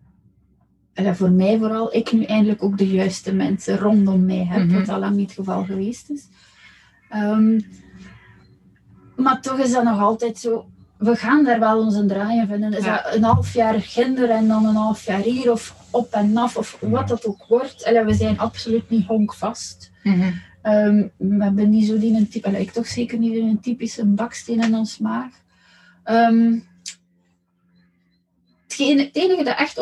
en 0.92 1.16
voor 1.16 1.30
mij 1.30 1.58
vooral, 1.58 1.94
ik 1.94 2.12
nu 2.12 2.22
eindelijk 2.24 2.62
ook 2.62 2.78
de 2.78 2.88
juiste 2.88 3.34
mensen 3.34 3.78
rondom 3.78 4.24
mij 4.24 4.44
heb, 4.44 4.64
Mhm. 4.66 4.78
wat 4.78 4.88
al 4.88 4.98
lang 4.98 5.16
niet 5.16 5.28
het 5.28 5.38
geval 5.38 5.64
geweest 5.64 6.10
is. 6.10 6.28
Ehm, 7.08 7.60
maar 9.16 9.40
toch 9.40 9.58
is 9.58 9.72
dat 9.72 9.84
nog 9.84 10.00
altijd 10.00 10.38
zo. 10.38 10.68
We 10.98 11.16
gaan 11.16 11.44
daar 11.44 11.60
wel 11.60 11.78
onze 11.78 12.06
draaien 12.06 12.46
vinden. 12.48 12.72
Is 12.72 12.84
Ja. 12.84 13.02
dat 13.02 13.14
een 13.14 13.22
half 13.22 13.54
jaar 13.54 13.80
gender 13.80 14.30
en 14.30 14.48
dan 14.48 14.66
een 14.66 14.74
half 14.74 15.04
jaar 15.04 15.20
hier 15.20 15.52
of 15.52 15.76
op 15.90 16.12
en 16.12 16.36
af 16.36 16.56
of 16.56 16.78
wat 16.80 17.08
dat 17.08 17.26
ook 17.26 17.44
wordt. 17.48 17.84
Allee, 17.84 18.04
we 18.04 18.14
zijn 18.14 18.38
absoluut 18.38 18.90
niet 18.90 19.06
honkvast. 19.06 19.90
Ehm, 20.62 21.06
we 21.16 21.42
hebben 21.44 21.70
niet 21.70 21.86
zo 21.86 21.98
die 21.98 22.14
een 22.16 22.28
type, 22.28 22.60
ik 22.60 22.70
toch 22.70 22.86
zeker 22.86 23.18
niet 23.18 23.34
een 23.34 23.60
typische 23.60 24.06
baksteen 24.06 24.60
in 24.60 24.74
ons 24.74 24.98
maag. 24.98 25.30
Ehm, 26.04 26.58
het 28.66 29.16
enige 29.16 29.44
dat 29.44 29.56
echt 29.56 29.76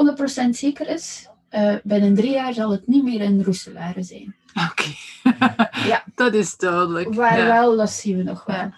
100% 0.46 0.48
zeker 0.50 0.88
is, 0.88 1.28
eh, 1.48 1.74
binnen 1.82 2.14
drie 2.14 2.30
jaar 2.32 2.52
zal 2.52 2.70
het 2.70 2.86
niet 2.86 3.04
meer 3.04 3.20
in 3.20 3.42
Roeselare 3.42 4.02
zijn. 4.02 4.34
Oké. 4.70 4.88
Ja. 5.88 6.04
Dat 6.14 6.34
is 6.34 6.56
duidelijk. 6.56 7.14
Waar 7.14 7.38
Ja. 7.38 7.46
wel, 7.46 7.76
dat 7.76 7.90
zien 7.90 8.16
we 8.16 8.22
nog 8.22 8.44
wel. 8.44 8.72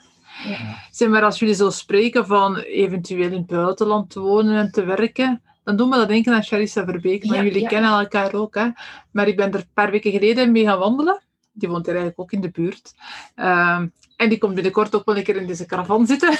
Ja. 0.44 0.58
Zeg 0.90 1.08
maar, 1.08 1.22
als 1.22 1.38
jullie 1.38 1.54
zo 1.54 1.70
spreken 1.70 2.26
van 2.26 2.56
eventueel 2.56 3.26
in 3.26 3.32
het 3.32 3.46
buitenland 3.46 4.10
te 4.10 4.20
wonen 4.20 4.56
en 4.58 4.70
te 4.70 4.84
werken, 4.84 5.42
dan 5.64 5.76
doen 5.76 5.90
we 5.90 5.96
dat 5.96 6.08
denken 6.08 6.34
aan 6.34 6.42
Charissa 6.42 6.84
Verbeek. 6.84 7.24
Maar 7.24 7.44
jullie 7.44 7.66
kennen 7.66 7.90
elkaar 7.90 8.34
ook, 8.34 8.54
hè. 8.54 8.68
Maar 9.10 9.28
ik 9.28 9.36
ben 9.36 9.48
er 9.52 9.54
een 9.58 9.70
paar 9.74 9.90
weken 9.90 10.10
geleden 10.10 10.52
mee 10.52 10.64
gaan 10.64 10.78
wandelen. 10.78 11.20
Die 11.52 11.68
woont 11.68 11.86
er 11.86 11.92
eigenlijk 11.96 12.20
ook 12.20 12.32
in 12.32 12.40
de 12.40 12.50
buurt. 12.50 12.94
Ehm, 13.34 13.86
en 14.16 14.28
die 14.28 14.38
komt 14.38 14.54
binnenkort 14.54 14.94
ook 14.94 15.04
wel 15.04 15.16
een 15.16 15.22
keer 15.24 15.36
in 15.36 15.46
deze 15.46 15.66
caravan 15.66 16.06
zitten. 16.06 16.30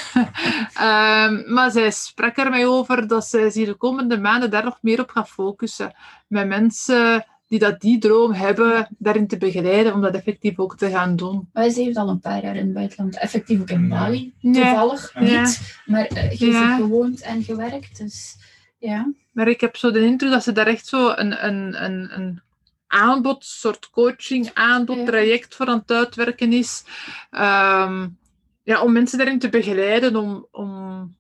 Ehm, 0.75 1.53
maar 1.53 1.71
zij 1.71 1.91
sprak 1.91 2.37
er 2.37 2.51
mij 2.51 2.67
over 2.67 3.07
dat 3.07 3.27
zij 3.27 3.51
zich 3.51 3.67
de 3.67 3.75
komende 3.75 4.19
maanden 4.19 4.51
daar 4.51 4.65
nog 4.65 4.79
meer 4.81 5.01
op 5.01 5.11
gaat 5.11 5.29
focussen. 5.29 5.95
Met 6.29 6.47
mensen 6.49 7.27
die 7.49 7.59
dat 7.59 7.81
die 7.81 7.99
droom 7.99 8.33
hebben, 8.33 8.89
daarin 8.99 9.27
te 9.27 9.37
begeleiden, 9.37 9.95
om 9.95 10.01
dat 10.01 10.15
effectief 10.15 10.59
ook 10.59 10.77
te 10.77 10.91
gaan 10.91 11.17
doen. 11.17 11.49
Maar 11.53 11.69
ze 11.71 11.83
heeft 11.83 11.97
al 11.97 12.09
een 12.09 12.21
paar 12.21 12.43
jaar 12.43 12.57
in 12.57 12.65
het 12.65 12.73
buitenland, 12.75 13.19
effectief 13.19 13.61
ook 13.61 13.71
in. 13.71 13.89
Bali. 13.89 14.35
Toevallig 14.43 15.13
Ja. 15.15 15.21
niet, 15.43 15.81
maar 15.85 16.05
eh 16.07 16.33
je 16.33 16.47
Ja. 16.47 16.67
hebt 16.69 16.81
gewoond 16.83 17.21
en 17.21 17.43
gewerkt. 17.43 17.99
Dus 17.99 18.37
ja. 18.79 19.13
Maar 19.33 19.49
ik 19.49 19.61
heb 19.61 19.77
zo 19.77 19.91
de 19.91 20.01
indruk 20.05 20.31
dat 20.31 20.43
ze 20.43 20.53
daar 20.53 20.67
echt 20.67 20.87
zo 20.87 21.09
een, 21.17 21.47
een, 21.47 21.85
een, 21.85 22.19
een 22.19 22.41
aanbod, 22.87 23.45
soort 23.45 23.91
coaching 23.91 24.51
aanbod, 24.55 25.07
traject 25.07 25.55
voor 25.55 25.67
aan 25.67 25.79
het 25.79 25.91
uitwerken 25.91 26.53
is. 26.53 26.85
Ehm, 27.31 28.07
ja, 28.63 28.83
om 28.83 28.93
mensen 28.93 29.19
daarin 29.19 29.39
te 29.39 29.49
begeleiden, 29.49 30.17
om, 30.17 30.47
om 30.51 31.15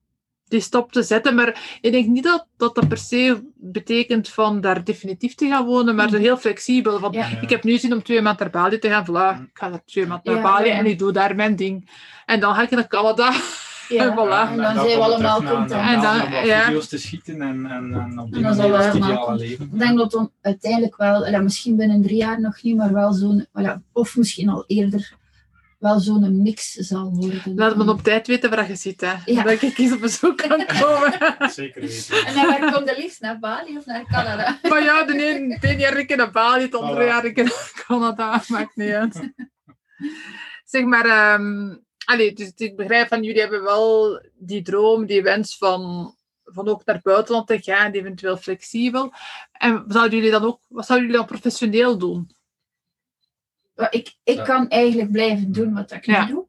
die 0.48 0.60
stap 0.60 0.92
te 0.92 1.02
zetten. 1.02 1.34
Maar 1.34 1.78
ik 1.80 1.92
denk 1.92 2.06
niet 2.06 2.24
dat 2.24 2.46
dat, 2.56 2.74
dat 2.74 2.88
per 2.88 2.98
se 2.98 3.42
betekent 3.54 4.28
van 4.28 4.60
daar 4.60 4.84
definitief 4.84 5.34
te 5.34 5.46
gaan 5.48 5.64
wonen, 5.64 5.94
maar 5.94 6.06
Mhm. 6.10 6.16
heel 6.16 6.36
flexibel. 6.36 7.12
Ja. 7.12 7.26
ik 7.40 7.50
heb 7.50 7.64
nu 7.64 7.78
zin 7.78 7.92
om 7.92 8.02
twee 8.02 8.20
maanden 8.20 8.50
naar 8.52 8.62
Bali 8.62 8.78
te 8.78 8.88
gaan. 8.88 9.04
Voilà, 9.04 9.42
ik 9.50 9.58
ga 9.58 9.68
naar 9.68 9.84
twee 9.84 10.06
maanden 10.06 10.34
naar 10.34 10.42
Ja, 10.42 10.50
Bali 10.52 10.68
ja. 10.68 10.74
en 10.74 10.86
ik 10.86 10.98
doe 10.98 11.12
daar 11.12 11.34
mijn 11.34 11.56
ding. 11.56 11.90
En 12.26 12.40
dan 12.40 12.54
ga 12.54 12.62
ik 12.62 12.70
naar 12.70 12.86
Canada. 12.88 13.32
Ja. 13.88 14.12
Voilà. 14.14 14.50
En 14.50 14.56
dan 14.56 14.74
zijn 14.74 14.86
we 14.86 14.96
allemaal 15.04 15.42
content. 15.42 15.70
En 15.70 15.78
En 15.94 16.00
dan- 16.00 16.44
ja. 16.46 16.64
video's 16.64 16.88
te 16.88 16.98
schieten 16.98 17.42
en, 17.42 17.66
en, 17.66 17.94
en 17.94 18.18
op 18.18 18.32
die 18.32 18.44
En 18.44 18.56
manier 18.56 18.70
zal 18.70 18.78
het 18.78 18.94
ideale 18.94 19.36
leven. 19.36 19.68
Ik 19.72 19.78
denk 19.78 19.98
dat 19.98 20.12
we 20.12 20.30
uiteindelijk 20.42 20.96
wel, 20.96 21.26
ja, 21.28 21.40
misschien 21.40 21.76
binnen 21.76 22.02
drie 22.02 22.16
jaar 22.16 22.40
nog 22.40 22.62
niet, 22.62 22.76
maar 22.76 22.92
wel 22.92 23.12
zo'n, 23.12 23.46
ja, 23.54 23.82
of 23.92 24.16
misschien 24.16 24.48
al 24.48 24.64
eerder, 24.66 25.12
wel 25.78 25.98
zo'n 26.00 26.42
mix 26.42 26.72
zal 26.72 27.10
worden. 27.14 27.54
Laat 27.54 27.76
me 27.76 27.90
op 27.90 28.02
tijd 28.02 28.26
weten 28.26 28.50
waar 28.50 28.68
je 28.68 28.76
zit, 28.76 29.00
hè. 29.00 29.12
Ja. 29.24 29.42
Dat 29.42 29.62
ik 29.62 29.78
eens 29.78 29.92
op 29.92 30.00
bezoek 30.00 30.36
kan 30.36 30.64
komen. 30.80 31.12
Zeker 31.50 31.80
weten. 31.80 32.26
En 32.26 32.34
dan 32.34 32.46
waar 32.46 32.72
komt 32.72 32.86
de 32.86 32.94
liefst 32.98 33.20
naar 33.20 33.38
Bali 33.38 33.76
of 33.76 33.86
naar 33.86 34.04
Canada? 34.10 34.58
Maar 34.70 34.82
ja, 34.82 35.04
de 35.04 35.12
ene, 35.26 35.54
het 35.54 35.64
ene 35.64 35.80
jaar 35.80 35.96
ik 35.98 36.10
in 36.10 36.16
naar 36.16 36.30
Bali, 36.30 36.62
het 36.62 36.74
andere 36.74 37.02
Voilà. 37.04 37.06
jaar 37.08 37.24
ik 37.24 37.36
in 37.36 37.50
Canada. 37.86 38.42
Maakt 38.48 38.76
niet 38.76 38.90
uit. 38.90 39.20
Zeg 40.64 40.84
maar, 40.84 41.04
ehm 41.04 41.74
allee, 42.06 42.32
dus 42.32 42.52
ik 42.56 42.76
begrijp 42.76 43.08
van 43.08 43.22
jullie 43.22 43.40
hebben 43.40 43.62
wel 43.62 44.20
die 44.34 44.62
droom, 44.62 45.06
die 45.06 45.22
wens 45.22 45.56
van, 45.58 46.14
van 46.44 46.68
ook 46.68 46.84
naar 46.84 46.94
het 46.94 47.04
buitenland 47.04 47.46
te 47.46 47.62
gaan, 47.62 47.92
eventueel 47.92 48.36
flexibel. 48.36 49.12
En 49.52 49.84
zouden 49.88 50.16
jullie 50.18 50.32
dan 50.32 50.44
ook, 50.44 50.60
wat 50.68 50.86
zouden 50.86 51.08
jullie 51.08 51.26
dan 51.26 51.30
professioneel 51.38 51.98
doen? 51.98 52.30
Ik, 53.90 54.14
ik 54.24 54.36
Ja. 54.36 54.44
kan 54.44 54.68
eigenlijk 54.68 55.10
blijven 55.10 55.52
doen 55.52 55.74
wat 55.74 55.92
ik 55.92 56.06
Ja. 56.06 56.24
nu 56.26 56.32
doe. 56.32 56.46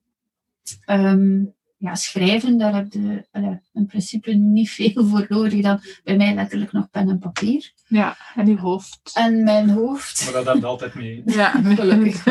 Ehm, 0.85 1.43
ja, 1.77 1.95
schrijven, 1.95 2.57
daar 2.57 2.75
heb 2.75 2.93
je 2.93 3.25
in 3.73 3.85
principe 3.85 4.31
niet 4.33 4.69
veel 4.69 5.05
voor 5.05 5.25
nodig 5.29 5.61
dan 5.61 5.81
bij 6.03 6.17
mij 6.17 6.33
letterlijk 6.33 6.71
nog 6.71 6.89
pen 6.89 7.09
en 7.09 7.19
papier. 7.19 7.71
Ja, 7.87 8.17
en 8.35 8.47
uw 8.47 8.57
hoofd. 8.57 9.11
En 9.13 9.43
mijn 9.43 9.69
hoofd, 9.69 10.23
Maar 10.23 10.33
dat 10.33 10.45
heb 10.45 10.55
je 10.55 10.65
altijd 10.65 10.93
mee. 10.93 11.21
Ja, 11.25 11.49
Gelukkig. 11.75 12.23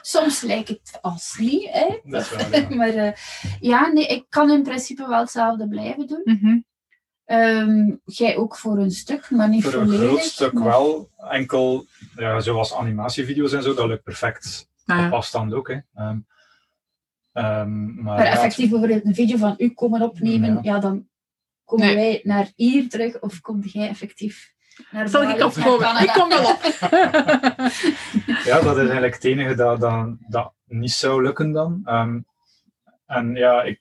soms 0.00 0.40
lijkt 0.40 0.68
het 0.68 0.98
als 1.00 1.36
niet, 1.38 1.68
hè. 1.70 1.98
Dat 2.10 2.20
is 2.22 2.30
waar, 2.30 2.60
ja. 2.70 2.74
maar 2.76 2.88
eh, 2.88 3.12
ja, 3.60 3.86
nee, 3.86 4.06
ik 4.06 4.24
kan 4.28 4.50
in 4.50 4.62
principe 4.62 5.08
wel 5.08 5.20
hetzelfde 5.20 5.68
blijven 5.68 6.06
doen. 6.06 6.64
Ehm, 7.24 7.94
jij 8.04 8.36
ook 8.36 8.56
voor 8.56 8.78
een 8.78 8.90
stuk, 8.90 9.30
maar 9.30 9.48
niet 9.48 9.62
Voor 9.64 9.74
een 9.74 9.86
volledig. 9.88 10.06
groot 10.08 10.22
stuk 10.22 10.52
maar- 10.52 10.64
wel. 10.64 11.10
Enkel, 11.30 11.86
ja, 12.16 12.40
zoals 12.40 12.74
animatievideo's 12.74 13.52
en 13.52 13.62
zo, 13.62 13.74
dat 13.74 13.86
lukt 13.86 14.02
perfect. 14.02 14.68
Op 14.86 15.12
afstand 15.12 15.52
ook. 15.54 15.68
Hè. 15.68 15.78
Ehm, 15.94 16.18
ehm, 17.32 17.94
maar 17.94 18.02
Maar 18.02 18.24
ja, 18.24 18.30
effectief 18.32 18.70
bijvoorbeeld 18.70 19.04
een 19.04 19.14
video 19.14 19.36
van 19.36 19.54
u 19.58 19.68
komen 19.68 20.02
opnemen, 20.02 20.54
Ja. 20.54 20.60
ja, 20.62 20.78
dan 20.78 21.08
komen 21.64 21.86
Nee. 21.86 21.94
wij 21.94 22.20
naar 22.22 22.48
hier 22.56 22.88
terug 22.88 23.20
of 23.20 23.40
kom 23.40 23.60
jij 23.62 23.88
effectief 23.88 24.52
naar 24.90 25.08
Zal 25.08 25.22
ik? 25.22 25.52
Canada? 25.52 26.00
Ik 26.00 26.08
kom 26.12 26.28
wel 26.28 26.50
op. 26.50 26.60
Ja, 28.44 28.60
dat 28.60 28.76
is 28.76 28.82
eigenlijk 28.82 29.14
het 29.14 29.24
enige 29.24 29.54
dat, 29.54 29.80
dat, 29.80 30.16
dat 30.28 30.52
niet 30.66 30.92
zou 30.92 31.22
lukken 31.22 31.52
dan. 31.52 31.80
Ehm, 31.84 32.20
en 33.06 33.34
ja, 33.34 33.62
ik 33.62 33.80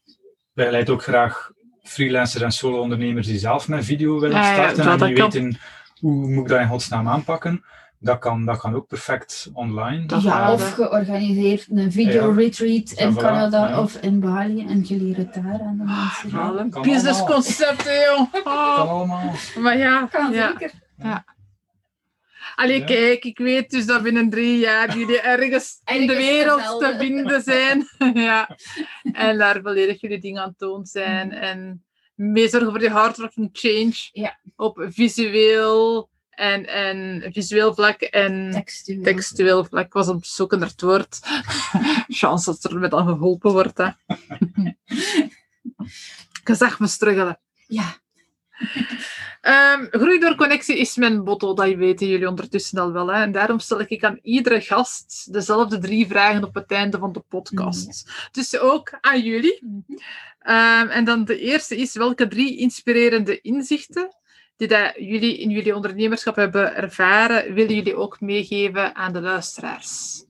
begeleid 0.54 0.90
ook 0.90 1.04
graag 1.04 1.52
freelancers 1.84 2.44
en 2.44 2.52
solo-ondernemers 2.52 3.28
die 3.28 3.38
zelf 3.38 3.68
met 3.68 3.86
video 3.86 4.20
willen 4.20 4.38
ja, 4.38 4.54
starten 4.54 4.92
en 4.92 4.98
die 5.08 5.24
weten 5.24 5.58
hoe 6.00 6.28
moet 6.30 6.44
ik 6.44 6.50
dat 6.50 6.60
in 6.60 6.68
godsnaam 6.68 7.08
aanpakken. 7.08 7.64
Dat 8.02 8.20
kan, 8.20 8.46
dat 8.46 8.58
kan 8.58 8.76
ook 8.76 8.88
perfect 8.88 9.50
online. 9.54 10.06
Dat 10.06 10.22
Ja, 10.22 10.54
of 10.54 10.74
georganiseerd 10.74 11.68
een 11.70 11.92
video 11.92 12.32
retreat 12.32 12.92
in 12.92 13.14
Ja, 13.14 13.22
Canada 13.22 13.68
ja. 13.70 13.82
of 13.82 13.96
in 13.96 14.20
Bali 14.20 14.68
en 14.68 14.84
je 14.88 14.96
leert 14.98 15.18
het 15.18 15.34
daar 15.34 15.62
aan 15.62 15.78
de 15.78 15.84
mensen. 15.84 16.30
Ja. 16.30 16.52
Wel 16.52 16.60
een 16.60 16.70
businessconcept. 16.70 17.84
Kan 17.84 18.28
Oh, 18.54 18.78
allemaal. 18.90 19.32
maar 19.60 19.78
ja, 19.78 20.06
Kan 20.12 20.32
ja. 20.34 20.48
zeker. 20.48 20.72
Allee, 22.56 22.80
Ja. 22.80 22.86
kijk, 22.86 23.24
ik 23.26 23.38
weet 23.38 23.70
dus 23.70 23.86
dat 23.86 24.04
binnen 24.04 24.30
drie 24.30 24.60
jaar 24.60 24.98
jullie 24.98 25.22
ergens 25.36 25.82
in 25.86 26.08
de 26.08 26.16
wereld 26.16 26.80
te 26.80 26.96
vinden 26.98 27.42
zijn. 27.42 27.88
ja. 28.14 28.58
En 29.12 29.38
daar 29.38 29.62
volledig 29.62 30.02
jullie 30.02 30.20
dingen 30.20 30.44
aan 30.44 30.56
toon 30.58 30.86
zijn. 30.86 31.32
En 31.32 31.84
mee 32.16 32.48
zorgen 32.50 32.70
voor 32.70 32.80
die 32.80 32.90
hardworking 32.90 33.50
change. 33.52 34.10
Ja. 34.12 34.40
Op 34.56 34.86
visueel 34.90 36.10
en, 36.40 36.66
en 36.66 37.30
visueel 37.34 37.74
vlak 37.74 38.02
en 38.02 38.52
Textueel. 38.52 39.04
textueel 39.04 39.66
vlak. 39.66 39.86
Ik 39.86 39.94
was 39.94 40.08
het 40.08 40.28
zoeken 40.28 40.60
naar 40.60 40.68
het 40.68 40.82
woord. 40.82 41.20
Chance 42.20 42.46
dat 42.60 42.72
er 42.72 42.80
met 42.80 42.94
aan 42.94 43.08
geholpen 43.08 43.52
wordt. 43.52 43.78
Hè. 43.78 43.90
Je 46.44 46.56
zag 46.56 46.80
me 46.80 46.88
struggelen. 46.88 47.40
Ja, 47.68 47.98
Ehm, 49.42 49.86
groei 49.92 50.20
door 50.20 50.36
connectie 50.36 50.78
is 50.78 50.96
mijn 50.96 51.24
motto, 51.24 51.54
dat 51.54 51.74
weten 51.74 52.08
jullie 52.08 52.28
ondertussen 52.28 52.78
al 52.78 52.92
wel. 52.92 53.08
Hè? 53.08 53.22
En 53.22 53.32
daarom 53.32 53.60
stel 53.60 53.80
ik 53.80 54.04
aan 54.04 54.20
iedere 54.22 54.62
gast 54.62 55.34
dezelfde 55.34 55.78
drie 55.78 56.08
vragen 56.08 56.44
op 56.44 56.54
het 56.54 56.72
einde 56.72 56.98
van 56.98 57.12
de 57.12 57.24
podcast. 57.28 58.12
Dus 58.32 58.58
ook 58.60 58.98
aan 59.02 59.22
jullie. 59.22 59.84
Ehm, 60.40 60.88
en 60.88 61.04
dan 61.06 61.26
de 61.26 61.40
eerste 61.40 61.78
is, 61.78 61.94
welke 61.94 62.28
drie 62.28 62.58
inspirerende 62.58 63.42
inzichten 63.42 64.16
die 64.60 64.68
dat 64.68 64.94
jullie 64.96 65.38
in 65.40 65.50
jullie 65.50 65.76
ondernemerschap 65.76 66.36
hebben 66.36 66.76
ervaren, 66.76 67.54
willen 67.54 67.76
jullie 67.76 67.96
ook 67.96 68.22
meegeven 68.22 68.96
aan 68.96 69.14
de 69.14 69.22
luisteraars? 69.22 70.24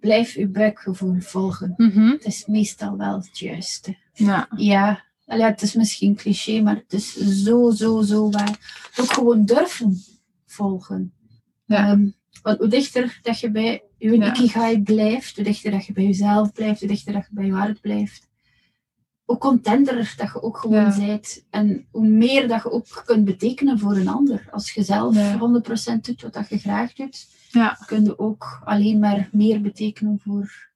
blijf 0.00 0.34
uw 0.36 0.50
buikgevoel 0.50 1.20
volgen. 1.20 1.74
Mhm. 1.76 2.08
Het 2.08 2.24
is 2.24 2.46
meestal 2.46 2.96
wel 2.96 3.14
het 3.16 3.38
juiste. 3.38 3.96
Ja. 4.12 4.48
Ja, 4.56 5.04
allee, 5.26 5.44
het 5.44 5.62
is 5.62 5.74
misschien 5.74 6.14
cliché, 6.14 6.60
maar 6.60 6.76
het 6.76 6.92
is 6.92 7.14
zo, 7.42 7.70
zo, 7.70 8.02
zo 8.02 8.30
waar. 8.30 8.90
Ook 8.96 9.12
gewoon 9.12 9.44
durven 9.44 9.96
volgen. 10.46 11.12
Ja. 11.66 11.90
Ehm, 11.90 12.08
want 12.42 12.58
hoe 12.58 12.68
dichter 12.68 13.18
dat 13.22 13.40
je 13.40 13.50
bij 13.50 13.82
je 13.98 14.16
Ja. 14.16 14.26
ikigai 14.34 14.82
blijft, 14.82 15.34
hoe 15.36 15.44
dichter 15.44 15.70
dat 15.70 15.86
je 15.86 15.92
bij 15.92 16.04
jezelf 16.04 16.52
blijft, 16.52 16.80
hoe 16.80 16.88
dichter 16.88 17.12
dat 17.12 17.22
je 17.22 17.34
bij 17.34 17.46
je 17.46 17.52
hart 17.52 17.80
blijft, 17.80 18.28
hoe 19.24 19.38
contenter 19.38 20.14
dat 20.16 20.30
je 20.32 20.42
ook 20.42 20.58
gewoon 20.58 20.80
Ja. 20.80 20.96
bent. 21.06 21.44
En 21.50 21.86
hoe 21.90 22.06
meer 22.08 22.48
dat 22.48 22.62
je 22.62 22.70
ook 22.72 23.02
kunt 23.06 23.24
betekenen 23.24 23.78
voor 23.78 23.96
een 23.96 24.08
ander. 24.08 24.48
Als 24.50 24.70
je 24.72 24.82
zelf 24.82 25.14
Ja. 25.14 25.38
100% 25.38 26.04
doet 26.04 26.22
wat 26.22 26.32
dat 26.32 26.48
je 26.48 26.58
graag 26.58 26.92
doet, 26.92 27.26
Ja. 27.50 27.78
kun 27.86 28.04
je 28.04 28.18
ook 28.18 28.60
alleen 28.64 28.98
maar 28.98 29.28
meer 29.32 29.60
betekenen 29.60 30.20
voor 30.24 30.72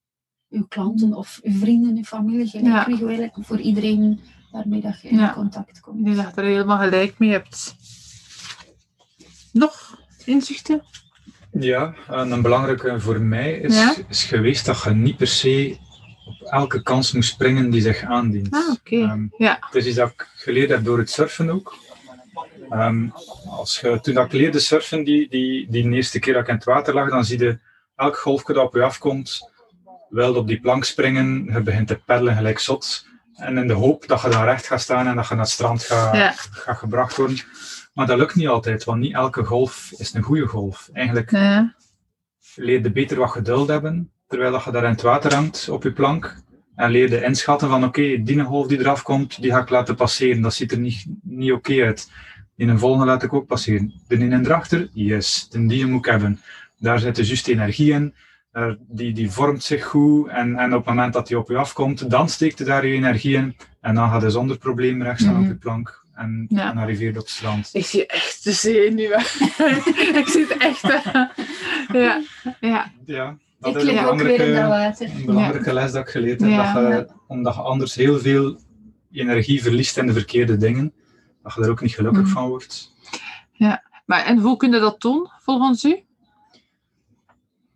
uw 0.50 0.66
klanten 0.68 1.14
of 1.14 1.40
uw 1.42 1.58
vrienden, 1.58 1.96
uw 1.96 2.02
familie, 2.02 2.46
gelijk 2.46 2.66
Ja. 2.66 2.86
wie 2.86 2.96
je 2.98 3.06
eigenlijk 3.06 3.46
voor 3.46 3.60
iedereen 3.60 4.20
waarmee 4.52 4.80
dat 4.80 5.00
je 5.00 5.08
in 5.08 5.18
Ja. 5.18 5.32
contact 5.32 5.80
komt. 5.80 5.98
Ik 5.98 6.04
denk 6.04 6.16
dat 6.16 6.34
je 6.34 6.40
er 6.40 6.46
helemaal 6.46 6.78
gelijk 6.78 7.18
mee 7.18 7.30
hebt. 7.30 7.74
Nog 9.52 9.98
inzichten? 10.24 10.82
Ja, 11.52 11.94
en 12.08 12.30
een 12.30 12.42
belangrijke 12.42 13.00
voor 13.00 13.20
mij 13.20 13.52
is, 13.58 13.74
Ja? 13.74 13.94
is 14.08 14.24
geweest 14.24 14.66
dat 14.66 14.82
je 14.82 14.90
niet 14.90 15.16
per 15.16 15.26
se 15.26 15.76
elke 16.50 16.82
kans 16.82 17.12
moet 17.12 17.24
springen 17.24 17.70
die 17.70 17.80
zich 17.80 18.02
aandient. 18.02 18.54
Ah. 18.54 18.76
Ehm, 18.84 19.26
Ja. 19.36 19.56
Het 19.60 19.74
is 19.74 19.86
iets 19.86 19.96
dat 19.96 20.10
ik 20.10 20.28
geleerd 20.34 20.70
heb 20.70 20.84
door 20.84 20.98
het 20.98 21.10
surfen 21.10 21.50
ook. 21.50 21.76
Ehm, 22.70 23.08
als 23.46 23.80
je, 23.80 23.98
toen 24.00 24.14
dat 24.14 24.24
ik 24.26 24.32
leerde 24.32 24.58
surfen, 24.58 25.04
die, 25.04 25.28
die, 25.28 25.66
die 25.70 25.90
eerste 25.92 26.18
keer 26.18 26.32
dat 26.32 26.42
ik 26.42 26.48
in 26.48 26.54
het 26.54 26.64
water 26.64 26.94
lag, 26.94 27.10
dan 27.10 27.24
zie 27.24 27.38
je 27.38 27.58
elk 27.96 28.16
golfje 28.16 28.52
dat 28.52 28.64
op 28.66 28.74
je 28.74 28.82
afkomt, 28.82 29.50
wel 30.08 30.34
op 30.34 30.46
die 30.46 30.60
plank 30.60 30.84
springen, 30.84 31.44
je 31.52 31.60
begint 31.60 31.88
te 31.88 32.00
peddelen 32.06 32.36
gelijk 32.36 32.58
zot. 32.58 33.06
En 33.34 33.58
in 33.58 33.66
de 33.66 33.72
hoop 33.72 34.06
dat 34.06 34.22
je 34.22 34.28
dan 34.28 34.44
recht 34.44 34.66
gaat 34.66 34.80
staan 34.80 35.06
en 35.06 35.16
dat 35.16 35.28
je 35.28 35.34
naar 35.34 35.42
het 35.42 35.52
strand 35.52 35.82
gaat, 35.82 36.14
Ja. 36.16 36.30
gaat 36.32 36.78
gebracht 36.78 37.16
worden. 37.16 37.38
Maar 37.94 38.06
dat 38.06 38.18
lukt 38.18 38.34
niet 38.34 38.48
altijd, 38.48 38.84
want 38.84 39.00
niet 39.00 39.14
elke 39.14 39.44
golf 39.44 39.92
is 39.96 40.14
een 40.14 40.22
goede 40.22 40.46
golf. 40.46 40.88
Eigenlijk 40.92 41.30
Ja. 41.30 41.74
leer 42.54 42.82
je 42.82 42.90
beter 42.92 43.18
wat 43.18 43.30
geduld 43.30 43.68
hebben, 43.68 44.12
terwijl 44.28 44.52
dat 44.52 44.64
je 44.64 44.70
daar 44.70 44.84
in 44.84 44.90
het 44.90 45.02
water 45.02 45.34
hangt 45.34 45.68
op 45.68 45.82
je 45.82 45.92
plank. 45.92 46.36
En 46.74 46.90
leer 46.90 47.10
je 47.10 47.22
inschatten 47.24 47.68
van 47.68 47.84
oké, 47.84 48.22
die 48.22 48.40
golf 48.40 48.66
die 48.66 48.78
eraf 48.78 49.02
komt, 49.02 49.42
die 49.42 49.50
ga 49.50 49.58
ik 49.60 49.70
laten 49.70 49.94
passeren. 49.94 50.42
Dat 50.42 50.54
ziet 50.54 50.72
er 50.72 50.78
niet, 50.78 51.06
niet 51.22 51.52
oké 51.52 51.82
uit. 51.84 52.10
In 52.56 52.68
een 52.68 52.78
volgende 52.78 53.06
laat 53.06 53.22
ik 53.22 53.32
ook 53.32 53.46
passeren. 53.46 53.92
De 54.08 54.14
een 54.18 54.44
erachter, 54.44 54.88
yes, 54.92 55.48
de 55.50 55.66
die 55.66 55.86
moet 55.86 56.06
ik 56.06 56.10
hebben. 56.10 56.40
Daar 56.78 56.98
zit 56.98 57.16
de 57.16 57.24
juiste 57.26 57.52
energie 57.52 57.92
in. 57.92 58.14
Die, 58.78 59.12
die 59.12 59.30
vormt 59.30 59.62
zich 59.64 59.84
goed. 59.84 60.28
En, 60.28 60.56
en 60.56 60.72
op 60.72 60.78
het 60.78 60.94
moment 60.94 61.12
dat 61.12 61.26
die 61.26 61.38
op 61.38 61.48
je 61.48 61.56
afkomt, 61.56 62.10
dan 62.10 62.28
steekt 62.28 62.58
je 62.58 62.64
daar 62.64 62.86
je 62.86 62.94
energie 62.94 63.34
in. 63.36 63.56
En 63.80 63.94
dan 63.94 64.10
gaat 64.10 64.22
je 64.22 64.30
zonder 64.30 64.58
probleem 64.58 65.02
recht 65.02 65.20
staan 65.20 65.32
Mhm. 65.34 65.42
op 65.42 65.48
je 65.48 65.54
plank. 65.56 66.04
En, 66.14 66.46
Ja. 66.48 66.70
en 66.70 66.78
arriveert 66.78 67.16
op 67.16 67.20
het 67.22 67.30
strand. 67.30 67.70
Ik 67.72 67.86
zie 67.86 68.06
echt 68.06 68.44
de 68.44 68.52
zenuwen. 68.52 69.18
ik 70.22 70.28
zie 70.28 70.46
het 70.48 70.56
echt. 70.56 70.82
ja. 71.92 72.22
ja. 72.60 72.92
Ja, 73.04 73.36
dat 73.60 73.70
Ik 73.70 73.76
is 73.76 73.82
een 73.88 73.94
lig 73.94 74.06
ook 74.06 74.20
weer 74.20 74.30
in 74.30 74.36
dat 74.38 74.46
belangrijke, 74.46 74.68
water. 74.68 75.10
een 75.20 75.26
belangrijke 75.26 75.72
les 75.72 75.92
dat 75.92 76.02
ik 76.02 76.08
geleerd 76.08 76.40
heb. 76.40 76.50
Ja. 76.50 76.72
dat 76.72 76.92
je, 76.92 77.14
omdat 77.26 77.54
je 77.54 77.60
anders 77.60 77.94
heel 77.94 78.18
veel 78.18 78.58
energie 79.12 79.62
verliest 79.62 79.96
in 79.96 80.06
de 80.06 80.12
verkeerde 80.12 80.56
dingen. 80.56 80.92
Dat 81.42 81.54
je 81.54 81.60
er 81.62 81.70
ook 81.70 81.80
niet 81.80 81.94
gelukkig 81.94 82.22
Mhm. 82.22 82.30
van 82.32 82.48
wordt. 82.48 82.92
Maar 84.06 84.24
en 84.24 84.38
hoe 84.38 84.56
kun 84.56 84.72
je 84.72 84.80
dat 84.80 85.00
doen, 85.00 85.28
volgens 85.38 85.84
u? 85.84 86.02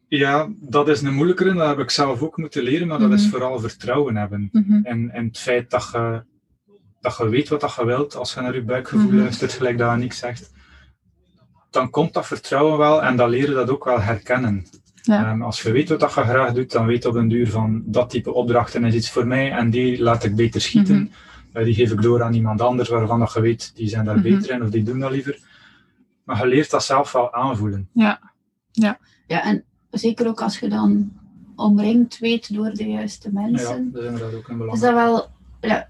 Ja, 0.09 0.49
dat 0.61 0.89
is 0.89 1.03
een 1.03 1.15
moeilijkere. 1.15 1.55
Dat 1.55 1.69
heb 1.69 1.79
ik 1.79 1.91
zelf 1.91 2.23
ook 2.23 2.37
moeten 2.37 2.63
leren. 2.63 2.87
Maar 2.89 2.99
dat 2.99 3.13
is 3.13 3.23
Mhm. 3.23 3.31
vooral 3.31 3.61
vertrouwen 3.61 4.17
hebben. 4.17 4.49
Mhm. 4.53 4.85
En, 4.85 5.11
en 5.11 5.25
het 5.27 5.39
feit 5.39 5.71
dat 5.71 5.89
je, 5.93 6.25
dat 7.01 7.17
je 7.17 7.29
weet 7.29 7.49
wat 7.49 7.61
dat 7.61 7.75
je 7.75 7.85
wilt. 7.85 8.17
Als 8.17 8.35
je 8.35 8.41
naar 8.41 8.55
je 8.55 8.63
buikgevoel 8.63 9.07
Mhm. 9.11 9.17
luistert, 9.19 9.53
gelijk 9.53 9.79
dat 9.79 9.89
Aniek 9.89 10.13
zegt. 10.13 10.51
Dan 11.71 11.91
komt 11.91 12.13
dat 12.15 12.27
vertrouwen 12.27 12.79
wel. 12.79 13.03
En 13.03 13.17
dan 13.17 13.29
leer 13.29 13.49
je 13.49 13.55
dat 13.55 13.71
ook 13.71 13.85
wel 13.85 14.01
herkennen. 14.01 14.67
Ja. 15.03 15.39
Als 15.41 15.63
je 15.63 15.73
weet 15.73 15.89
wat 15.89 16.01
dat 16.01 16.15
je 16.15 16.21
graag 16.21 16.53
doet, 16.53 16.73
dan 16.73 16.87
weet 16.87 17.03
je 17.03 17.09
op 17.09 17.15
een 17.15 17.29
duur 17.29 17.51
van 17.51 17.83
dat 17.87 18.11
type 18.11 18.33
opdrachten 18.33 18.85
is 18.85 18.95
iets 18.95 19.11
voor 19.11 19.27
mij 19.27 19.51
en 19.53 19.71
die 19.71 20.03
laat 20.03 20.25
ik 20.25 20.35
beter 20.37 20.61
schieten. 20.61 20.97
Mhm. 20.97 21.07
Eh, 21.53 21.65
die 21.65 21.75
geef 21.75 21.93
ik 21.93 22.03
door 22.03 22.23
aan 22.23 22.35
iemand 22.35 22.61
anders 22.61 22.89
waarvan 22.89 23.19
dat 23.19 23.33
je 23.33 23.41
weet, 23.41 23.73
die 23.75 23.89
zijn 23.89 24.05
daar 24.05 24.15
Mhm. 24.19 24.23
beter 24.23 24.51
in 24.55 24.63
of 24.63 24.71
die 24.71 24.83
doen 24.83 24.99
dat 25.01 25.11
liever. 25.11 25.39
Maar 26.25 26.39
je 26.39 26.47
leert 26.47 26.71
dat 26.71 26.85
zelf 26.85 27.13
wel 27.13 27.33
aanvoelen. 27.35 27.89
Ja, 27.93 28.21
en 29.27 29.65
zeker 29.91 30.27
ook 30.27 30.43
als 30.43 30.59
je 30.59 30.69
dan 30.69 31.13
omringd 31.57 32.19
weet 32.19 32.55
door 32.55 32.71
de 32.71 32.85
juiste 32.89 33.31
Ja, 33.33 33.41
mensen. 33.41 33.91
dat 33.93 34.03
is 34.03 34.09
inderdaad 34.09 34.35
ook 34.35 34.49
een 34.49 34.55
is 34.55 34.59
belangrijk. 34.61 34.81
dat 34.81 34.95
wel 35.05 35.31
ja, 35.71 35.89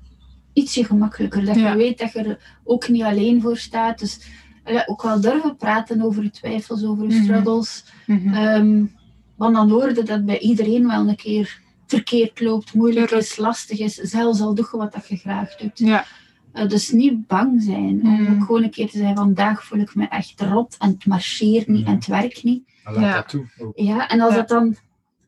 ietsje 0.53 0.85
gemakkelijker. 0.85 1.45
Dat 1.45 1.57
Ja. 1.57 1.71
je 1.71 1.77
weet 1.77 1.99
dat 1.99 2.13
je 2.13 2.19
er 2.23 2.61
ook 2.65 2.89
niet 2.89 3.03
alleen 3.03 3.41
voor 3.41 3.57
staat. 3.57 3.99
Dus 3.99 4.21
ja, 4.65 4.83
ook 4.87 5.03
wel 5.03 5.21
durven 5.21 5.57
praten 5.57 6.03
over 6.03 6.23
je 6.23 6.31
twijfels, 6.31 6.85
over 6.85 7.07
je 7.09 7.15
Mhm. 7.15 7.23
struggles. 7.23 7.85
Ehm, 8.07 8.85
want 9.37 9.55
dan 9.55 9.71
hoorde 9.71 10.03
dat 10.03 10.25
bij 10.25 10.39
iedereen 10.39 10.87
wel 10.87 11.09
een 11.09 11.17
keer 11.17 11.61
verkeerd 11.87 12.41
loopt, 12.41 12.75
moeilijk 12.75 13.11
is, 13.11 13.37
lastig 13.37 13.79
is. 13.79 13.95
Zelfs 13.95 14.41
al 14.41 14.55
doe 14.55 14.69
je 14.73 14.77
wat 14.77 14.93
dat 14.93 15.09
je 15.09 15.17
graag 15.17 15.57
doet. 15.57 15.79
Ja. 15.79 16.05
Eh, 16.53 16.69
dus 16.69 16.91
niet 16.91 17.27
bang 17.27 17.63
zijn 17.63 18.03
om 18.03 18.23
Mhm. 18.23 18.33
ook 18.35 18.45
gewoon 18.47 18.63
een 18.63 18.71
keer 18.71 18.91
te 18.91 18.97
zeggen: 18.97 19.17
vandaag 19.17 19.65
voel 19.65 19.79
ik 19.81 19.95
me 19.95 20.07
echt 20.09 20.41
rot 20.41 20.77
en 20.79 20.89
het 20.89 21.07
marcheert 21.07 21.67
niet 21.67 21.81
Mhm. 21.81 21.89
en 21.89 21.95
het 21.95 22.07
werkt 22.07 22.43
niet. 22.45 22.71
En 22.85 22.93
laat 22.93 23.03
Ja. 23.03 23.15
dat 23.15 23.29
toe. 23.29 23.47
ook. 23.59 23.73
Ja, 23.79 24.09
en 24.09 24.21
als 24.21 24.31
Ja. 24.31 24.37
dat 24.37 24.49
dan 24.49 24.77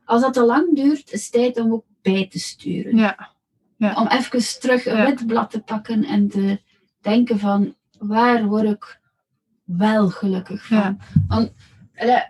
als 0.05 0.21
dat 0.23 0.33
te 0.33 0.45
lang 0.45 0.75
duurt, 0.77 1.13
is 1.13 1.23
het 1.23 1.33
tijd 1.33 1.61
om 1.61 1.73
ook 1.73 1.85
bij 2.03 2.29
te 2.29 2.39
sturen. 2.39 2.97
Ja. 2.97 3.33
Om 3.79 4.07
even 4.07 4.61
terug 4.61 4.87
een 4.87 4.97
Ja. 4.97 5.05
wit 5.05 5.27
blad 5.27 5.51
te 5.51 5.61
pakken 5.61 6.05
en 6.05 6.29
te 6.29 6.61
denken 7.01 7.39
van 7.39 7.75
waar 7.99 8.45
word 8.47 8.65
ik 8.65 9.01
wel 9.65 10.09
gelukkig 10.11 10.67
van. 10.67 10.77
Ja. 10.77 10.97
Want 11.29 11.53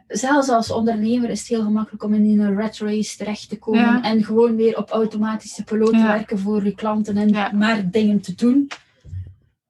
zelfs 0.09 0.49
als 0.49 0.71
ondernemer 0.71 1.31
is 1.31 1.39
het 1.39 1.49
heel 1.49 1.63
gemakkelijk 1.63 2.03
om 2.03 2.15
in 2.15 2.41
een 2.41 2.57
rat 2.57 2.79
race 2.79 3.17
terecht 3.17 3.49
te 3.49 3.59
komen 3.59 3.81
Ja. 3.81 4.03
en 4.03 4.25
gewoon 4.25 4.57
weer 4.57 4.77
op 4.77 4.91
automatische 4.91 5.65
piloot 5.65 5.91
te 5.91 5.97
Ja. 5.97 6.07
werken 6.07 6.39
voor 6.39 6.65
je 6.65 6.75
klanten 6.75 7.17
en 7.17 7.29
Ja. 7.29 7.53
maar 7.53 7.91
dingen 7.91 8.21
te 8.21 8.35
doen. 8.35 8.69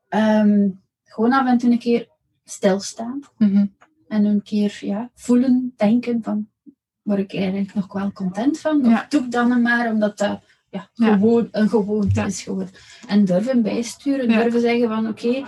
Ehm, 0.09 0.68
gewoon 1.05 1.32
af 1.32 1.47
en 1.47 1.59
toe 1.59 1.70
een 1.70 1.78
keer 1.78 2.09
stilstaan 2.45 3.20
Mhm. 3.38 3.66
en 4.09 4.24
een 4.24 4.42
keer 4.42 4.78
ja, 4.80 5.11
voelen, 5.14 5.72
denken 5.76 6.22
van 6.22 6.49
word 7.03 7.18
ik 7.18 7.34
eigenlijk 7.34 7.74
nog 7.74 7.92
wel 7.92 8.12
content 8.12 8.61
van? 8.61 8.86
Of 8.86 9.07
doe 9.09 9.24
ik 9.24 9.30
dan 9.30 9.62
maar 9.62 9.90
omdat 9.92 10.18
dat 10.18 10.40
ja, 10.70 10.88
gewoon 10.95 11.49
een 11.51 11.68
gewoonte 11.68 12.20
is 12.20 12.42
geworden. 12.42 12.74
En 13.09 13.24
durven 13.24 13.62
bijsturen, 13.62 14.28
durven 14.28 14.61
zeggen 14.61 14.88
van 14.88 15.09
oké, 15.09 15.45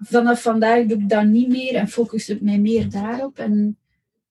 vanaf 0.00 0.42
vandaag 0.42 0.84
doe 0.86 0.98
ik 0.98 1.08
dat 1.08 1.24
niet 1.24 1.48
meer 1.48 1.74
en 1.74 1.88
focus 1.88 2.28
ik 2.28 2.40
mij 2.40 2.58
meer 2.58 2.90
daarop. 2.90 3.38
En 3.38 3.76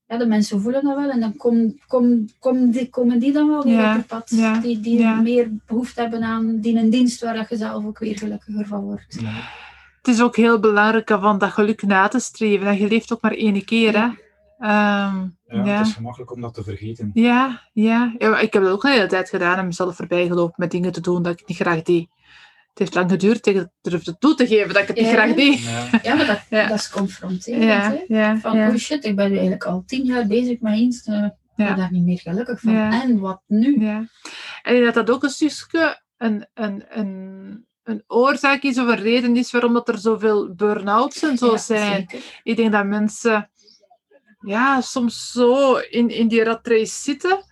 ja, 0.07 0.17
de 0.17 0.25
mensen 0.25 0.61
voelen 0.61 0.83
dat 0.83 0.95
wel 0.95 1.09
en 1.09 1.19
dan 1.19 1.35
kom, 1.37 1.79
kom, 1.87 2.25
kom 2.39 2.71
die, 2.71 2.89
komen 2.89 3.19
die 3.19 3.31
dan 3.31 3.49
wel 3.49 3.63
weer 3.63 3.73
Ja. 3.73 3.91
op 3.91 3.97
het 3.97 4.07
pad. 4.07 4.29
Ja. 4.35 4.59
Die, 4.59 4.79
die 4.79 4.99
Ja. 4.99 5.21
meer 5.21 5.49
behoefte 5.65 6.01
hebben 6.01 6.23
aan 6.23 6.59
die 6.59 6.77
een 6.77 6.89
dienst 6.89 7.21
waar 7.21 7.33
dat 7.35 7.49
je 7.49 7.57
zelf 7.57 7.85
ook 7.85 7.99
weer 7.99 8.17
gelukkiger 8.17 8.65
van 8.67 8.81
wordt. 8.81 9.17
Ja. 9.21 9.33
Het 9.97 10.07
is 10.15 10.21
ook 10.21 10.35
heel 10.35 10.59
belangrijk 10.59 11.09
om 11.09 11.37
dat 11.37 11.51
geluk 11.51 11.81
na 11.81 12.07
te 12.07 12.19
streven. 12.19 12.67
En 12.67 12.77
je 12.77 12.87
leeft 12.87 13.13
ook 13.13 13.21
maar 13.21 13.31
één 13.33 13.65
keer, 13.65 13.93
hè. 13.93 14.07
Ehm, 14.59 15.27
Ja, 15.47 15.63
ja. 15.65 15.77
Het 15.77 15.87
is 15.87 15.93
gemakkelijk 15.93 16.31
om 16.31 16.41
dat 16.41 16.53
te 16.53 16.63
vergeten. 16.63 17.11
Ja, 17.13 17.61
ja. 17.73 18.13
ik 18.17 18.53
heb 18.53 18.63
dat 18.63 18.71
ook 18.71 18.83
een 18.83 18.91
hele 18.91 19.07
tijd 19.07 19.29
gedaan 19.29 19.57
en 19.57 19.65
mezelf 19.65 19.95
voorbij 19.95 20.27
gelopen 20.27 20.53
met 20.57 20.71
dingen 20.71 20.91
te 20.91 21.01
doen 21.01 21.23
dat 21.23 21.39
ik 21.39 21.47
niet 21.47 21.57
graag 21.57 21.81
deed. 21.81 22.07
Het 22.75 22.83
heeft 22.83 22.93
lang 22.95 23.09
geduurd 23.11 23.43
tegen 23.43 23.61
ik 23.61 23.69
durfde 23.91 24.17
toe 24.17 24.35
te 24.35 24.47
geven 24.47 24.73
dat 24.73 24.81
ik 24.81 24.87
het 24.87 24.97
niet 24.97 25.05
Ja. 25.05 25.11
graag 25.13 25.33
deed. 25.33 25.59
Ja. 25.63 25.87
Ja, 26.03 26.15
maar 26.15 26.25
dat, 26.25 26.39
Ja. 26.49 26.67
dat 26.67 26.77
is 26.79 26.89
confronterend. 26.89 27.63
Ja, 27.63 27.91
hè. 27.91 28.03
ja, 28.19 28.37
Van, 28.37 28.57
ja. 28.57 28.69
oh 28.69 28.75
shit, 28.75 29.05
ik 29.05 29.15
ben 29.15 29.25
nu 29.27 29.33
eigenlijk 29.33 29.65
al 29.65 29.83
tien 29.85 30.05
jaar 30.05 30.27
bezig 30.27 30.59
met 30.59 30.77
iets. 30.77 31.05
eh, 31.05 31.23
ik 31.23 31.31
Ja. 31.55 31.65
ben 31.67 31.75
daar 31.77 31.91
niet 31.91 32.03
meer 32.05 32.19
gelukkig 32.19 32.59
van. 32.59 32.73
Ja. 32.73 33.01
En 33.03 33.19
wat 33.19 33.41
nu? 33.47 33.79
Ja. 33.81 33.97
En 34.61 34.75
ik 34.75 34.81
denk 34.81 34.85
dat 34.93 35.05
dat 35.05 35.15
ook 35.15 35.23
een 35.23 35.29
stukje 35.29 36.01
een, 36.17 36.47
een, 36.53 36.83
een, 36.89 37.65
een 37.83 38.03
oorzaak 38.07 38.61
is 38.63 38.79
of 38.79 38.87
een 38.87 38.95
reden 39.01 39.35
is 39.35 39.51
waarom 39.51 39.73
dat 39.73 39.87
er 39.89 39.97
zoveel 39.97 40.53
burn-outs 40.55 41.23
en 41.23 41.37
zo 41.37 41.51
Ja, 41.51 41.57
zijn. 41.57 42.07
zeker. 42.09 42.19
Ik 42.43 42.55
denk 42.57 42.71
dat 42.71 42.85
mensen 42.85 43.49
ja, 44.39 44.81
soms 44.81 45.31
zo 45.31 45.75
in, 45.75 46.09
in 46.09 46.27
die 46.27 46.43
rat 46.43 46.67
race 46.67 47.01
zitten 47.01 47.45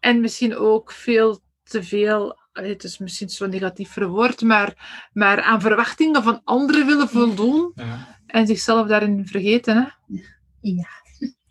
en 0.00 0.20
misschien 0.20 0.56
ook 0.56 0.92
veel 0.92 1.40
te 1.62 1.82
veel, 1.82 2.40
het 2.52 2.84
is 2.84 2.98
misschien 2.98 3.28
zo 3.28 3.46
negatief 3.46 3.90
verwoord, 3.92 4.40
maar, 4.40 5.08
maar 5.12 5.42
aan 5.42 5.60
verwachtingen 5.60 6.22
van 6.22 6.40
anderen 6.44 6.86
willen 6.86 7.08
voldoen 7.08 7.72
Ja. 7.74 8.18
en 8.26 8.46
zichzelf 8.46 8.86
daarin 8.88 9.26
vergeten. 9.26 9.76
Hè? 9.76 10.16
Ja. 10.60 10.86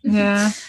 Ja. 0.00 0.50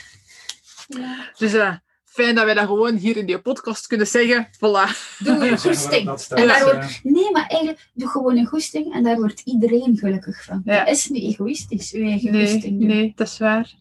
Ja. 0.87 1.27
Dus 1.37 1.53
eh, 1.53 1.75
fijn 2.05 2.35
dat 2.35 2.45
wij 2.45 2.53
dat 2.53 2.65
gewoon 2.65 2.95
hier 2.95 3.17
in 3.17 3.25
die 3.25 3.39
podcast 3.41 3.87
kunnen 3.87 4.07
zeggen. 4.07 4.47
Voilà. 4.55 5.17
Doe 5.19 5.49
een 5.49 5.57
goesting. 5.59 6.19
staat, 6.19 6.39
En 6.39 6.47
daar 6.47 6.63
wordt, 6.63 6.99
nee, 7.03 7.31
maar 7.31 7.47
eigenlijk, 7.47 7.89
doe 7.93 8.09
gewoon 8.09 8.37
een 8.37 8.45
goesting 8.45 8.93
en 8.93 9.03
daar 9.03 9.15
wordt 9.15 9.39
iedereen 9.39 9.97
gelukkig 9.97 10.43
van. 10.43 10.61
Ja. 10.65 10.79
Dat 10.85 10.93
is 10.95 11.09
niet 11.09 11.23
egoïstisch, 11.33 11.91
je 11.91 12.03
eigen 12.03 12.31
Nee, 12.31 12.47
goesting 12.51 12.79
doen. 12.79 12.87
nee, 12.87 13.11
dat 13.15 13.27
is 13.27 13.37
waar. 13.37 13.73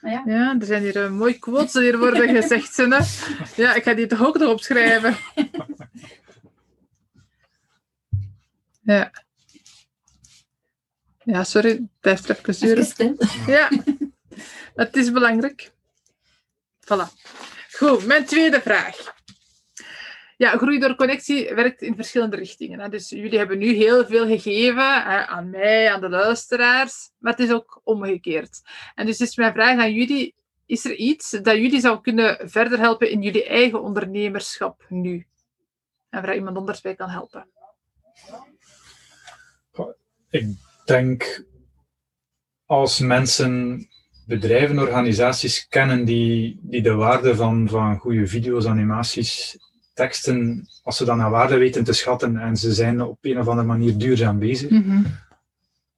Maar 0.00 0.12
ja. 0.12 0.22
Ja, 0.26 0.56
er 0.60 0.66
zijn 0.66 0.82
hier 0.82 0.96
uh, 0.96 1.10
mooie 1.10 1.38
quotes 1.38 1.72
die 1.72 1.82
hier 1.82 1.98
worden 1.98 2.28
gezegd. 2.28 2.74
Zijn, 2.74 2.92
hè? 2.92 3.04
Ja, 3.54 3.74
ik 3.74 3.82
ga 3.82 3.94
die 3.94 4.06
toch 4.06 4.26
ook 4.26 4.38
nog 4.38 4.50
opschrijven. 4.50 5.16
Ja. 8.88 9.10
Ja, 11.24 11.44
sorry, 11.44 11.70
het 11.70 12.00
blijft 12.00 12.28
even 12.28 12.60
duren. 12.60 13.16
Ja, 13.46 13.70
het 14.74 14.96
is 14.96 15.12
belangrijk. 15.12 15.70
Voilà. 16.80 17.12
Goed, 17.72 18.06
mijn 18.06 18.24
tweede 18.24 18.60
vraag. 18.60 19.16
Ja, 20.38 20.56
Groei 20.56 20.78
door 20.78 20.94
Connectie 20.94 21.54
werkt 21.54 21.82
in 21.82 21.94
verschillende 21.94 22.36
richtingen. 22.36 22.80
Hè. 22.80 22.88
Dus 22.88 23.08
jullie 23.08 23.38
hebben 23.38 23.58
nu 23.58 23.74
heel 23.74 24.06
veel 24.06 24.26
gegeven 24.26 25.02
hè, 25.02 25.26
aan 25.26 25.50
mij, 25.50 25.92
aan 25.92 26.00
de 26.00 26.08
luisteraars, 26.08 27.10
maar 27.18 27.32
het 27.32 27.40
is 27.40 27.52
ook 27.52 27.80
omgekeerd. 27.84 28.60
En 28.94 29.06
dus 29.06 29.20
is 29.20 29.36
mijn 29.36 29.52
vraag 29.52 29.78
aan 29.78 29.92
jullie, 29.92 30.34
is 30.66 30.84
er 30.84 30.94
iets 30.94 31.30
dat 31.30 31.56
jullie 31.56 31.80
zou 31.80 32.00
kunnen 32.00 32.50
verder 32.50 32.78
helpen 32.78 33.10
in 33.10 33.22
jullie 33.22 33.44
eigen 33.44 33.82
ondernemerschap 33.82 34.84
nu? 34.88 35.26
En 36.08 36.22
waar 36.22 36.34
iemand 36.34 36.56
anders 36.56 36.80
bij 36.80 36.94
kan 36.94 37.08
helpen. 37.08 37.48
Ik 40.30 40.46
denk 40.84 41.44
als 42.66 42.98
mensen 42.98 43.82
bedrijven, 44.26 44.78
organisaties 44.78 45.68
kennen 45.68 46.04
die, 46.04 46.58
die 46.62 46.82
de 46.82 46.94
waarde 46.94 47.36
van, 47.36 47.68
van 47.68 47.98
goede 47.98 48.26
video's, 48.26 48.66
animaties 48.66 49.56
teksten, 50.02 50.68
als 50.82 50.96
ze 50.96 51.04
dan 51.04 51.16
naar 51.18 51.30
waarde 51.30 51.56
weten 51.56 51.84
te 51.84 51.92
schatten 51.92 52.36
en 52.36 52.56
ze 52.56 52.72
zijn 52.72 53.02
op 53.02 53.18
een 53.20 53.38
of 53.38 53.48
andere 53.48 53.66
manier 53.66 53.98
duurzaam 53.98 54.38
bezig, 54.38 54.70
Mhm. 54.70 55.02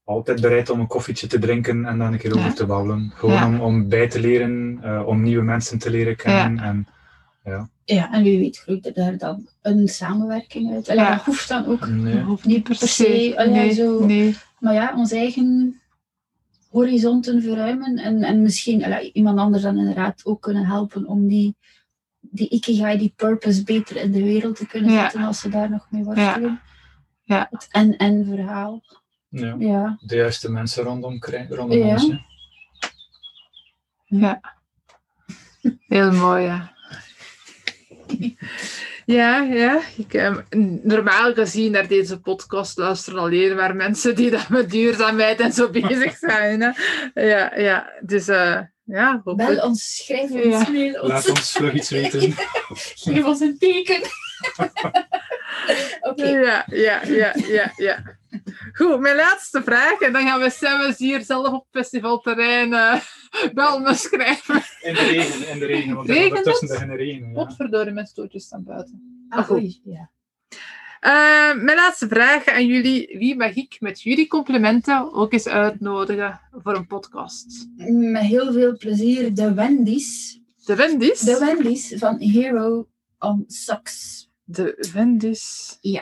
altijd 0.05 0.41
bereid 0.41 0.71
om 0.71 0.81
een 0.81 0.87
koffietje 0.87 1.27
te 1.27 1.39
drinken 1.39 1.85
en 1.85 1.99
dan 1.99 2.13
een 2.13 2.19
keer 2.19 2.35
Ja. 2.35 2.41
over 2.41 2.55
te 2.55 2.67
babbelen. 2.67 3.13
Gewoon 3.15 3.35
Ja. 3.35 3.47
om, 3.47 3.61
om 3.61 3.89
bij 3.89 4.09
te 4.09 4.21
leren, 4.21 4.79
eh, 4.83 5.03
om 5.07 5.23
nieuwe 5.23 5.43
mensen 5.43 5.79
te 5.79 5.91
leren 5.91 6.17
kennen. 6.17 6.59
En, 6.65 6.87
Ja, 7.85 8.13
en 8.13 8.23
wie 8.23 8.39
weet 8.39 8.59
groeit 8.59 8.87
er 8.87 8.95
daar 8.95 9.17
dan 9.19 9.49
een 9.63 9.89
samenwerking 9.89 10.73
uit. 10.75 10.89
Allee, 10.89 11.05
Ja. 11.05 11.15
Dat 11.15 11.25
hoeft 11.25 11.49
dan 11.49 11.67
ook. 11.67 11.89
nee. 11.89 12.21
Hoeft 12.21 12.45
Niet 12.45 12.63
per 12.63 12.75
se, 12.77 13.33
allee, 13.37 13.53
nee, 13.53 13.73
zo- 13.73 14.05
nee. 14.07 14.35
Maar 14.59 14.75
ja, 14.75 14.95
onze 14.97 15.17
eigen 15.17 15.81
horizonten 16.69 17.43
verruimen 17.43 17.97
en, 17.97 18.23
en 18.23 18.43
misschien 18.43 18.85
allee, 18.85 19.11
iemand 19.13 19.39
anders 19.39 19.63
dan 19.63 19.79
inderdaad 19.79 20.21
ook 20.25 20.43
kunnen 20.43 20.67
helpen 20.67 21.07
om 21.07 21.27
die, 21.29 21.57
die 22.21 22.49
ikigai, 22.49 22.99
die 22.99 23.13
purpose 23.17 23.63
beter 23.65 23.97
in 23.97 24.13
de 24.13 24.23
wereld 24.23 24.57
te 24.57 24.67
kunnen 24.67 24.93
Ja. 24.93 25.01
zetten 25.03 25.23
als 25.23 25.41
ze 25.41 25.49
daar 25.49 25.71
nog 25.71 25.87
mee 25.91 26.05
worstelen. 26.05 26.61
Ja. 27.23 27.47
Het 27.51 27.67
en-en 27.71 28.25
verhaal. 28.27 28.83
Ja. 29.29 29.55
Ja. 29.59 29.99
De 30.01 30.17
juiste 30.17 30.51
mensen 30.51 30.85
rondom, 30.85 31.19
krijgen, 31.19 31.57
rondom 31.57 31.79
Ja. 31.79 31.93
ons. 31.93 32.13
hè. 34.07 34.33
Heel 35.89 36.13
mooi, 36.13 36.43
ja. 36.45 36.73
Ja, 39.07 39.39
ja. 39.43 39.81
Ik, 39.97 40.15
eh, 40.15 40.37
normaal 40.83 41.33
gezien 41.35 41.73
naar 41.73 41.87
deze 41.89 42.21
podcast 42.21 42.79
luisteren 42.79 43.21
alleen 43.21 43.57
maar 43.57 43.77
mensen 43.77 44.15
die 44.17 44.31
dat 44.31 44.49
met 44.49 44.71
duurzaamheid 44.71 45.41
en 45.41 45.53
zo 45.53 45.71
bezig 45.81 46.17
zijn. 46.17 46.61
Hè. 46.61 46.71
Ja, 47.23 47.57
ja. 47.57 47.93
Dus 48.01 48.29
eh, 48.29 48.61
ja, 48.91 49.21
Bel 49.25 49.63
ons, 49.63 49.97
schrijf 49.97 50.31
ons, 50.31 50.45
Ja. 50.45 50.71
mail 50.71 51.07
Laat 51.07 51.29
ons, 51.29 51.39
ons 51.39 51.53
vlug 51.53 51.73
iets 51.75 51.91
weten. 51.99 52.35
geef 52.95 53.25
ons 53.25 53.41
een 53.41 53.59
teken. 53.59 54.01
Oké, 56.01 56.29
Ja, 56.29 56.65
ja, 56.67 57.03
ja, 57.05 57.35
ja, 57.49 57.73
ja. 57.77 58.19
Goed, 58.73 59.01
mijn 59.01 59.17
laatste 59.17 59.63
vraag. 59.63 60.01
En 60.01 60.13
dan 60.13 60.27
gaan 60.27 60.41
we 60.41 60.51
samen 60.51 60.95
hier 60.97 61.23
zelf 61.23 61.49
op 61.53 61.67
festivalterrein 61.71 62.73
eh 62.75 63.01
wel 63.55 63.79
me 63.79 63.95
schrijven. 63.95 64.63
In 64.81 64.95
de 64.95 65.01
regen, 65.01 65.49
in 65.49 65.59
de 65.59 65.67
regen. 65.67 65.95
Want 65.95 66.09
het? 66.09 66.61
begint 66.61 66.91
de 66.91 66.97
regen. 66.97 67.27
Ja. 67.27 67.33
Potverdorie, 67.33 67.93
mijn 67.93 68.07
stootjes 68.07 68.45
staan 68.45 68.65
buiten. 68.65 69.27
ah, 69.29 69.51
oei, 69.51 69.81
ja. 69.85 70.11
Eh, 71.01 71.55
mijn 71.55 71.77
laatste 71.77 72.09
vraag 72.09 72.47
aan 72.47 72.67
jullie. 72.67 73.19
Wie 73.19 73.37
mag 73.37 73.55
ik 73.55 73.77
met 73.81 74.03
jullie 74.03 74.27
complimenten 74.27 75.13
ook 75.13 75.33
eens 75.33 75.47
uitnodigen 75.47 76.41
voor 76.53 76.75
een 76.75 76.87
podcast? 76.87 77.69
Met 77.87 78.23
heel 78.23 78.53
veel 78.53 78.77
plezier 78.77 79.35
de 79.35 79.55
Wendy's. 79.55 80.41
De 80.65 80.75
Wendy's? 80.75 81.21
De 81.21 81.39
Wendy's 81.39 81.95
van 81.97 82.19
Hero 82.19 82.89
on 83.19 83.45
Socks. 83.47 84.29
De 84.45 84.89
Wendy's. 84.93 85.79
Is 85.81 86.01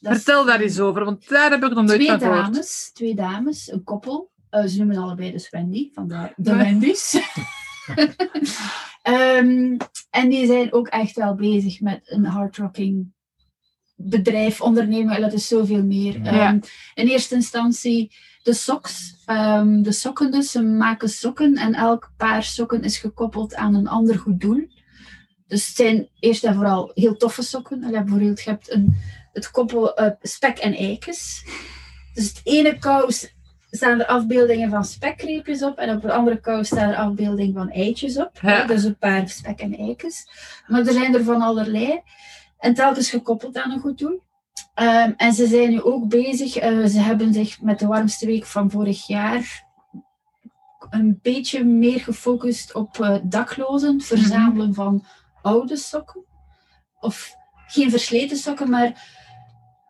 Vertel 0.00 0.44
daar 0.44 0.60
eens 0.60 0.80
over, 0.80 1.04
want 1.04 1.28
daar 1.28 1.50
heb 1.50 1.64
ik 1.64 1.74
nog 1.74 1.84
nooit 1.84 1.88
twee 1.88 2.06
van 2.06 2.18
gehoord. 2.18 2.44
dames, 2.44 2.90
twee 2.92 3.14
dames, 3.14 3.72
een 3.72 3.84
koppel. 3.84 4.30
Eh, 4.50 4.64
ze 4.64 4.78
noemen 4.78 4.96
allebei 4.96 5.32
dus 5.32 5.50
Wendy, 5.50 5.90
vandaar 5.92 6.32
de. 6.36 6.56
Wendy's. 6.56 7.16
Ehm, 9.02 9.76
en 10.10 10.28
die 10.28 10.46
zijn 10.46 10.72
ook 10.72 10.88
echt 10.88 11.16
wel 11.16 11.34
bezig 11.34 11.80
met 11.80 12.00
een 12.04 12.24
hardrocking 12.24 13.12
bedrijf, 13.94 14.60
ondernemen. 14.60 15.20
Dat 15.20 15.32
is 15.32 15.48
zoveel 15.48 15.84
meer. 15.84 16.22
Ja. 16.22 16.30
Ehm, 16.30 16.60
in 16.94 17.08
eerste 17.08 17.34
instantie 17.34 18.12
de 18.42 18.54
socks. 18.54 19.14
Ehm, 19.26 19.82
de 19.82 19.92
sokken 19.92 20.30
dus. 20.30 20.50
Ze 20.50 20.62
maken 20.62 21.08
sokken 21.08 21.56
en 21.56 21.74
elk 21.74 22.12
paar 22.16 22.42
sokken 22.42 22.82
is 22.82 22.98
gekoppeld 22.98 23.54
aan 23.54 23.74
een 23.74 23.88
ander 23.88 24.18
goed 24.18 24.40
doel. 24.40 24.68
Dus 25.46 25.66
het 25.66 25.76
zijn 25.76 26.08
eerst 26.18 26.44
en 26.44 26.54
vooral 26.54 26.90
heel 26.94 27.16
toffe 27.16 27.42
sokken. 27.42 27.84
Allee, 27.84 28.02
bijvoorbeeld, 28.02 28.42
je 28.42 28.50
hebt 28.50 28.72
een, 28.72 28.96
het 29.32 29.50
koppel 29.50 29.96
eh, 29.96 30.10
spek 30.22 30.58
en 30.58 30.74
eikens. 30.74 31.44
Dus 32.14 32.28
het 32.28 32.40
ene 32.44 32.78
kous 32.78 33.34
staan 33.70 34.00
er 34.00 34.06
afbeeldingen 34.06 34.70
van 34.70 34.84
spekreepjes 34.84 35.62
op 35.62 35.78
en 35.78 35.96
op 35.96 36.02
de 36.02 36.12
andere 36.12 36.40
kous 36.40 36.66
staan 36.66 36.88
er 36.88 36.96
afbeeldingen 36.96 37.54
van 37.54 37.70
eitjes 37.70 38.18
op. 38.18 38.30
Ja. 38.42 38.64
Dus 38.64 38.84
een 38.84 38.98
paar 38.98 39.28
spek 39.28 39.60
en 39.60 39.76
eikens. 39.76 40.26
Maar 40.66 40.86
er 40.86 40.92
zijn 40.92 41.14
er 41.14 41.24
van 41.24 41.42
allerlei. 41.42 42.00
En 42.62 42.74
telkens 42.74 43.10
gekoppeld 43.10 43.56
aan 43.56 43.70
een 43.70 43.80
goed 43.80 43.98
doel. 43.98 44.22
Ehm, 44.74 45.12
en 45.16 45.32
ze 45.32 45.46
zijn 45.46 45.70
nu 45.70 45.82
ook 45.82 46.08
bezig. 46.08 46.56
eh, 46.56 46.84
ze 46.84 46.98
hebben 46.98 47.32
zich 47.32 47.60
met 47.60 47.78
de 47.78 47.86
warmste 47.86 48.26
week 48.26 48.46
van 48.46 48.70
vorig 48.70 49.06
jaar 49.06 49.70
een 50.90 51.18
beetje 51.22 51.64
meer 51.64 52.00
gefocust 52.00 52.74
op 52.74 53.00
eh, 53.00 53.16
daklozen, 53.22 54.00
verzamelen 54.00 54.74
van 54.74 55.04
oude 55.42 55.76
sokken. 55.76 56.24
Of 57.00 57.34
geen 57.66 57.90
versleten 57.90 58.36
sokken, 58.36 58.70
maar 58.70 59.20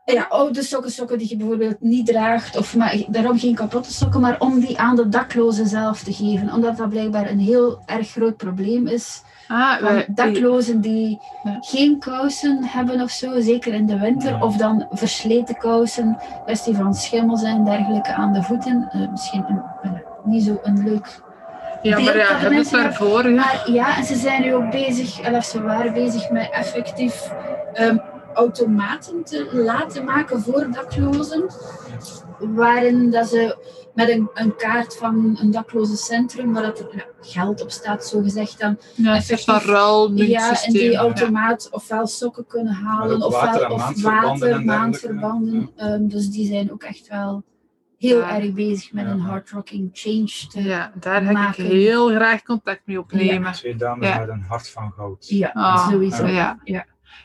ja, 0.05 0.27
oude 0.29 0.63
sokken, 0.63 0.91
sokken 0.91 1.19
die 1.19 1.29
je 1.29 1.37
bijvoorbeeld 1.37 1.81
niet 1.81 2.07
draagt, 2.07 2.57
of 2.57 2.77
maar, 2.77 2.97
daarom 3.09 3.39
geen 3.39 3.55
kapotte 3.55 3.93
sokken, 3.93 4.21
maar 4.21 4.37
om 4.39 4.61
die 4.61 4.79
aan 4.79 4.97
de 4.97 5.09
daklozen 5.09 5.67
zelf 5.67 6.03
te 6.03 6.13
geven. 6.13 6.53
Omdat 6.53 6.77
dat 6.77 6.89
blijkbaar 6.89 7.31
een 7.31 7.39
heel 7.41 7.83
erg 7.87 8.11
groot 8.11 8.37
probleem 8.37 8.87
is. 8.87 9.23
Ah, 9.49 9.81
wij- 9.81 10.07
daklozen 10.09 10.81
die 10.81 11.21
Ja. 11.43 11.57
geen 11.61 11.99
kousen 11.99 12.65
hebben 12.65 13.01
of 13.01 13.11
zo, 13.11 13.41
zeker 13.41 13.75
in 13.75 13.87
de 13.87 13.99
winter, 13.99 14.31
Ja. 14.31 14.45
of 14.45 14.57
dan 14.57 14.87
versleten 14.91 15.57
kousen, 15.59 16.19
kwestie 16.45 16.75
van 16.77 16.95
schimmels 16.95 17.43
en 17.43 17.65
dergelijke 17.65 18.13
aan 18.15 18.33
de 18.33 18.43
voeten. 18.43 18.89
Eh, 18.93 19.11
misschien 19.11 19.45
een, 19.49 19.63
eh, 19.83 19.91
niet 20.25 20.43
zo 20.45 20.59
een 20.63 20.83
leuk 20.85 21.21
ja, 21.83 21.99
maar 22.01 22.17
ja, 22.17 22.37
hebben 22.37 22.59
het 22.59 22.71
daarvoor. 22.71 23.29
Ja. 23.29 23.35
maar 23.35 23.63
ja, 23.71 23.97
en 23.97 24.05
ze 24.05 24.17
zijn 24.17 24.43
nu 24.43 24.55
ook 24.55 24.71
bezig, 24.71 25.33
of 25.33 25.45
ze 25.45 25.63
waren 25.63 25.93
bezig 25.93 26.31
met 26.31 26.51
effectief 26.51 27.33
ehm, 27.73 27.97
automaten 28.35 29.25
te 29.25 29.51
laten 29.53 30.05
maken 30.05 30.41
voor 30.43 30.69
daklozen. 30.73 31.45
Waarin 32.39 33.11
dat 33.11 33.29
ze 33.29 33.57
met 33.95 34.09
een, 34.09 34.31
een 34.35 34.57
kaart 34.57 34.97
van 34.97 35.39
een 35.41 35.51
daklozencentrum, 35.51 36.53
waar 36.53 36.63
dat 36.63 36.79
er 36.79 36.89
ja, 36.97 37.05
geld 37.21 37.63
op 37.63 37.71
staat, 37.71 38.07
zo 38.07 38.21
gezegd 38.23 38.61
dan. 38.61 38.79
Ja, 38.95 39.15
een 39.15 39.23
soort 39.23 39.45
van 39.45 39.59
ruil, 39.59 40.13
Ja, 40.15 40.63
en 40.65 40.73
die 40.73 40.91
ja. 40.91 40.99
automaat 41.01 41.69
ofwel 41.71 42.07
sokken 42.07 42.47
kunnen 42.47 42.73
halen, 42.73 43.23
ofwel 43.23 43.71
of 43.71 44.03
water, 44.03 44.65
maandverbanden. 44.65 45.71
Ehm, 45.77 46.07
dus 46.09 46.29
die 46.31 46.47
zijn 46.47 46.73
ook 46.73 46.83
echt 46.83 47.09
wel 47.09 47.43
heel 47.99 48.19
Ja. 48.19 48.41
erg 48.41 48.53
bezig 48.53 48.93
met 48.93 49.05
Ja. 49.05 49.11
een 49.11 49.21
hardrocking 49.21 49.91
change 49.93 50.47
te 50.49 50.63
Ja, 50.63 50.93
daar 51.01 51.25
heb 51.25 51.33
maken. 51.33 51.65
ik 51.65 51.71
heel 51.71 52.09
graag 52.09 52.43
contact 52.43 52.81
mee 52.85 52.99
opnemen. 52.99 53.53
Twee 53.53 53.77
dames 53.77 54.09
Ja. 54.09 54.19
met 54.19 54.29
een 54.29 54.45
hart 54.49 54.69
van 54.69 54.93
goud. 54.97 55.29
Ja, 55.29 55.51
Ah, 55.55 55.89
sowieso. 55.91 56.27
Ja. 56.27 56.59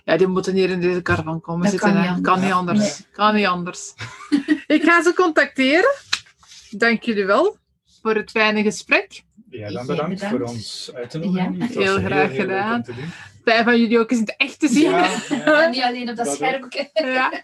Ja. 0.03 0.17
Die 0.17 0.27
moeten 0.27 0.53
hier 0.53 0.69
in 0.69 0.81
deze 0.81 1.01
caravan 1.01 1.41
komen 1.41 1.61
Dat 1.61 1.71
zitten. 1.71 1.93
kan 1.93 2.13
niet 2.15 2.21
kan 2.23 2.39
niet 2.39 2.51
anders. 2.51 3.03
Kan 3.11 3.35
niet 3.35 3.45
anders. 3.45 3.93
ik 4.67 4.83
ga 4.83 5.03
ze 5.03 5.13
contacteren. 5.13 5.93
Dank 6.69 7.03
jullie 7.03 7.25
wel 7.25 7.57
voor 8.01 8.15
het 8.15 8.31
fijne 8.31 8.61
gesprek. 8.63 9.23
Ja, 9.49 9.71
dan 9.71 9.85
bedankt, 9.85 10.13
bedankt. 10.13 10.37
voor 10.37 10.47
ons 10.47 10.91
uit 10.93 11.09
te 11.09 11.17
nodigen. 11.17 11.57
Ja. 11.57 11.65
Heel 11.65 11.97
graag 11.97 12.35
gedaan. 12.35 12.83
Fijn 13.43 13.63
van 13.63 13.79
jullie 13.79 13.99
ook 13.99 14.11
eens 14.11 14.19
in 14.19 14.25
het 14.25 14.35
echt 14.37 14.59
te 14.59 14.67
zien. 14.67 14.89
Ja, 14.89 15.17
ja. 15.29 15.63
En 15.63 15.71
niet 15.71 15.81
alleen 15.83 16.09
op 16.09 16.15
dat 16.15 16.25
Dat 16.25 16.35
schermpje. 16.35 16.89
Ja. 16.93 17.43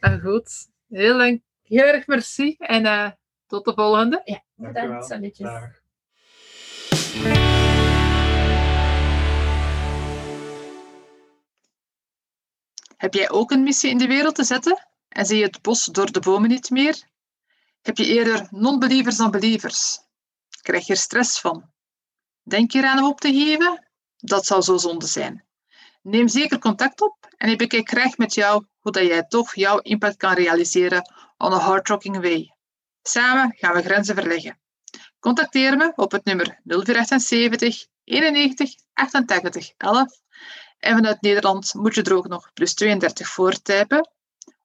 En 0.00 0.20
goed. 0.20 0.50
Heel, 0.88 1.16
lang, 1.16 1.42
heel 1.62 1.84
erg 1.84 2.06
merci. 2.06 2.54
En 2.58 2.86
eh, 2.86 3.10
tot 3.46 3.64
de 3.64 3.72
volgende. 3.74 4.20
Ja, 4.24 4.42
bedankt. 4.54 5.06
Salutjes. 5.06 5.48
Heb 12.98 13.14
jij 13.14 13.30
ook 13.30 13.50
een 13.50 13.62
missie 13.62 13.90
in 13.90 13.98
de 13.98 14.06
wereld 14.06 14.34
te 14.34 14.44
zetten 14.44 14.88
en 15.08 15.26
zie 15.26 15.38
je 15.38 15.44
het 15.44 15.62
bos 15.62 15.84
door 15.84 16.12
de 16.12 16.20
bomen 16.20 16.48
niet 16.48 16.70
meer? 16.70 17.02
Heb 17.82 17.96
je 17.96 18.06
eerder 18.06 18.46
non-believers 18.50 19.16
dan 19.16 19.30
believers? 19.30 19.98
Krijg 20.62 20.86
je 20.86 20.92
er 20.92 20.98
stress 20.98 21.40
van? 21.40 21.70
Denk 22.42 22.72
je 22.72 22.78
eraan 22.78 22.98
om 22.98 23.10
op 23.10 23.20
te 23.20 23.32
geven? 23.32 23.88
Dat 24.16 24.46
zou 24.46 24.62
zo 24.62 24.76
zonde 24.76 25.06
zijn. 25.06 25.44
Neem 26.02 26.28
zeker 26.28 26.58
contact 26.58 27.00
op 27.00 27.34
en 27.36 27.50
ik 27.50 27.58
bekijk 27.58 27.88
graag 27.88 28.16
met 28.16 28.34
jou 28.34 28.66
hoe 28.78 28.92
dat 28.92 29.06
jij 29.06 29.22
toch 29.22 29.54
jouw 29.54 29.78
impact 29.78 30.16
kan 30.16 30.34
realiseren 30.34 31.12
on 31.36 31.52
a 31.52 31.58
hard 31.58 31.88
rocking 31.88 32.20
way. 32.20 32.54
Samen 33.02 33.54
gaan 33.56 33.74
we 33.74 33.82
grenzen 33.82 34.14
verleggen. 34.14 34.60
Contacteer 35.18 35.76
me 35.76 35.92
op 35.94 36.12
het 36.12 36.24
nummer 36.24 36.60
0478 36.64 37.86
91 38.04 38.74
88 38.92 39.72
11 39.76 40.20
en 40.78 40.94
vanuit 40.94 41.20
Nederland 41.20 41.74
moet 41.74 41.94
je 41.94 42.02
er 42.02 42.16
ook 42.16 42.28
nog 42.28 42.52
plus 42.52 42.74
32 42.74 43.28
voor 43.28 43.62
typen. 43.62 44.10